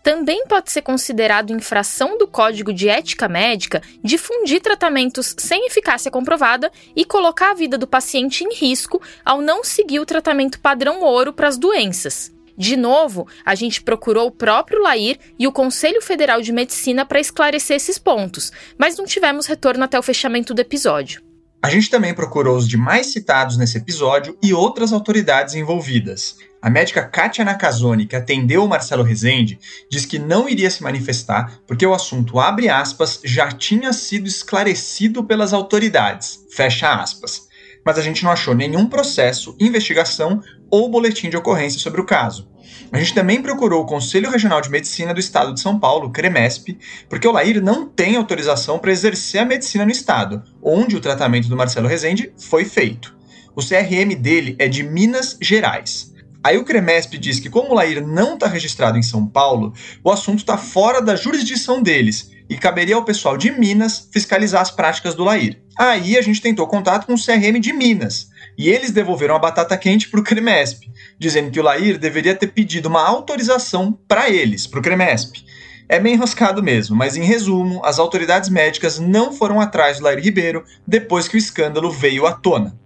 Também 0.01 0.45
pode 0.47 0.71
ser 0.71 0.81
considerado 0.81 1.51
infração 1.51 2.17
do 2.17 2.27
Código 2.27 2.73
de 2.73 2.87
Ética 2.87 3.27
Médica 3.27 3.81
difundir 4.03 4.61
tratamentos 4.61 5.35
sem 5.37 5.67
eficácia 5.67 6.09
comprovada 6.09 6.71
e 6.95 7.03
colocar 7.03 7.51
a 7.51 7.53
vida 7.53 7.77
do 7.77 7.85
paciente 7.85 8.43
em 8.43 8.53
risco 8.53 9.01
ao 9.25 9.41
não 9.41 9.63
seguir 9.63 9.99
o 9.99 10.05
tratamento 10.05 10.59
padrão 10.59 11.01
ouro 11.01 11.33
para 11.33 11.47
as 11.47 11.57
doenças. 11.57 12.31
De 12.57 12.75
novo, 12.75 13.25
a 13.45 13.55
gente 13.55 13.81
procurou 13.81 14.27
o 14.27 14.31
próprio 14.31 14.81
Lair 14.81 15.17
e 15.37 15.47
o 15.47 15.51
Conselho 15.51 16.01
Federal 16.01 16.41
de 16.41 16.51
Medicina 16.51 17.05
para 17.05 17.19
esclarecer 17.19 17.77
esses 17.77 17.97
pontos, 17.97 18.51
mas 18.77 18.97
não 18.97 19.05
tivemos 19.05 19.45
retorno 19.45 19.83
até 19.83 19.97
o 19.97 20.03
fechamento 20.03 20.53
do 20.53 20.59
episódio. 20.59 21.21
A 21.61 21.69
gente 21.69 21.89
também 21.89 22.13
procurou 22.13 22.57
os 22.57 22.67
demais 22.67 23.07
citados 23.07 23.57
nesse 23.57 23.77
episódio 23.77 24.37
e 24.41 24.53
outras 24.53 24.93
autoridades 24.93 25.55
envolvidas. 25.55 26.37
A 26.61 26.69
médica 26.69 27.03
Kátia 27.03 27.45
Nakazone, 27.45 28.05
que 28.05 28.17
atendeu 28.17 28.65
o 28.65 28.67
Marcelo 28.67 29.01
Rezende, 29.01 29.57
diz 29.89 30.05
que 30.05 30.19
não 30.19 30.49
iria 30.49 30.69
se 30.69 30.83
manifestar 30.83 31.61
porque 31.65 31.85
o 31.85 31.93
assunto, 31.93 32.37
abre 32.37 32.67
aspas, 32.67 33.21
já 33.23 33.49
tinha 33.49 33.93
sido 33.93 34.27
esclarecido 34.27 35.23
pelas 35.23 35.53
autoridades, 35.53 36.45
fecha 36.51 36.93
aspas. 36.93 37.47
Mas 37.85 37.97
a 37.97 38.01
gente 38.01 38.25
não 38.25 38.31
achou 38.31 38.53
nenhum 38.53 38.87
processo, 38.87 39.55
investigação 39.57 40.43
ou 40.69 40.89
boletim 40.89 41.29
de 41.29 41.37
ocorrência 41.37 41.79
sobre 41.79 42.01
o 42.01 42.05
caso. 42.05 42.49
A 42.91 42.99
gente 42.99 43.13
também 43.13 43.41
procurou 43.41 43.83
o 43.83 43.85
Conselho 43.85 44.29
Regional 44.29 44.59
de 44.59 44.69
Medicina 44.69 45.13
do 45.13 45.19
Estado 45.19 45.53
de 45.53 45.61
São 45.61 45.79
Paulo, 45.79 46.11
CREMESP, 46.11 46.77
porque 47.07 47.27
o 47.27 47.31
Lair 47.31 47.63
não 47.63 47.87
tem 47.87 48.17
autorização 48.17 48.77
para 48.77 48.91
exercer 48.91 49.41
a 49.41 49.45
medicina 49.45 49.85
no 49.85 49.91
estado, 49.91 50.43
onde 50.61 50.97
o 50.97 50.99
tratamento 50.99 51.47
do 51.47 51.55
Marcelo 51.55 51.87
Rezende 51.87 52.33
foi 52.37 52.65
feito. 52.65 53.15
O 53.55 53.61
CRM 53.61 54.13
dele 54.19 54.55
é 54.59 54.67
de 54.67 54.83
Minas 54.83 55.37
Gerais. 55.41 56.13
Aí 56.43 56.57
o 56.57 56.63
CREMESP 56.63 57.17
diz 57.17 57.39
que, 57.39 57.49
como 57.49 57.71
o 57.71 57.73
Lair 57.75 58.05
não 58.05 58.35
está 58.35 58.47
registrado 58.47 58.97
em 58.97 59.03
São 59.03 59.27
Paulo, 59.27 59.73
o 60.03 60.11
assunto 60.11 60.39
está 60.39 60.57
fora 60.57 61.01
da 61.01 61.15
jurisdição 61.15 61.81
deles 61.81 62.31
e 62.49 62.57
caberia 62.57 62.95
ao 62.95 63.03
pessoal 63.03 63.37
de 63.37 63.51
Minas 63.51 64.07
fiscalizar 64.11 64.61
as 64.61 64.71
práticas 64.71 65.13
do 65.13 65.23
Lair. 65.23 65.61
Aí 65.77 66.17
a 66.17 66.21
gente 66.21 66.41
tentou 66.41 66.67
contato 66.67 67.05
com 67.05 67.13
o 67.13 67.21
CRM 67.21 67.59
de 67.59 67.73
Minas 67.73 68.29
e 68.57 68.69
eles 68.69 68.91
devolveram 68.91 69.35
a 69.35 69.39
batata 69.39 69.77
quente 69.77 70.09
para 70.09 70.19
o 70.19 70.23
CREMESP 70.23 70.89
dizendo 71.19 71.51
que 71.51 71.59
o 71.59 71.63
Lair 71.63 71.99
deveria 71.99 72.33
ter 72.33 72.47
pedido 72.47 72.87
uma 72.87 73.05
autorização 73.05 73.91
para 74.07 74.29
eles, 74.29 74.65
para 74.65 74.79
o 74.79 74.83
CREMESP. 74.83 75.43
É 75.89 75.99
bem 75.99 76.13
enroscado 76.13 76.63
mesmo, 76.63 76.95
mas 76.95 77.17
em 77.17 77.23
resumo, 77.23 77.81
as 77.83 77.99
autoridades 77.99 78.47
médicas 78.47 78.99
não 78.99 79.33
foram 79.33 79.59
atrás 79.59 79.97
do 79.97 80.03
Lair 80.05 80.23
Ribeiro 80.23 80.63
depois 80.87 81.27
que 81.27 81.35
o 81.35 81.37
escândalo 81.37 81.91
veio 81.91 82.25
à 82.25 82.31
tona. 82.31 82.78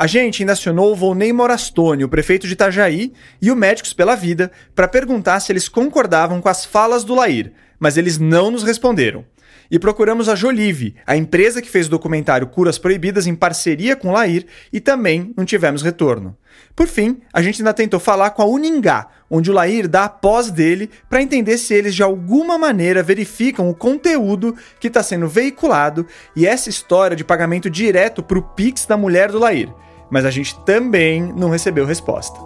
A 0.00 0.06
gente 0.06 0.42
ainda 0.42 0.52
acionou 0.52 0.92
o 0.92 0.94
Volney 0.94 1.32
Morastone, 1.32 2.04
o 2.04 2.08
prefeito 2.08 2.46
de 2.46 2.52
Itajaí, 2.52 3.12
e 3.42 3.50
o 3.50 3.56
Médicos 3.56 3.92
pela 3.92 4.14
Vida 4.14 4.48
para 4.72 4.86
perguntar 4.86 5.40
se 5.40 5.50
eles 5.50 5.68
concordavam 5.68 6.40
com 6.40 6.48
as 6.48 6.64
falas 6.64 7.02
do 7.02 7.16
Lair, 7.16 7.52
mas 7.80 7.96
eles 7.96 8.16
não 8.16 8.48
nos 8.48 8.62
responderam 8.62 9.24
e 9.70 9.78
procuramos 9.78 10.28
a 10.28 10.34
Jolive, 10.34 10.94
a 11.06 11.16
empresa 11.16 11.60
que 11.60 11.68
fez 11.68 11.86
o 11.86 11.90
documentário 11.90 12.46
Curas 12.46 12.78
Proibidas 12.78 13.26
em 13.26 13.34
parceria 13.34 13.94
com 13.94 14.12
Lair, 14.12 14.46
e 14.72 14.80
também 14.80 15.32
não 15.36 15.44
tivemos 15.44 15.82
retorno. 15.82 16.36
Por 16.74 16.86
fim, 16.86 17.20
a 17.32 17.42
gente 17.42 17.60
ainda 17.60 17.74
tentou 17.74 18.00
falar 18.00 18.30
com 18.30 18.42
a 18.42 18.46
Uningá, 18.46 19.08
onde 19.30 19.50
o 19.50 19.54
Lair 19.54 19.86
dá 19.86 20.04
a 20.04 20.08
pós 20.08 20.50
dele 20.50 20.88
para 21.08 21.20
entender 21.20 21.58
se 21.58 21.74
eles 21.74 21.94
de 21.94 22.02
alguma 22.02 22.56
maneira 22.56 23.02
verificam 23.02 23.68
o 23.68 23.74
conteúdo 23.74 24.56
que 24.80 24.88
está 24.88 25.02
sendo 25.02 25.28
veiculado 25.28 26.06
e 26.34 26.46
essa 26.46 26.70
história 26.70 27.16
de 27.16 27.24
pagamento 27.24 27.68
direto 27.68 28.22
para 28.22 28.38
o 28.38 28.42
Pix 28.42 28.86
da 28.86 28.96
mulher 28.96 29.30
do 29.30 29.38
Lair. 29.38 29.68
Mas 30.10 30.24
a 30.24 30.30
gente 30.30 30.58
também 30.60 31.22
não 31.22 31.50
recebeu 31.50 31.84
resposta. 31.84 32.38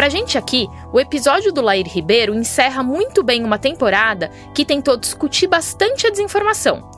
Pra 0.00 0.08
gente 0.08 0.38
aqui, 0.38 0.66
o 0.92 0.98
episódio 0.98 1.52
do 1.52 1.60
Lair 1.60 1.86
Ribeiro 1.86 2.34
encerra 2.34 2.82
muito 2.82 3.22
bem 3.22 3.44
uma 3.44 3.58
temporada 3.58 4.30
que 4.54 4.64
tentou 4.64 4.96
discutir 4.96 5.46
bastante 5.46 6.06
a 6.06 6.10
desinformação. 6.10 6.90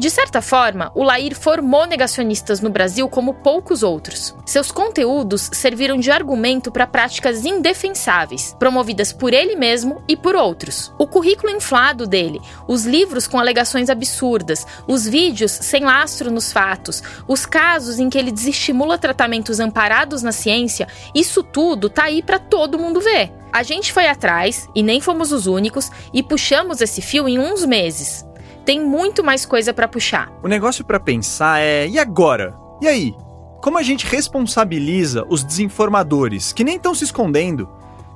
De 0.00 0.08
certa 0.08 0.40
forma, 0.40 0.90
o 0.94 1.02
Lair 1.02 1.38
formou 1.38 1.86
negacionistas 1.86 2.62
no 2.62 2.70
Brasil 2.70 3.06
como 3.06 3.34
poucos 3.34 3.82
outros. 3.82 4.34
Seus 4.46 4.72
conteúdos 4.72 5.50
serviram 5.52 5.98
de 5.98 6.10
argumento 6.10 6.72
para 6.72 6.86
práticas 6.86 7.44
indefensáveis, 7.44 8.56
promovidas 8.58 9.12
por 9.12 9.34
ele 9.34 9.56
mesmo 9.56 10.02
e 10.08 10.16
por 10.16 10.34
outros. 10.34 10.90
O 10.98 11.06
currículo 11.06 11.54
inflado 11.54 12.06
dele, 12.06 12.40
os 12.66 12.86
livros 12.86 13.26
com 13.26 13.38
alegações 13.38 13.90
absurdas, 13.90 14.66
os 14.88 15.06
vídeos 15.06 15.52
sem 15.52 15.84
lastro 15.84 16.30
nos 16.30 16.50
fatos, 16.50 17.02
os 17.28 17.44
casos 17.44 17.98
em 17.98 18.08
que 18.08 18.16
ele 18.16 18.32
desestimula 18.32 18.96
tratamentos 18.96 19.60
amparados 19.60 20.22
na 20.22 20.32
ciência, 20.32 20.88
isso 21.14 21.42
tudo 21.42 21.90
tá 21.90 22.04
aí 22.04 22.22
para 22.22 22.38
todo 22.38 22.78
mundo 22.78 23.02
ver. 23.02 23.34
A 23.52 23.62
gente 23.62 23.92
foi 23.92 24.06
atrás, 24.06 24.66
e 24.74 24.82
nem 24.82 24.98
fomos 24.98 25.30
os 25.30 25.46
únicos, 25.46 25.90
e 26.10 26.22
puxamos 26.22 26.80
esse 26.80 27.02
fio 27.02 27.28
em 27.28 27.38
uns 27.38 27.66
meses 27.66 28.29
tem 28.64 28.84
muito 28.84 29.24
mais 29.24 29.44
coisa 29.44 29.72
para 29.72 29.88
puxar. 29.88 30.32
O 30.42 30.48
negócio 30.48 30.84
para 30.84 31.00
pensar 31.00 31.60
é: 31.60 31.86
e 31.88 31.98
agora? 31.98 32.54
E 32.80 32.88
aí? 32.88 33.14
Como 33.60 33.76
a 33.76 33.82
gente 33.82 34.06
responsabiliza 34.06 35.26
os 35.28 35.44
desinformadores 35.44 36.52
que 36.52 36.64
nem 36.64 36.76
estão 36.76 36.94
se 36.94 37.04
escondendo? 37.04 37.68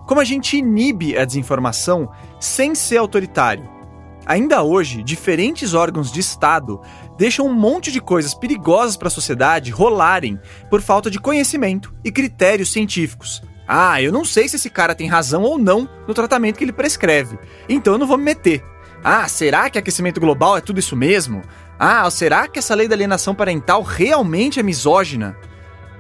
Como 0.06 0.20
a 0.20 0.24
gente 0.24 0.56
inibe 0.56 1.16
a 1.16 1.24
desinformação 1.24 2.10
sem 2.40 2.74
ser 2.74 2.96
autoritário? 2.96 3.68
Ainda 4.26 4.62
hoje, 4.62 5.02
diferentes 5.02 5.74
órgãos 5.74 6.10
de 6.10 6.20
Estado 6.20 6.80
deixam 7.18 7.46
um 7.46 7.52
monte 7.52 7.92
de 7.92 8.00
coisas 8.00 8.34
perigosas 8.34 8.96
para 8.96 9.08
a 9.08 9.10
sociedade 9.10 9.70
rolarem 9.70 10.40
por 10.70 10.80
falta 10.80 11.10
de 11.10 11.20
conhecimento 11.20 11.94
e 12.02 12.10
critérios 12.10 12.72
científicos. 12.72 13.42
Ah, 13.68 14.00
eu 14.00 14.12
não 14.12 14.24
sei 14.24 14.48
se 14.48 14.56
esse 14.56 14.70
cara 14.70 14.94
tem 14.94 15.08
razão 15.08 15.42
ou 15.42 15.58
não 15.58 15.88
no 16.06 16.14
tratamento 16.14 16.56
que 16.56 16.64
ele 16.64 16.72
prescreve, 16.72 17.38
então 17.68 17.94
eu 17.94 17.98
não 17.98 18.06
vou 18.06 18.16
me 18.16 18.24
meter. 18.24 18.64
Ah, 19.06 19.28
será 19.28 19.68
que 19.68 19.78
aquecimento 19.78 20.18
global 20.18 20.56
é 20.56 20.62
tudo 20.62 20.80
isso 20.80 20.96
mesmo? 20.96 21.42
Ah, 21.78 22.10
será 22.10 22.48
que 22.48 22.58
essa 22.58 22.74
lei 22.74 22.88
da 22.88 22.94
alienação 22.94 23.34
parental 23.34 23.82
realmente 23.82 24.58
é 24.58 24.62
misógina? 24.62 25.36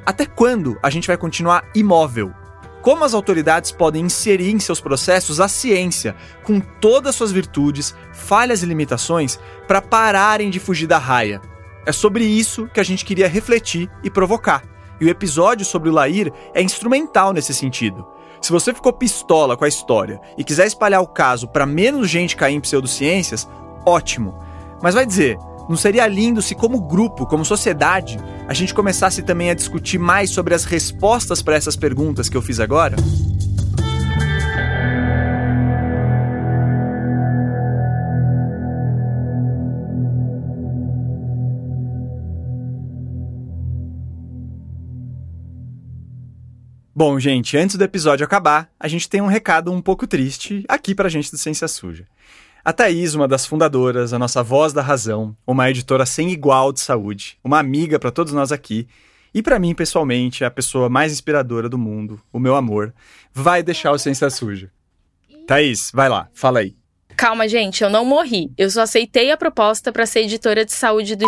Até 0.06 0.24
quando 0.24 0.78
a 0.82 0.88
gente 0.88 1.06
vai 1.06 1.18
continuar 1.18 1.66
imóvel? 1.74 2.32
Como 2.80 3.04
as 3.04 3.12
autoridades 3.12 3.70
podem 3.70 4.06
inserir 4.06 4.50
em 4.50 4.58
seus 4.58 4.80
processos 4.80 5.38
a 5.38 5.48
ciência, 5.48 6.16
com 6.42 6.60
todas 6.60 7.14
suas 7.14 7.30
virtudes, 7.30 7.94
falhas 8.14 8.62
e 8.62 8.66
limitações, 8.66 9.38
para 9.68 9.82
pararem 9.82 10.48
de 10.48 10.58
fugir 10.58 10.86
da 10.86 10.96
raia? 10.96 11.42
É 11.84 11.92
sobre 11.92 12.24
isso 12.24 12.68
que 12.72 12.80
a 12.80 12.84
gente 12.84 13.04
queria 13.04 13.28
refletir 13.28 13.90
e 14.02 14.10
provocar. 14.10 14.73
E 15.00 15.04
o 15.04 15.08
episódio 15.08 15.64
sobre 15.64 15.88
o 15.88 15.92
Lair 15.92 16.32
é 16.52 16.62
instrumental 16.62 17.32
nesse 17.32 17.52
sentido. 17.52 18.06
Se 18.40 18.52
você 18.52 18.74
ficou 18.74 18.92
pistola 18.92 19.56
com 19.56 19.64
a 19.64 19.68
história 19.68 20.20
e 20.36 20.44
quiser 20.44 20.66
espalhar 20.66 21.00
o 21.00 21.06
caso 21.06 21.48
para 21.48 21.64
menos 21.64 22.10
gente 22.10 22.36
cair 22.36 22.54
em 22.54 22.60
pseudociências, 22.60 23.48
ótimo. 23.86 24.34
Mas 24.82 24.94
vai 24.94 25.06
dizer, 25.06 25.38
não 25.68 25.76
seria 25.76 26.06
lindo 26.06 26.42
se, 26.42 26.54
como 26.54 26.80
grupo, 26.80 27.26
como 27.26 27.44
sociedade, 27.44 28.18
a 28.46 28.52
gente 28.52 28.74
começasse 28.74 29.22
também 29.22 29.50
a 29.50 29.54
discutir 29.54 29.98
mais 29.98 30.30
sobre 30.30 30.54
as 30.54 30.64
respostas 30.64 31.40
para 31.42 31.56
essas 31.56 31.74
perguntas 31.74 32.28
que 32.28 32.36
eu 32.36 32.42
fiz 32.42 32.60
agora? 32.60 32.96
Bom, 46.96 47.18
gente, 47.18 47.56
antes 47.56 47.74
do 47.74 47.82
episódio 47.82 48.24
acabar, 48.24 48.70
a 48.78 48.86
gente 48.86 49.08
tem 49.08 49.20
um 49.20 49.26
recado 49.26 49.72
um 49.72 49.82
pouco 49.82 50.06
triste 50.06 50.64
aqui 50.68 50.94
pra 50.94 51.08
gente 51.08 51.28
do 51.28 51.36
Ciência 51.36 51.66
Suja. 51.66 52.06
A 52.64 52.72
Thaís, 52.72 53.16
uma 53.16 53.26
das 53.26 53.44
fundadoras, 53.44 54.12
a 54.12 54.18
nossa 54.18 54.44
voz 54.44 54.72
da 54.72 54.80
razão, 54.80 55.36
uma 55.44 55.68
editora 55.68 56.06
sem 56.06 56.30
igual 56.30 56.72
de 56.72 56.78
saúde, 56.78 57.36
uma 57.42 57.58
amiga 57.58 57.98
para 57.98 58.12
todos 58.12 58.32
nós 58.32 58.52
aqui, 58.52 58.86
e 59.34 59.42
para 59.42 59.58
mim, 59.58 59.74
pessoalmente, 59.74 60.44
a 60.44 60.50
pessoa 60.52 60.88
mais 60.88 61.12
inspiradora 61.12 61.68
do 61.68 61.76
mundo, 61.76 62.20
o 62.32 62.38
meu 62.38 62.54
amor, 62.54 62.94
vai 63.32 63.60
deixar 63.60 63.90
o 63.90 63.98
Ciência 63.98 64.30
Suja. 64.30 64.70
Thaís, 65.48 65.90
vai 65.92 66.08
lá, 66.08 66.28
fala 66.32 66.60
aí. 66.60 66.76
Calma, 67.16 67.48
gente, 67.48 67.82
eu 67.82 67.90
não 67.90 68.04
morri. 68.04 68.52
Eu 68.56 68.70
só 68.70 68.82
aceitei 68.82 69.32
a 69.32 69.36
proposta 69.36 69.90
para 69.90 70.06
ser 70.06 70.20
editora 70.20 70.64
de 70.64 70.72
saúde 70.72 71.16
do 71.16 71.26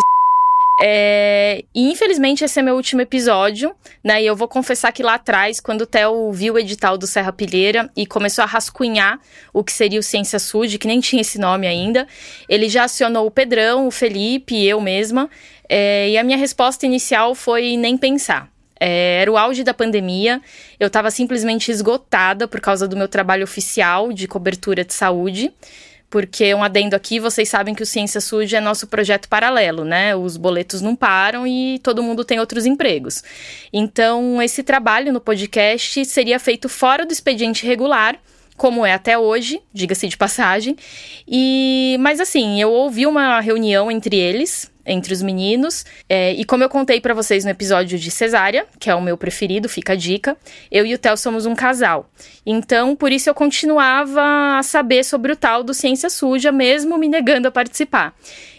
É, 0.79 1.63
e 1.73 1.91
infelizmente 1.91 2.43
esse 2.43 2.59
é 2.59 2.61
meu 2.61 2.75
último 2.75 3.01
episódio, 3.01 3.75
né? 4.03 4.21
E 4.21 4.27
eu 4.27 4.35
vou 4.35 4.47
confessar 4.47 4.91
que 4.91 5.01
lá 5.01 5.15
atrás, 5.15 5.59
quando 5.59 5.81
o 5.81 5.85
Theo 5.87 6.31
viu 6.31 6.53
o 6.53 6.59
edital 6.59 6.97
do 6.97 7.07
Serra 7.07 7.33
Pilheira 7.33 7.89
e 7.95 8.05
começou 8.05 8.43
a 8.43 8.45
rascunhar 8.45 9.19
o 9.51 9.63
que 9.63 9.73
seria 9.73 9.99
o 9.99 10.03
Ciência 10.03 10.37
Sude, 10.37 10.77
que 10.77 10.87
nem 10.87 10.99
tinha 10.99 11.21
esse 11.21 11.39
nome 11.39 11.65
ainda, 11.65 12.07
ele 12.47 12.69
já 12.69 12.83
acionou 12.83 13.25
o 13.25 13.31
Pedrão, 13.31 13.87
o 13.87 13.91
Felipe 13.91 14.55
e 14.55 14.67
eu 14.67 14.79
mesma. 14.79 15.29
É, 15.67 16.09
e 16.09 16.17
a 16.17 16.23
minha 16.23 16.37
resposta 16.37 16.85
inicial 16.85 17.33
foi 17.33 17.75
nem 17.75 17.97
pensar. 17.97 18.47
É, 18.79 19.21
era 19.21 19.31
o 19.31 19.37
auge 19.37 19.63
da 19.63 19.73
pandemia, 19.73 20.39
eu 20.79 20.85
estava 20.85 21.09
simplesmente 21.09 21.71
esgotada 21.71 22.47
por 22.47 22.61
causa 22.61 22.87
do 22.87 22.95
meu 22.95 23.07
trabalho 23.07 23.43
oficial 23.43 24.13
de 24.13 24.27
cobertura 24.27 24.85
de 24.85 24.93
saúde 24.93 25.51
porque 26.09 26.53
um 26.53 26.63
adendo 26.63 26.95
aqui, 26.95 27.19
vocês 27.19 27.49
sabem 27.49 27.75
que 27.75 27.83
o 27.83 27.85
Ciência 27.85 28.21
Suja 28.21 28.57
é 28.57 28.61
nosso 28.61 28.87
projeto 28.87 29.27
paralelo, 29.27 29.83
né? 29.83 30.15
Os 30.15 30.37
boletos 30.37 30.81
não 30.81 30.95
param 30.95 31.45
e 31.45 31.79
todo 31.79 32.01
mundo 32.01 32.23
tem 32.23 32.39
outros 32.39 32.65
empregos. 32.65 33.23
Então, 33.73 34.41
esse 34.41 34.63
trabalho 34.63 35.11
no 35.11 35.19
podcast 35.19 36.05
seria 36.05 36.39
feito 36.39 36.69
fora 36.69 37.05
do 37.05 37.11
expediente 37.11 37.65
regular, 37.65 38.17
como 38.55 38.85
é 38.85 38.93
até 38.93 39.17
hoje, 39.17 39.61
diga-se 39.73 40.07
de 40.07 40.17
passagem. 40.17 40.75
E, 41.27 41.97
mas 41.99 42.19
assim, 42.19 42.59
eu 42.61 42.71
ouvi 42.71 43.05
uma 43.05 43.39
reunião 43.39 43.91
entre 43.91 44.15
eles, 44.15 44.71
entre 44.87 45.13
os 45.13 45.21
meninos. 45.21 45.85
É, 46.09 46.33
e 46.33 46.45
como 46.45 46.63
eu 46.63 46.69
contei 46.69 47.01
para 47.01 47.13
vocês 47.13 47.43
no 47.43 47.51
episódio 47.51 47.99
de 47.99 48.09
Cesárea, 48.09 48.65
que 48.79 48.89
é 48.89 48.95
o 48.95 49.01
meu 49.01 49.17
preferido, 49.17 49.67
fica 49.67 49.93
a 49.93 49.95
dica, 49.95 50.37
eu 50.71 50.85
e 50.85 50.93
o 50.93 50.97
Theo 50.97 51.17
somos 51.17 51.45
um 51.45 51.53
casal. 51.53 52.09
Então, 52.45 52.95
por 52.95 53.11
isso 53.11 53.29
eu 53.29 53.35
continuava 53.35 54.57
a 54.57 54.63
saber 54.63 55.03
sobre 55.03 55.31
o 55.31 55.35
tal 55.35 55.63
do 55.63 55.73
Ciência 55.73 56.09
Suja, 56.09 56.51
mesmo 56.51 56.97
me 56.97 57.07
negando 57.07 57.47
a 57.47 57.51
participar. 57.51 58.15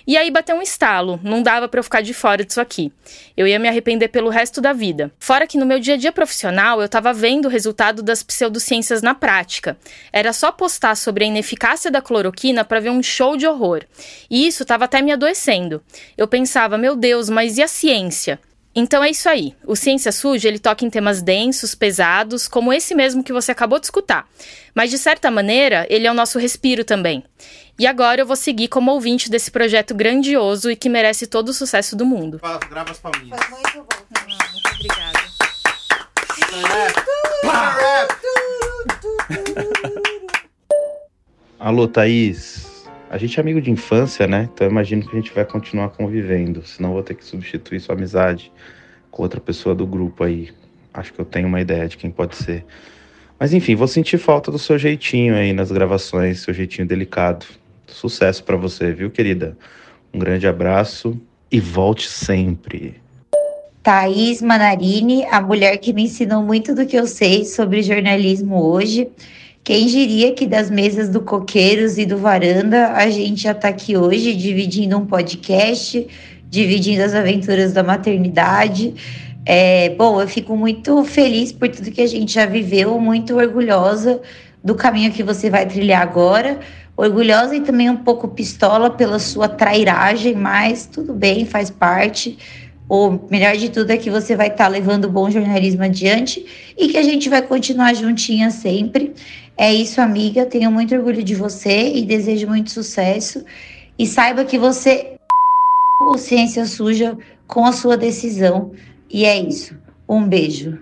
E 0.09 0.17
aí 0.17 0.31
bateu 0.31 0.57
um 0.57 0.63
estalo, 0.63 1.21
não 1.23 1.43
dava 1.43 1.69
para 1.69 1.81
eu 1.81 1.85
ficar 1.85 2.01
de 2.01 2.15
fora 2.15 2.43
disso 2.43 2.63
aqui. 2.63 2.91
Eu 3.37 3.47
ia 3.47 3.59
me 3.59 3.69
arrepender 3.69 4.09
pelo 4.09 4.31
resto 4.31 4.59
da 4.59 4.73
vida. 4.73 5.13
Fora 5.19 5.47
que 5.47 5.59
no 5.59 5.67
meu 5.67 5.79
dia 5.79 5.93
a 5.93 5.97
dia 5.99 6.11
profissional 6.11 6.81
eu 6.81 6.89
tava 6.89 7.13
vendo 7.13 7.45
o 7.45 7.51
resultado 7.51 8.03
das 8.03 8.23
pseudociências 8.23 9.03
na 9.03 9.15
prática. 9.15 9.77
Era 10.11 10.33
só 10.33 10.51
postar 10.51 10.95
sobre 10.95 11.25
a 11.25 11.27
ineficácia 11.27 11.91
da 11.91 12.01
cloroquina 12.01 12.65
para 12.65 12.81
ver 12.81 12.89
um 12.89 13.03
show 13.03 13.37
de 13.37 13.47
horror. 13.47 13.85
E 14.31 14.47
isso 14.47 14.65
tava 14.65 14.87
até 14.87 15.03
me 15.03 15.13
adoecendo. 15.13 15.83
Eu 16.17 16.27
pensava, 16.27 16.79
meu 16.79 16.97
Deus, 16.97 17.29
mas 17.29 17.59
e 17.59 17.63
a 17.63 17.69
ciência? 17.69 18.41
Então 18.79 19.03
é 19.03 19.11
isso 19.11 19.29
aí. 19.29 19.57
O 19.67 19.75
Ciência 19.75 20.13
Suja 20.13 20.47
ele 20.47 20.61
toca 20.61 20.85
em 20.85 20.91
temas 20.91 21.21
densos, 21.21 21.75
pesados, 21.75 22.47
como 22.47 22.73
esse 22.73 22.95
mesmo 22.95 23.25
que 23.25 23.33
você 23.33 23.51
acabou 23.51 23.81
de 23.81 23.87
escutar. 23.87 24.25
Mas 24.73 24.89
de 24.89 24.97
certa 24.97 25.33
maneira, 25.33 25.85
ele 25.91 26.07
é 26.07 26.11
o 26.13 26.15
nosso 26.15 26.39
respiro 26.39 26.85
também. 26.85 27.25
E 27.77 27.89
agora 27.89 28.21
eu 28.21 28.27
vou 28.27 28.37
seguir 28.37 28.69
como 28.69 28.93
ouvinte 28.93 29.29
desse 29.29 29.51
projeto 29.51 29.97
grandioso 29.97 30.71
e 30.71 30.77
que 30.77 30.89
merece 30.89 31.27
todo 31.27 31.49
o 31.49 31.53
sucesso 31.53 31.97
do 31.97 32.07
mundo. 32.07 32.41
Grava 32.71 32.93
as 32.93 32.99
palminhas. 32.99 33.41
Foi 33.41 33.59
muito 33.59 33.79
bom. 33.79 33.85
muito 34.53 34.71
obrigada. 34.77 35.19
Alô, 41.59 41.89
Thaís. 41.89 42.68
A 43.11 43.17
gente 43.17 43.39
é 43.39 43.41
amigo 43.41 43.61
de 43.61 43.71
infância, 43.71 44.27
né? 44.27 44.49
Então 44.53 44.67
eu 44.67 44.71
imagino 44.71 45.03
que 45.03 45.17
a 45.17 45.21
gente 45.21 45.33
vai 45.33 45.45
continuar 45.45 45.89
convivendo. 45.91 46.63
Senão 46.67 46.93
vou 46.93 47.03
ter 47.03 47.15
que 47.15 47.25
substituir 47.25 47.81
sua 47.81 47.95
amizade 47.95 48.53
com 49.11 49.23
outra 49.23 49.41
pessoa 49.41 49.75
do 49.75 49.87
grupo 49.87 50.25
aí. 50.25 50.51
Acho 50.93 51.13
que 51.13 51.21
eu 51.21 51.25
tenho 51.25 51.49
uma 51.49 51.61
ideia 51.61 51.89
de 51.89 51.97
quem 51.97 52.11
pode 52.11 52.37
ser. 52.37 52.67
Mas 53.39 53.55
enfim, 53.55 53.75
vou 53.75 53.89
sentir 53.89 54.19
falta 54.19 54.51
do 54.51 54.59
seu 54.59 54.79
jeitinho 54.79 55.35
aí 55.35 55.53
nas 55.53 55.73
gravações, 55.73 56.41
seu 56.41 56.53
jeitinho 56.53 56.87
delicado. 56.87 57.47
Sucesso 57.87 58.45
para 58.45 58.57
você, 58.57 58.93
viu, 58.93 59.11
querida? 59.11 59.57
Um 60.13 60.19
grande 60.19 60.47
abraço 60.47 61.19
e 61.51 61.61
volte 61.61 62.09
sempre. 62.09 63.01
Thaís 63.83 64.43
Manarini, 64.43 65.25
a 65.27 65.41
mulher 65.41 65.79
que 65.79 65.95
me 65.95 66.03
ensinou 66.03 66.43
muito 66.43 66.75
do 66.75 66.85
que 66.85 66.97
eu 66.97 67.07
sei 67.07 67.47
sobre 67.47 67.83
jornalismo 67.83 68.63
hoje. 68.63 69.09
Quem 69.69 69.85
diria 69.85 70.33
que 70.33 70.47
das 70.47 70.71
mesas 70.71 71.11
do 71.11 71.21
Coqueiros 71.21 71.99
e 71.99 72.07
do 72.07 72.17
Varanda 72.17 72.93
a 72.93 73.11
gente 73.11 73.43
já 73.43 73.51
está 73.51 73.69
aqui 73.69 73.99
hoje 73.99 74.35
dividindo 74.35 74.97
um 74.97 75.05
podcast, 75.05 76.07
dividindo 76.49 77.03
as 77.03 77.13
aventuras 77.13 77.75
da 77.75 77.83
maternidade. 77.83 78.95
É, 79.45 79.91
bom, 79.91 80.23
eu 80.23 80.27
fico 80.27 80.57
muito 80.57 81.05
feliz 81.05 81.53
por 81.53 81.69
tudo 81.69 81.91
que 81.91 82.01
a 82.01 82.07
gente 82.07 82.33
já 82.33 82.47
viveu, 82.47 82.99
muito 82.99 83.37
orgulhosa 83.37 84.23
do 84.65 84.75
caminho 84.75 85.13
que 85.13 85.23
você 85.23 85.51
vai 85.51 85.67
trilhar 85.67 86.01
agora, 86.01 86.59
orgulhosa 86.97 87.55
e 87.55 87.61
também 87.61 87.91
um 87.91 87.97
pouco 87.99 88.27
pistola 88.27 88.89
pela 88.89 89.19
sua 89.19 89.51
trairagem, 89.51 90.35
mas 90.35 90.87
tudo 90.87 91.13
bem, 91.13 91.45
faz 91.45 91.69
parte. 91.69 92.39
O 92.89 93.19
melhor 93.31 93.55
de 93.57 93.69
tudo 93.69 93.91
é 93.91 93.99
que 93.99 94.11
você 94.11 94.35
vai 94.35 94.49
estar 94.49 94.65
tá 94.65 94.69
levando 94.69 95.11
bom 95.11 95.31
jornalismo 95.31 95.83
adiante 95.83 96.45
e 96.77 96.89
que 96.89 96.97
a 96.97 97.03
gente 97.03 97.29
vai 97.29 97.43
continuar 97.43 97.95
juntinha 97.95 98.51
sempre. 98.51 99.15
É 99.57 99.73
isso, 99.73 100.01
amiga. 100.01 100.47
Tenho 100.47 100.71
muito 100.71 100.95
orgulho 100.95 101.23
de 101.23 101.35
você 101.35 101.93
e 101.93 102.07
desejo 102.07 102.47
muito 102.47 102.71
sucesso. 102.71 103.45
E 103.99 104.07
saiba 104.07 104.45
que 104.45 104.59
você 104.59 105.19
o 106.01 106.17
ciência 106.17 106.65
suja 106.65 107.19
com 107.47 107.67
a 107.67 107.73
sua 107.73 107.97
decisão. 107.97 108.73
E 109.11 109.25
é 109.25 109.39
isso. 109.39 109.77
Um 110.09 110.27
beijo. 110.27 110.79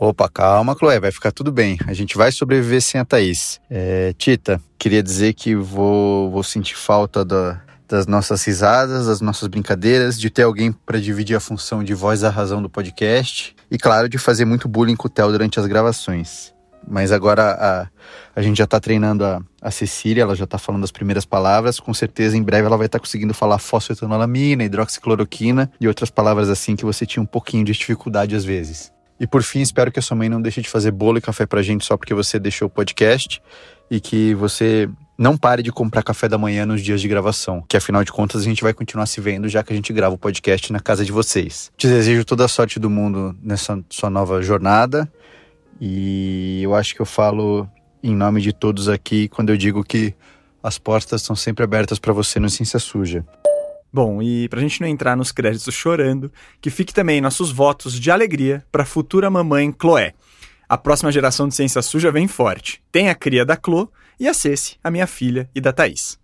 Opa, 0.00 0.28
calma, 0.28 0.74
Chloé, 0.76 0.98
vai 0.98 1.12
ficar 1.12 1.30
tudo 1.30 1.52
bem. 1.52 1.78
A 1.86 1.94
gente 1.94 2.16
vai 2.16 2.32
sobreviver 2.32 2.82
sem 2.82 3.00
a 3.00 3.04
Thaís. 3.04 3.60
É, 3.70 4.12
Tita, 4.18 4.60
queria 4.76 5.02
dizer 5.02 5.32
que 5.32 5.54
vou, 5.54 6.28
vou 6.28 6.42
sentir 6.42 6.74
falta 6.74 7.24
da, 7.24 7.62
das 7.92 8.06
nossas 8.06 8.42
risadas, 8.42 9.06
das 9.06 9.20
nossas 9.20 9.46
brincadeiras, 9.48 10.18
de 10.18 10.30
ter 10.30 10.44
alguém 10.44 10.72
para 10.72 10.98
dividir 10.98 11.36
a 11.36 11.40
função 11.40 11.84
de 11.84 11.92
voz 11.92 12.22
da 12.22 12.30
razão 12.30 12.62
do 12.62 12.68
podcast 12.68 13.54
e, 13.70 13.76
claro, 13.76 14.08
de 14.08 14.16
fazer 14.16 14.46
muito 14.46 14.66
bullying 14.66 14.96
com 14.96 15.08
o 15.08 15.10
Theo 15.10 15.30
durante 15.30 15.60
as 15.60 15.66
gravações. 15.66 16.54
Mas 16.88 17.12
agora 17.12 17.52
a, 17.52 17.88
a 18.34 18.42
gente 18.42 18.56
já 18.56 18.64
está 18.64 18.80
treinando 18.80 19.26
a, 19.26 19.42
a 19.60 19.70
Cecília, 19.70 20.22
ela 20.22 20.34
já 20.34 20.44
está 20.44 20.56
falando 20.56 20.84
as 20.84 20.90
primeiras 20.90 21.26
palavras. 21.26 21.78
Com 21.78 21.92
certeza, 21.92 22.34
em 22.34 22.42
breve, 22.42 22.66
ela 22.66 22.78
vai 22.78 22.86
estar 22.86 22.98
tá 22.98 23.02
conseguindo 23.04 23.34
falar 23.34 23.58
fosfetanolamina, 23.58 24.64
hidroxicloroquina 24.64 25.70
e 25.78 25.86
outras 25.86 26.10
palavras 26.10 26.48
assim 26.48 26.74
que 26.74 26.86
você 26.86 27.04
tinha 27.04 27.22
um 27.22 27.26
pouquinho 27.26 27.62
de 27.62 27.72
dificuldade 27.72 28.34
às 28.34 28.44
vezes. 28.44 28.90
E 29.20 29.26
por 29.26 29.42
fim, 29.42 29.60
espero 29.60 29.92
que 29.92 29.98
a 29.98 30.02
sua 30.02 30.16
mãe 30.16 30.30
não 30.30 30.40
deixe 30.40 30.62
de 30.62 30.68
fazer 30.68 30.90
bolo 30.90 31.18
e 31.18 31.20
café 31.20 31.44
pra 31.44 31.62
gente 31.62 31.84
só 31.84 31.96
porque 31.96 32.14
você 32.14 32.38
deixou 32.38 32.66
o 32.66 32.70
podcast 32.70 33.40
e 33.90 34.00
que 34.00 34.34
você 34.34 34.88
não 35.16 35.36
pare 35.36 35.62
de 35.62 35.70
comprar 35.70 36.02
café 36.02 36.28
da 36.28 36.38
manhã 36.38 36.64
nos 36.64 36.80
dias 36.80 37.00
de 37.00 37.08
gravação, 37.08 37.62
que 37.68 37.76
afinal 37.76 38.02
de 38.02 38.10
contas 38.10 38.42
a 38.42 38.44
gente 38.44 38.62
vai 38.62 38.72
continuar 38.72 39.06
se 39.06 39.20
vendo 39.20 39.48
já 39.48 39.62
que 39.62 39.72
a 39.72 39.76
gente 39.76 39.92
grava 39.92 40.14
o 40.14 40.18
podcast 40.18 40.72
na 40.72 40.80
casa 40.80 41.04
de 41.04 41.12
vocês. 41.12 41.70
Te 41.76 41.86
desejo 41.86 42.24
toda 42.24 42.44
a 42.44 42.48
sorte 42.48 42.78
do 42.80 42.90
mundo 42.90 43.36
nessa 43.42 43.82
sua 43.90 44.10
nova 44.10 44.42
jornada 44.42 45.10
e 45.80 46.60
eu 46.62 46.74
acho 46.74 46.94
que 46.94 47.00
eu 47.00 47.06
falo 47.06 47.68
em 48.02 48.14
nome 48.14 48.40
de 48.40 48.52
todos 48.52 48.88
aqui 48.88 49.28
quando 49.28 49.50
eu 49.50 49.56
digo 49.56 49.84
que 49.84 50.14
as 50.62 50.78
portas 50.78 51.20
estão 51.20 51.34
sempre 51.34 51.64
abertas 51.64 51.98
para 51.98 52.12
você 52.12 52.38
no 52.38 52.48
Ciência 52.48 52.78
Suja. 52.78 53.24
Bom, 53.92 54.22
e 54.22 54.48
para 54.48 54.58
a 54.58 54.62
gente 54.62 54.80
não 54.80 54.88
entrar 54.88 55.16
nos 55.16 55.32
créditos 55.32 55.74
chorando, 55.74 56.32
que 56.60 56.70
fique 56.70 56.94
também 56.94 57.20
nossos 57.20 57.52
votos 57.52 57.98
de 58.00 58.10
alegria 58.10 58.64
para 58.72 58.84
a 58.84 58.86
futura 58.86 59.28
mamãe 59.28 59.74
Chloé. 59.78 60.14
A 60.68 60.78
próxima 60.78 61.12
geração 61.12 61.46
de 61.46 61.54
Ciência 61.54 61.82
Suja 61.82 62.10
vem 62.10 62.26
forte. 62.26 62.82
Tem 62.90 63.10
a 63.10 63.14
cria 63.14 63.44
da 63.44 63.54
Chlo 63.54 63.92
e 64.22 64.28
a 64.28 64.32
Ceci, 64.32 64.76
a 64.84 64.88
minha 64.88 65.08
filha, 65.08 65.50
e 65.52 65.60
da 65.60 65.72
Thaís. 65.72 66.16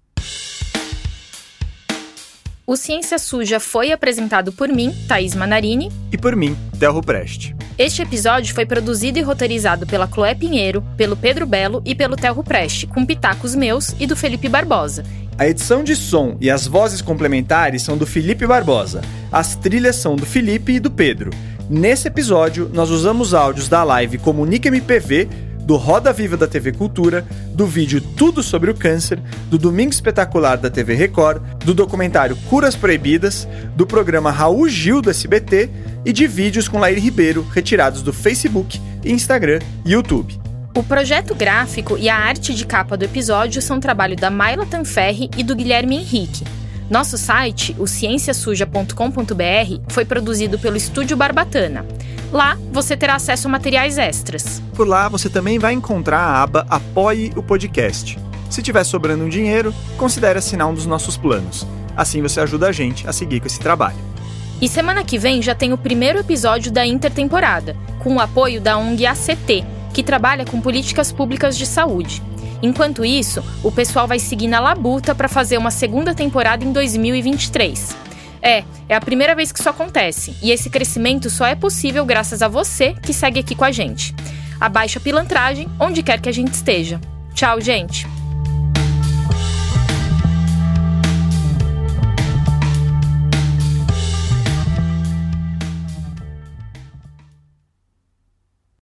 O 2.65 2.77
Ciência 2.77 3.19
Suja 3.19 3.59
foi 3.59 3.91
apresentado 3.91 4.53
por 4.53 4.69
mim, 4.69 4.95
Thaís 5.09 5.35
Manarini. 5.35 5.91
E 6.13 6.17
por 6.17 6.37
mim, 6.37 6.57
Telro 6.79 7.01
Preste. 7.01 7.57
Este 7.77 8.03
episódio 8.03 8.55
foi 8.55 8.65
produzido 8.65 9.19
e 9.19 9.23
roteirizado 9.23 9.85
pela 9.85 10.07
Chloé 10.07 10.33
Pinheiro, 10.33 10.81
pelo 10.97 11.17
Pedro 11.17 11.45
Belo 11.45 11.83
e 11.85 11.93
pelo 11.93 12.15
Telro 12.15 12.45
Preste, 12.45 12.87
com 12.87 13.05
pitacos 13.05 13.57
meus 13.57 13.97
e 13.99 14.07
do 14.07 14.15
Felipe 14.15 14.49
Barbosa. 14.49 15.03
A 15.37 15.49
edição 15.49 15.83
de 15.83 15.97
som 15.97 16.37
e 16.41 16.49
as 16.49 16.69
vozes 16.69 17.03
complementares 17.03 17.83
são 17.83 17.99
do 17.99 18.07
Felipe 18.07 18.47
Barbosa. 18.47 19.03
As 19.33 19.57
trilhas 19.57 19.97
são 19.97 20.15
do 20.15 20.25
Felipe 20.25 20.75
e 20.75 20.81
do 20.81 20.91
Pedro. 20.91 21.31
Nesse 21.69 22.07
episódio, 22.07 22.71
nós 22.73 22.91
usamos 22.91 23.35
áudios 23.35 23.69
da 23.69 23.83
live 23.83 24.19
Comunica 24.19 24.69
MPV 24.69 25.48
do 25.69 25.77
Roda 25.77 26.15
Viva 26.15 26.35
da 26.35 26.49
TV 26.49 26.73
Cultura, 26.73 27.27
do 27.53 27.67
vídeo 27.67 28.01
Tudo 28.01 28.43
sobre 28.43 28.71
o 28.71 28.75
Câncer, 28.75 29.21
do 29.51 29.59
Domingo 29.59 29.91
Espetacular 29.91 30.57
da 30.57 30.71
TV 30.71 30.95
Record, 30.95 31.43
do 31.63 31.75
documentário 31.75 32.35
Curas 32.49 32.75
Proibidas, 32.75 33.47
do 33.77 33.87
programa 33.87 34.31
Raul 34.31 34.67
Gil 34.67 35.03
do 35.03 35.11
SBT 35.11 35.69
e 36.07 36.13
de 36.13 36.27
vídeos 36.27 36.69
com 36.69 36.79
Lair 36.79 36.99
Ribeiro 36.99 37.47
retirados 37.53 38.01
do 38.01 38.15
Facebook, 38.15 38.81
Instagram 39.05 39.59
e 39.85 39.93
YouTube. 39.93 40.41
O 40.75 40.83
projeto 40.83 41.35
gráfico 41.35 41.99
e 41.99 42.09
a 42.09 42.17
arte 42.17 42.55
de 42.55 42.65
capa 42.65 42.97
do 42.97 43.05
episódio 43.05 43.61
são 43.61 43.79
trabalho 43.79 44.17
da 44.17 44.31
Maila 44.31 44.65
Tanferri 44.65 45.29
e 45.37 45.43
do 45.43 45.55
Guilherme 45.55 45.97
Henrique. 45.97 46.47
Nosso 46.89 47.19
site, 47.19 47.77
o 47.79 47.87
cienciasuja.com.br, 47.87 49.83
foi 49.89 50.07
produzido 50.07 50.59
pelo 50.59 50.79
Estúdio 50.79 51.15
Barbatana. 51.15 51.85
Lá 52.33 52.59
você 52.71 52.97
terá 52.97 53.15
acesso 53.15 53.49
a 53.49 53.51
materiais 53.51 53.97
extras. 53.97 54.63
Por 54.75 54.87
lá 54.87 55.09
você 55.09 55.31
também 55.31 55.59
vai 55.59 55.73
encontrar 55.73 56.21
a 56.21 56.43
aba 56.43 56.67
Apoie 56.69 57.33
o 57.35 57.43
Podcast. 57.43 58.19
Se 58.51 58.63
tiver 58.63 58.85
sobrando 58.85 59.25
um 59.25 59.29
dinheiro, 59.29 59.75
considere 59.97 60.39
assinar 60.39 60.69
um 60.69 60.75
dos 60.75 60.87
nossos 60.87 61.17
planos. 61.17 61.67
Assim 61.97 62.21
você 62.21 62.41
ajuda 62.41 62.69
a 62.69 62.73
gente 62.73 63.09
a 63.09 63.13
seguir 63.13 63.41
com 63.41 63.47
esse 63.47 63.59
trabalho. 63.59 63.97
E 64.61 64.69
semana 64.69 65.05
que 65.05 65.19
vem 65.19 65.41
já 65.41 65.55
tem 65.55 65.73
o 65.73 65.79
primeiro 65.79 66.19
episódio 66.19 66.71
da 66.71 66.85
intertemporada, 66.85 67.77
com 68.01 68.17
o 68.17 68.21
apoio 68.21 68.61
da 68.61 68.77
ONG 68.77 69.07
ACT, 69.07 69.65
que 69.95 70.03
trabalha 70.03 70.45
com 70.45 70.61
políticas 70.61 71.13
públicas 71.13 71.57
de 71.57 71.65
saúde. 71.65 72.23
Enquanto 72.61 73.05
isso, 73.05 73.43
o 73.63 73.71
pessoal 73.71 74.07
vai 74.07 74.19
seguir 74.19 74.49
na 74.49 74.59
labuta 74.59 75.15
para 75.15 75.29
fazer 75.29 75.57
uma 75.57 75.71
segunda 75.71 76.13
temporada 76.13 76.65
em 76.65 76.73
2023. 76.73 78.08
É, 78.43 78.65
é 78.89 78.95
a 78.95 79.01
primeira 79.01 79.35
vez 79.35 79.53
que 79.53 79.59
isso 79.59 79.69
acontece, 79.69 80.37
e 80.43 80.51
esse 80.51 80.71
crescimento 80.71 81.31
só 81.31 81.47
é 81.47 81.55
possível 81.55 82.05
graças 82.05 82.43
a 82.43 82.49
você 82.49 82.95
que 82.95 83.13
segue 83.13 83.41
aqui 83.41 83.55
com 83.55 83.65
a 83.65 83.73
gente. 83.73 84.15
Abaixa 84.61 84.99
a 84.99 85.03
pilantragem 85.03 85.69
onde 85.79 86.03
quer 86.03 86.21
que 86.21 86.29
a 86.29 86.33
gente 86.33 86.53
esteja. 86.53 87.01
Tchau, 87.35 87.61
gente! 87.61 88.18